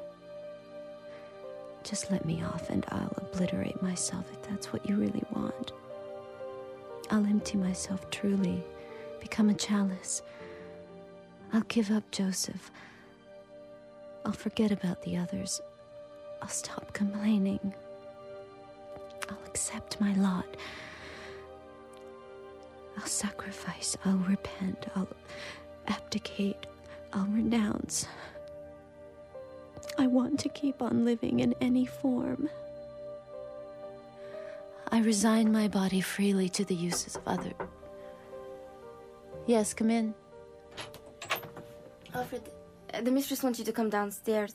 Just 1.84 2.12
let 2.12 2.26
me 2.26 2.44
off 2.44 2.70
and 2.70 2.86
I'll 2.90 3.14
obliterate 3.18 3.82
myself 3.82 4.26
if 4.32 4.42
that's 4.44 4.72
what 4.72 4.88
you 4.88 4.96
really 4.96 5.24
want. 5.34 5.72
I'll 7.10 7.26
empty 7.26 7.58
myself 7.58 8.10
truly, 8.10 8.64
become 9.20 9.50
a 9.50 9.54
chalice. 9.54 10.22
I'll 11.54 11.62
give 11.62 11.92
up 11.92 12.10
Joseph. 12.12 12.72
I'll 14.26 14.32
forget 14.32 14.72
about 14.72 15.02
the 15.02 15.18
others. 15.18 15.60
I'll 16.42 16.48
stop 16.48 16.94
complaining. 16.94 17.74
I'll 19.30 19.46
accept 19.46 20.00
my 20.00 20.14
lot. 20.16 20.58
I'll 22.98 23.06
sacrifice. 23.06 23.98
I'll 24.06 24.18
repent. 24.30 24.86
I'll 24.96 25.08
abdicate. 25.88 26.66
I'll 27.14 27.26
renounce. 27.28 28.06
I 29.98 30.08
want 30.08 30.40
to 30.42 30.50
keep 30.50 30.82
on 30.82 31.06
living 31.06 31.40
in 31.40 31.54
any 31.62 31.86
form. 31.86 32.50
I 34.94 35.00
resign 35.00 35.52
my 35.52 35.68
body 35.68 36.02
freely 36.02 36.50
to 36.50 36.66
the 36.66 36.76
uses 36.76 37.16
of 37.16 37.22
others. 37.26 37.54
Yes, 39.48 39.74
come 39.74 39.90
in. 39.90 40.14
Offred, 42.14 42.42
uh, 42.94 43.02
the 43.02 43.12
mistress 43.12 43.42
wants 43.42 43.58
you 43.58 43.66
to 43.66 43.72
come 43.72 43.90
downstairs. 43.90 44.54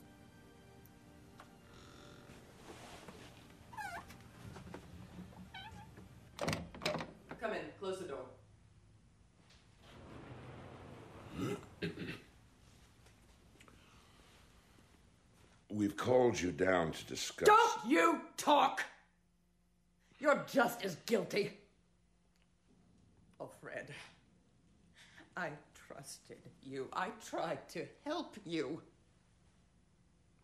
Come 7.40 7.52
in, 7.52 7.60
close 7.80 7.98
the 7.98 8.04
door. 8.04 8.26
We've 15.70 15.94
called 16.06 16.40
you 16.40 16.52
down 16.52 16.92
to 16.92 17.04
discuss. 17.06 17.46
Don't 17.46 17.90
you 17.90 18.20
talk! 18.36 18.82
You're 20.18 20.44
just 20.52 20.84
as 20.84 20.96
guilty. 21.06 21.52
Oh, 23.40 23.50
Fred. 23.60 23.88
I 25.36 25.50
trusted 25.74 26.38
you. 26.62 26.88
I 26.92 27.08
tried 27.28 27.68
to 27.70 27.84
help 28.04 28.36
you. 28.44 28.80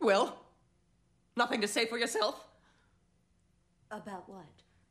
Well, 0.01 0.43
Nothing 1.37 1.61
to 1.63 1.69
say 1.69 1.87
for 1.87 1.99
yourself? 1.99 2.47
About 3.91 4.29
what? 4.29 4.45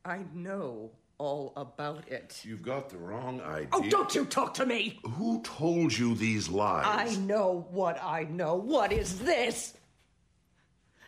I 0.05 0.21
know 0.33 0.91
all 1.17 1.53
about 1.55 2.07
it. 2.09 2.41
You've 2.43 2.63
got 2.63 2.89
the 2.89 2.97
wrong 2.97 3.41
oh, 3.45 3.49
idea. 3.49 3.67
Oh, 3.73 3.83
don't 3.89 4.13
you 4.15 4.25
talk 4.25 4.55
to 4.55 4.65
me! 4.65 4.99
Who 5.03 5.41
told 5.43 5.95
you 5.95 6.15
these 6.15 6.49
lies? 6.49 6.85
I 6.87 7.15
know 7.21 7.67
what 7.69 8.03
I 8.03 8.23
know. 8.23 8.55
What 8.55 8.91
is 8.91 9.19
this? 9.19 9.75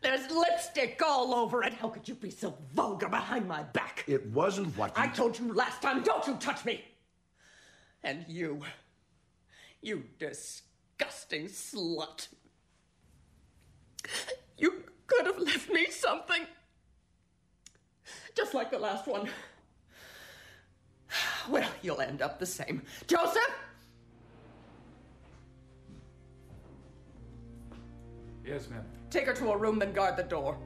There's 0.03 0.29
lipstick 0.29 1.01
all 1.03 1.33
over 1.33 1.63
it. 1.63 1.73
How 1.73 1.87
could 1.87 2.07
you 2.09 2.15
be 2.15 2.29
so 2.29 2.57
vulgar 2.73 3.07
behind 3.07 3.47
my 3.47 3.63
back? 3.63 4.03
It 4.05 4.27
wasn't 4.27 4.77
what 4.77 4.95
you. 4.97 5.03
I 5.03 5.07
told 5.07 5.39
you 5.39 5.53
last 5.53 5.81
time, 5.81 6.03
don't 6.03 6.27
you 6.27 6.35
touch 6.35 6.65
me! 6.65 6.83
And 8.03 8.25
you, 8.27 8.61
you 9.81 10.03
disgusting 10.19 11.45
slut. 11.45 12.27
You 14.57 14.83
could 15.07 15.25
have 15.25 15.39
left 15.39 15.69
me 15.71 15.85
something. 15.89 16.45
Just 18.35 18.53
like 18.53 18.71
the 18.71 18.79
last 18.79 19.07
one. 19.07 19.29
Well, 21.49 21.69
you'll 21.81 22.01
end 22.01 22.21
up 22.21 22.39
the 22.39 22.45
same. 22.45 22.81
Joseph! 23.07 23.62
Yes, 28.45 28.69
ma'am. 28.69 28.83
Take 29.09 29.25
her 29.25 29.33
to 29.33 29.51
a 29.51 29.57
room, 29.57 29.79
then 29.79 29.93
guard 29.93 30.17
the 30.17 30.23
door. 30.23 30.57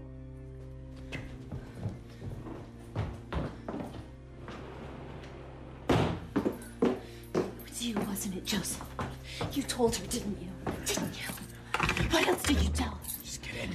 It 5.90 6.90
was 7.70 7.82
you, 7.82 7.96
wasn't 8.08 8.36
it, 8.36 8.46
Joseph? 8.46 8.84
You 9.54 9.64
told 9.64 9.96
her, 9.96 10.06
didn't 10.08 10.42
you? 10.42 10.50
Didn't 10.86 11.14
you? 11.20 11.28
What 12.10 12.28
else 12.28 12.44
did 12.44 12.62
you 12.62 12.70
tell 12.70 12.90
her? 12.90 12.98
Just 13.24 13.42
get 13.44 13.54
in. 13.64 13.70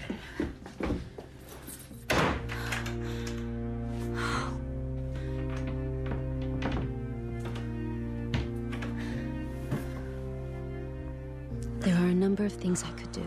There 11.79 11.97
are 11.97 12.07
a 12.07 12.15
number 12.15 12.45
of 12.45 12.53
things 12.53 12.83
I 12.85 12.91
could 12.91 13.13
do. 13.13 13.25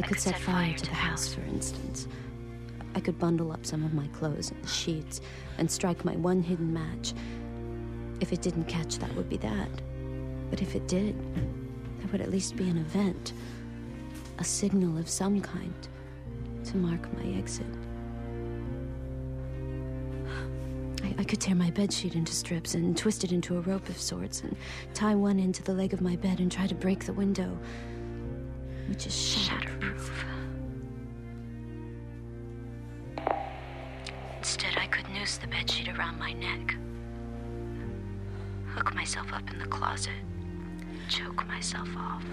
I 0.00 0.06
could 0.06 0.18
set 0.18 0.38
fire 0.38 0.72
to 0.72 0.86
the 0.86 0.94
house, 0.94 1.34
for 1.34 1.42
instance. 1.42 2.08
I 2.94 3.00
could 3.00 3.18
bundle 3.18 3.52
up 3.52 3.66
some 3.66 3.84
of 3.84 3.92
my 3.92 4.06
clothes 4.08 4.50
and 4.50 4.66
sheets 4.66 5.20
and 5.58 5.70
strike 5.70 6.06
my 6.06 6.16
one 6.16 6.42
hidden 6.42 6.72
match. 6.72 7.12
If 8.20 8.32
it 8.32 8.40
didn't 8.40 8.64
catch, 8.64 8.96
that 8.98 9.14
would 9.14 9.28
be 9.28 9.36
that. 9.38 9.68
But 10.48 10.62
if 10.62 10.74
it 10.74 10.88
did, 10.88 11.14
there 11.34 12.08
would 12.12 12.22
at 12.22 12.30
least 12.30 12.56
be 12.56 12.70
an 12.70 12.78
event, 12.78 13.34
a 14.38 14.44
signal 14.44 14.96
of 14.96 15.06
some 15.06 15.42
kind 15.42 15.74
to 16.64 16.76
mark 16.78 17.12
my 17.12 17.38
exit. 17.38 17.66
I, 21.04 21.14
I 21.18 21.24
could 21.24 21.42
tear 21.42 21.54
my 21.54 21.70
bedsheet 21.70 22.14
into 22.14 22.32
strips 22.32 22.74
and 22.74 22.96
twist 22.96 23.22
it 23.22 23.32
into 23.32 23.58
a 23.58 23.60
rope 23.60 23.90
of 23.90 24.00
sorts 24.00 24.40
and 24.40 24.56
tie 24.94 25.14
one 25.14 25.38
end 25.38 25.56
to 25.56 25.62
the 25.62 25.74
leg 25.74 25.92
of 25.92 26.00
my 26.00 26.16
bed 26.16 26.40
and 26.40 26.50
try 26.50 26.66
to 26.66 26.74
break 26.74 27.04
the 27.04 27.12
window, 27.12 27.58
which 28.90 29.06
is 29.06 29.14
shatterproof. 29.14 30.10
Instead, 34.38 34.76
I 34.76 34.86
could 34.88 35.08
noose 35.10 35.36
the 35.38 35.46
bedsheet 35.46 35.96
around 35.96 36.18
my 36.18 36.32
neck, 36.32 36.74
hook 38.74 38.92
myself 38.92 39.32
up 39.32 39.48
in 39.48 39.60
the 39.60 39.66
closet, 39.66 40.12
choke 41.08 41.46
myself 41.46 41.88
off. 41.96 42.24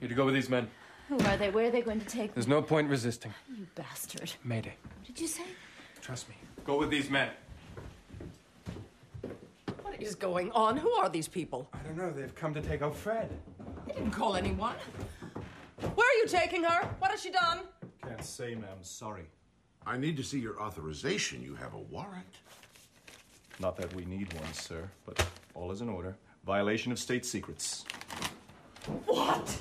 You 0.00 0.08
to 0.08 0.14
go 0.14 0.24
with 0.24 0.34
these 0.34 0.48
men. 0.48 0.68
Who 1.08 1.18
are 1.20 1.36
they? 1.36 1.50
Where 1.50 1.66
are 1.66 1.70
they 1.70 1.82
going 1.82 2.00
to 2.00 2.06
take 2.06 2.30
me? 2.30 2.32
There's 2.34 2.48
no 2.48 2.60
point 2.60 2.88
resisting. 2.88 3.32
You 3.56 3.66
bastard. 3.76 4.32
Mayday. 4.42 4.74
What 4.96 5.06
did 5.06 5.20
you 5.20 5.28
say? 5.28 5.44
Trust 6.00 6.28
me. 6.28 6.34
Go 6.64 6.78
with 6.78 6.90
these 6.90 7.08
men. 7.08 7.30
What 9.90 10.00
is 10.00 10.14
going 10.14 10.52
on? 10.52 10.76
Who 10.76 10.92
are 10.92 11.08
these 11.08 11.26
people? 11.26 11.68
I 11.74 11.78
don't 11.78 11.96
know. 11.96 12.12
They've 12.12 12.34
come 12.36 12.54
to 12.54 12.62
take 12.62 12.80
out 12.80 12.94
Fred. 12.94 13.28
He 13.88 13.92
didn't 13.92 14.12
call 14.12 14.36
anyone. 14.36 14.76
Where 15.80 16.06
are 16.06 16.18
you 16.22 16.26
taking 16.28 16.62
her? 16.62 16.86
What 17.00 17.10
has 17.10 17.20
she 17.20 17.32
done? 17.32 17.58
Can't 18.06 18.24
say, 18.24 18.54
ma'am. 18.54 18.78
Sorry. 18.82 19.24
I 19.84 19.98
need 19.98 20.16
to 20.18 20.22
see 20.22 20.38
your 20.38 20.62
authorization. 20.62 21.42
You 21.42 21.56
have 21.56 21.74
a 21.74 21.78
warrant. 21.78 22.36
Not 23.58 23.76
that 23.78 23.92
we 23.96 24.04
need 24.04 24.32
one, 24.34 24.52
sir, 24.52 24.88
but 25.04 25.26
all 25.54 25.72
is 25.72 25.80
in 25.80 25.88
order. 25.88 26.16
Violation 26.46 26.92
of 26.92 26.98
state 27.00 27.26
secrets. 27.26 27.84
What? 29.06 29.58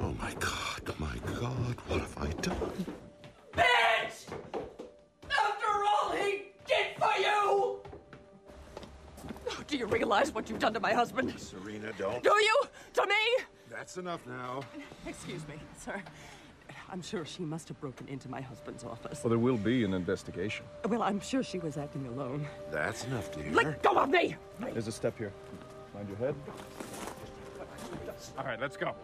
Oh 0.00 0.14
my 0.18 0.32
God, 0.40 0.98
my 0.98 1.16
God, 1.38 1.76
what 1.88 2.00
have 2.00 2.16
I 2.16 2.30
done? 2.40 2.86
Bitch! 3.52 3.87
Do 9.68 9.76
you 9.76 9.84
realize 9.86 10.32
what 10.32 10.48
you've 10.48 10.58
done 10.58 10.72
to 10.72 10.80
my 10.80 10.94
husband? 10.94 11.38
Serena, 11.38 11.92
don't. 11.98 12.22
Do 12.22 12.30
you? 12.30 12.62
To 12.94 13.06
me? 13.06 13.44
That's 13.70 13.98
enough 13.98 14.26
now. 14.26 14.62
Excuse 15.06 15.46
me, 15.46 15.56
sir. 15.78 16.02
I'm 16.90 17.02
sure 17.02 17.26
she 17.26 17.42
must 17.42 17.68
have 17.68 17.78
broken 17.78 18.08
into 18.08 18.30
my 18.30 18.40
husband's 18.40 18.82
office. 18.82 19.22
Well, 19.22 19.28
there 19.28 19.38
will 19.38 19.58
be 19.58 19.84
an 19.84 19.92
investigation. 19.92 20.64
Well, 20.88 21.02
I'm 21.02 21.20
sure 21.20 21.42
she 21.42 21.58
was 21.58 21.76
acting 21.76 22.06
alone. 22.06 22.46
That's 22.72 23.04
enough, 23.04 23.30
dear. 23.30 23.52
Let 23.52 23.82
go 23.82 23.90
of 23.98 24.08
me! 24.08 24.36
There's 24.58 24.88
a 24.88 24.92
step 24.92 25.18
here. 25.18 25.32
Mind 25.94 26.08
your 26.08 26.16
head. 26.16 26.34
All 28.38 28.44
right, 28.44 28.58
let's 28.58 28.78
go. 28.78 28.94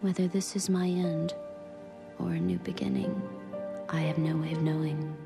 Whether 0.00 0.28
this 0.28 0.54
is 0.54 0.70
my 0.70 0.86
end 0.86 1.34
or 2.20 2.30
a 2.30 2.38
new 2.38 2.58
beginning, 2.60 3.20
I 3.88 3.98
have 4.02 4.16
no 4.16 4.36
way 4.36 4.52
of 4.52 4.62
knowing. 4.62 5.16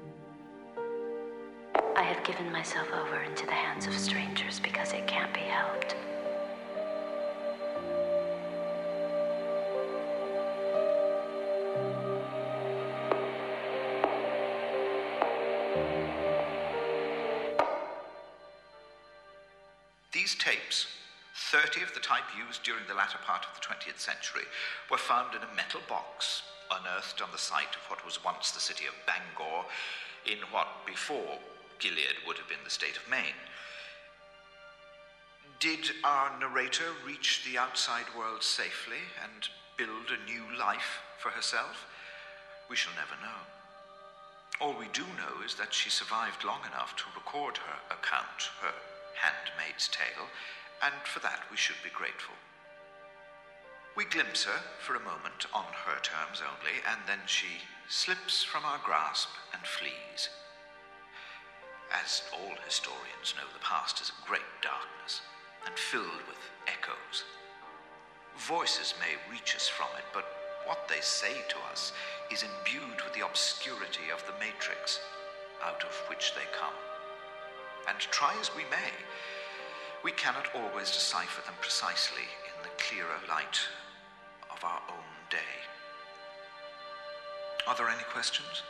I 1.95 2.03
have 2.03 2.25
given 2.25 2.51
myself 2.51 2.89
over 2.91 3.21
into 3.21 3.45
the 3.45 3.53
hands 3.53 3.87
of 3.87 3.93
strangers 3.93 4.61
because 4.61 4.95
it 4.95 5.07
can't 5.07 5.33
be 5.35 5.41
helped. 5.41 5.95
Type 22.03 22.27
used 22.37 22.63
during 22.63 22.85
the 22.87 22.95
latter 22.95 23.19
part 23.25 23.47
of 23.47 23.55
the 23.55 23.65
20th 23.65 23.99
century, 23.99 24.45
were 24.91 24.99
found 24.99 25.35
in 25.35 25.43
a 25.43 25.55
metal 25.57 25.81
box 25.89 26.43
unearthed 26.71 27.23
on 27.23 27.31
the 27.33 27.39
site 27.39 27.77
of 27.77 27.89
what 27.89 28.05
was 28.05 28.25
once 28.25 28.51
the 28.51 28.61
city 28.61 28.85
of 28.87 28.95
Bangor, 29.07 29.65
in 30.27 30.39
what 30.51 30.69
before 30.87 31.39
Gilead 31.79 32.23
would 32.27 32.39
have 32.39 32.49
been 32.49 32.63
the 32.65 32.71
state 32.71 32.97
of 32.97 33.11
Maine. 33.11 33.41
Did 35.59 35.91
our 36.05 36.39
narrator 36.39 36.91
reach 37.07 37.43
the 37.45 37.59
outside 37.59 38.07
world 38.17 38.43
safely 38.43 39.03
and 39.23 39.49
build 39.77 40.11
a 40.11 40.25
new 40.31 40.43
life 40.59 41.01
for 41.19 41.31
herself? 41.31 41.87
We 42.69 42.77
shall 42.77 42.95
never 42.95 43.21
know. 43.23 43.43
All 44.61 44.79
we 44.79 44.89
do 44.93 45.03
know 45.19 45.43
is 45.45 45.55
that 45.57 45.75
she 45.75 45.91
survived 45.91 46.45
long 46.45 46.61
enough 46.67 46.95
to 46.97 47.05
record 47.15 47.59
her 47.59 47.79
account, 47.95 48.51
her 48.61 48.75
handmaid's 49.15 49.89
tale, 49.89 50.27
and 50.83 50.95
for 51.05 51.21
that 51.21 51.41
we 51.51 51.57
should 51.57 51.81
be 51.83 51.91
grateful. 51.95 52.35
We 53.97 54.05
glimpse 54.05 54.45
her 54.45 54.61
for 54.81 54.97
a 54.97 55.05
moment 55.05 55.47
on 55.53 55.69
her 55.85 56.01
terms 56.03 56.41
only, 56.41 56.81
and 56.89 57.01
then 57.07 57.21
she 57.27 57.61
slips 57.89 58.43
from 58.43 58.65
our 58.65 58.81
grasp 58.83 59.29
and 59.53 59.63
flees. 59.63 60.31
As 61.93 62.23
all 62.33 62.57
historians 62.65 63.37
know, 63.37 63.47
the 63.53 63.61
past 63.61 64.01
is 64.01 64.09
a 64.11 64.27
great 64.27 64.49
darkness 64.63 65.21
and 65.67 65.75
filled 65.77 66.25
with 66.27 66.41
echoes. 66.67 67.25
Voices 68.49 68.95
may 68.99 69.21
reach 69.31 69.55
us 69.55 69.69
from 69.69 69.89
it, 69.99 70.05
but 70.15 70.25
what 70.65 70.89
they 70.89 71.01
say 71.01 71.45
to 71.49 71.57
us 71.71 71.93
is 72.33 72.45
imbued 72.45 72.97
with 73.05 73.13
the 73.13 73.27
obscurity 73.27 74.09
of 74.13 74.25
the 74.27 74.39
matrix 74.41 75.01
out 75.63 75.85
of 75.85 75.95
which 76.09 76.33
they 76.35 76.49
come. 76.59 76.75
And 77.89 77.99
try 77.99 78.35
as 78.41 78.55
we 78.57 78.63
may, 78.71 78.91
we 80.05 80.13
cannot 80.13 80.49
always 80.55 80.91
decipher 80.91 81.45
them 81.47 81.55
precisely 81.61 82.27
in 82.47 82.63
the 82.63 82.83
clearer 82.83 83.21
light 83.29 83.61
of 84.51 84.63
our 84.65 84.83
own 84.91 85.13
day. 85.31 85.55
Are 87.67 87.77
there 87.77 87.89
any 87.89 88.03
questions? 88.13 88.63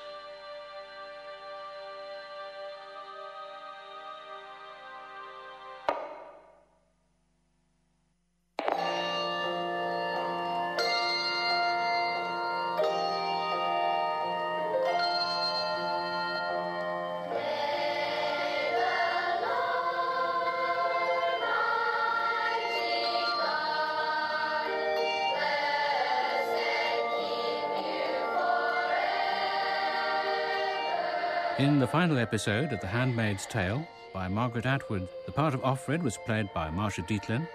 In 31.62 31.78
the 31.78 31.86
final 31.86 32.18
episode 32.18 32.72
of 32.72 32.80
The 32.80 32.88
Handmaid's 32.88 33.46
Tale 33.46 33.86
by 34.12 34.26
Margaret 34.26 34.66
Atwood, 34.66 35.06
the 35.26 35.30
part 35.30 35.54
of 35.54 35.62
Offred 35.62 36.02
was 36.02 36.18
played 36.26 36.52
by 36.52 36.68
Marsha 36.70 37.06
Dietlein, 37.06 37.46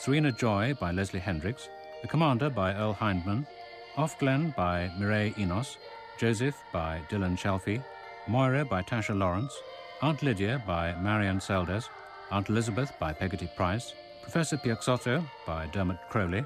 Serena 0.00 0.32
Joy 0.32 0.74
by 0.80 0.90
Leslie 0.90 1.20
Hendrix, 1.20 1.68
the 2.00 2.08
Commander 2.08 2.50
by 2.50 2.74
Earl 2.74 2.94
Hindman, 2.94 3.46
Ofglen 3.94 4.52
by 4.56 4.90
Mireille 4.98 5.32
Enos, 5.38 5.78
Joseph 6.18 6.60
by 6.72 7.02
Dylan 7.08 7.38
Chalfy, 7.38 7.80
Moira 8.26 8.64
by 8.64 8.82
Tasha 8.82 9.16
Lawrence, 9.16 9.56
Aunt 10.00 10.24
Lydia 10.24 10.60
by 10.66 10.96
Marian 10.96 11.38
Seldes, 11.38 11.88
Aunt 12.32 12.48
Elizabeth 12.48 12.92
by 12.98 13.12
Peggity 13.12 13.46
Price, 13.54 13.94
Professor 14.22 14.56
Pieixoto 14.56 15.24
by 15.46 15.66
Dermot 15.66 16.00
Crowley, 16.10 16.44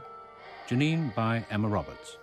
Janine 0.68 1.14
by 1.14 1.42
Emma 1.50 1.66
Roberts. 1.66 2.18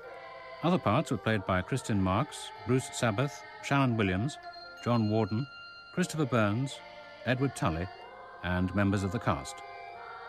Other 0.61 0.77
parts 0.77 1.09
were 1.09 1.17
played 1.17 1.47
by 1.47 1.63
Kristen 1.63 1.99
Marks, 1.99 2.49
Bruce 2.67 2.89
Sabbath, 2.93 3.41
Shannon 3.63 3.97
Williams, 3.97 4.37
John 4.83 5.09
Warden, 5.09 5.47
Christopher 5.93 6.25
Burns, 6.25 6.77
Edward 7.25 7.55
Tully, 7.55 7.87
and 8.43 8.75
members 8.75 9.03
of 9.03 9.13
the 9.13 9.19
cast. 9.19 9.55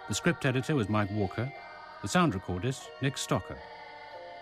The 0.07 0.15
script 0.15 0.47
editor 0.47 0.77
was 0.77 0.89
Mike 0.89 1.11
Walker, 1.11 1.53
the 2.03 2.09
sound 2.09 2.35
recordist, 2.35 2.83
Nick 3.03 3.17
Stocker. 3.17 3.57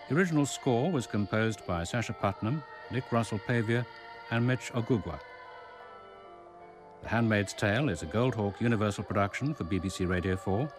The 0.07 0.15
original 0.15 0.45
score 0.45 0.91
was 0.91 1.07
composed 1.07 1.65
by 1.65 1.83
Sasha 1.83 2.13
Putnam, 2.13 2.61
Nick 2.91 3.11
Russell 3.11 3.39
Pavier, 3.39 3.85
and 4.29 4.45
Mitch 4.45 4.71
Ogugwa. 4.73 5.19
The 7.01 7.09
Handmaid's 7.09 7.53
Tale 7.53 7.89
is 7.89 8.03
a 8.03 8.05
Goldhawk 8.05 8.61
Universal 8.61 9.05
production 9.05 9.55
for 9.55 9.63
BBC 9.63 10.07
Radio 10.07 10.35
4. 10.35 10.71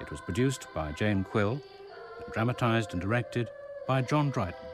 It 0.00 0.10
was 0.10 0.20
produced 0.20 0.66
by 0.74 0.90
Jane 0.92 1.22
Quill 1.22 1.52
and 2.24 2.32
dramatized 2.32 2.92
and 2.92 3.00
directed 3.00 3.48
by 3.86 4.02
John 4.02 4.30
Dryden. 4.30 4.69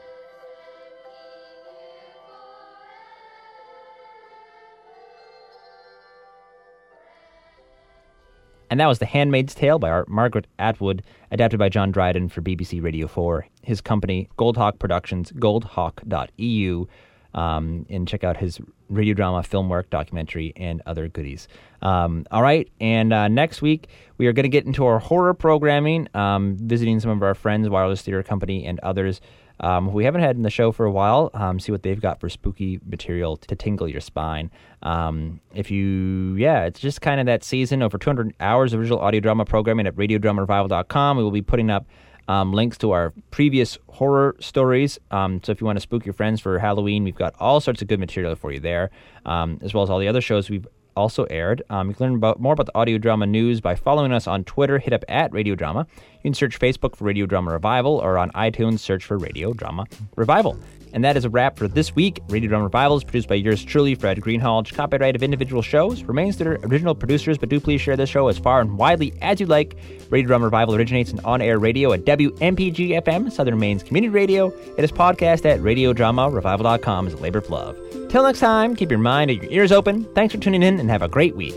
And 8.69 8.79
that 8.79 8.87
was 8.87 8.99
The 8.99 9.05
Handmaid's 9.05 9.55
Tale 9.55 9.79
by 9.79 10.03
Margaret 10.07 10.47
Atwood, 10.59 11.03
adapted 11.31 11.59
by 11.59 11.69
John 11.69 11.91
Dryden 11.91 12.29
for 12.29 12.41
BBC 12.41 12.81
Radio 12.83 13.07
4. 13.07 13.47
His 13.63 13.81
company, 13.81 14.29
Goldhawk 14.37 14.79
Productions, 14.79 15.31
goldhawk.eu. 15.33 16.85
Um, 17.33 17.85
and 17.89 18.07
check 18.07 18.23
out 18.23 18.37
his 18.37 18.59
radio 18.89 19.13
drama, 19.13 19.43
film 19.43 19.69
work, 19.69 19.89
documentary, 19.89 20.53
and 20.55 20.81
other 20.85 21.07
goodies. 21.07 21.47
Um, 21.81 22.25
all 22.31 22.41
right, 22.41 22.67
and 22.79 23.13
uh, 23.13 23.27
next 23.27 23.61
week 23.61 23.89
we 24.17 24.25
are 24.25 24.33
going 24.33 24.45
to 24.45 24.49
get 24.49 24.65
into 24.65 24.85
our 24.85 24.97
horror 24.97 25.33
programming, 25.35 26.07
um, 26.15 26.57
visiting 26.59 26.99
some 26.99 27.11
of 27.11 27.21
our 27.21 27.35
friends, 27.35 27.69
Wireless 27.69 28.01
Theater 28.01 28.23
Company, 28.23 28.65
and 28.65 28.79
others 28.79 29.21
um, 29.59 29.91
we 29.91 30.05
haven't 30.05 30.21
had 30.21 30.35
in 30.35 30.43
the 30.43 30.49
show 30.49 30.71
for 30.71 30.85
a 30.85 30.91
while. 30.91 31.31
Um, 31.33 31.59
see 31.59 31.71
what 31.71 31.83
they've 31.83 31.99
got 31.99 32.19
for 32.19 32.29
spooky 32.29 32.79
material 32.85 33.37
to 33.37 33.55
tingle 33.55 33.87
your 33.87 34.01
spine. 34.01 34.51
Um, 34.83 35.39
if 35.53 35.71
you, 35.71 36.35
yeah, 36.35 36.65
it's 36.65 36.79
just 36.79 37.01
kind 37.01 37.19
of 37.19 37.25
that 37.25 37.43
season. 37.43 37.81
Over 37.81 37.97
200 37.97 38.35
hours 38.39 38.73
of 38.73 38.79
original 38.79 38.99
audio 38.99 39.19
drama 39.19 39.45
programming 39.45 39.87
at 39.87 39.95
radiodramarevival.com. 39.95 41.17
We 41.17 41.23
will 41.23 41.31
be 41.31 41.41
putting 41.41 41.69
up 41.69 41.87
um, 42.27 42.53
links 42.53 42.77
to 42.79 42.91
our 42.91 43.13
previous 43.31 43.77
horror 43.89 44.35
stories. 44.39 44.99
Um, 45.11 45.41
so 45.43 45.51
if 45.51 45.61
you 45.61 45.65
want 45.65 45.77
to 45.77 45.81
spook 45.81 46.05
your 46.05 46.13
friends 46.13 46.41
for 46.41 46.59
Halloween, 46.59 47.03
we've 47.03 47.15
got 47.15 47.33
all 47.39 47.59
sorts 47.59 47.81
of 47.81 47.87
good 47.87 47.99
material 47.99 48.35
for 48.35 48.51
you 48.51 48.59
there, 48.59 48.91
um, 49.25 49.59
as 49.61 49.73
well 49.73 49.83
as 49.83 49.89
all 49.89 49.99
the 49.99 50.07
other 50.07 50.21
shows 50.21 50.49
we've 50.49 50.67
also 50.97 51.25
aired. 51.25 51.61
Um, 51.69 51.89
you 51.89 51.95
can 51.95 52.07
learn 52.07 52.15
about 52.15 52.41
more 52.41 52.53
about 52.53 52.65
the 52.65 52.75
audio 52.77 52.97
drama 52.97 53.27
news 53.27 53.61
by 53.61 53.75
following 53.75 54.11
us 54.11 54.27
on 54.27 54.43
Twitter. 54.43 54.79
Hit 54.79 54.93
up 54.93 55.05
at 55.07 55.31
Radio 55.31 55.55
Drama. 55.55 55.87
You 56.17 56.29
can 56.29 56.33
search 56.33 56.59
Facebook 56.59 56.95
for 56.95 57.05
Radio 57.05 57.25
Drama 57.25 57.51
Revival 57.51 57.97
or 57.97 58.17
on 58.17 58.31
iTunes 58.31 58.79
search 58.79 59.05
for 59.05 59.17
Radio 59.17 59.53
Drama 59.53 59.85
Revival. 60.15 60.57
And 60.93 61.03
that 61.03 61.17
is 61.17 61.25
a 61.25 61.29
wrap 61.29 61.57
for 61.57 61.67
this 61.67 61.95
week. 61.95 62.21
Radio 62.29 62.49
Drama 62.49 62.65
Revival 62.65 62.97
is 62.97 63.03
produced 63.03 63.27
by 63.27 63.35
yours 63.35 63.63
truly, 63.63 63.93
Fred 63.93 64.19
Greenhalgh. 64.19 64.73
Copyright 64.73 65.15
of 65.15 65.21
individual 65.21 65.61
shows 65.61 66.03
remains 66.03 66.37
their 66.37 66.53
original 66.63 66.95
producers, 66.95 67.37
but 67.37 67.49
do 67.49 67.59
please 67.59 67.81
share 67.81 67.95
this 67.95 68.09
show 68.09 68.29
as 68.29 68.37
far 68.37 68.61
and 68.61 68.77
widely 68.77 69.13
as 69.21 69.39
you 69.39 69.45
like. 69.45 69.77
Radio 70.09 70.27
Drama 70.27 70.45
Revival 70.45 70.75
originates 70.75 71.11
in 71.11 71.19
on-air 71.19 71.59
radio 71.59 71.91
at 71.93 72.05
WMPG 72.05 73.01
FM, 73.03 73.31
Southern 73.31 73.59
Maine's 73.59 73.83
community 73.83 74.09
radio. 74.09 74.47
It 74.77 74.83
is 74.83 74.91
podcast 74.91 75.45
at 75.45 75.59
radiodramarevival.com 75.59 77.07
as 77.07 77.13
a 77.13 77.17
labor 77.17 77.39
of 77.39 77.49
love. 77.49 77.77
Till 78.09 78.23
next 78.23 78.39
time, 78.39 78.75
keep 78.75 78.89
your 78.89 78.99
mind 78.99 79.29
and 79.29 79.43
your 79.43 79.51
ears 79.51 79.71
open. 79.71 80.05
Thanks 80.15 80.33
for 80.33 80.39
tuning 80.39 80.63
in 80.63 80.79
and 80.79 80.89
have 80.89 81.01
a 81.01 81.09
great 81.09 81.35
week. 81.35 81.55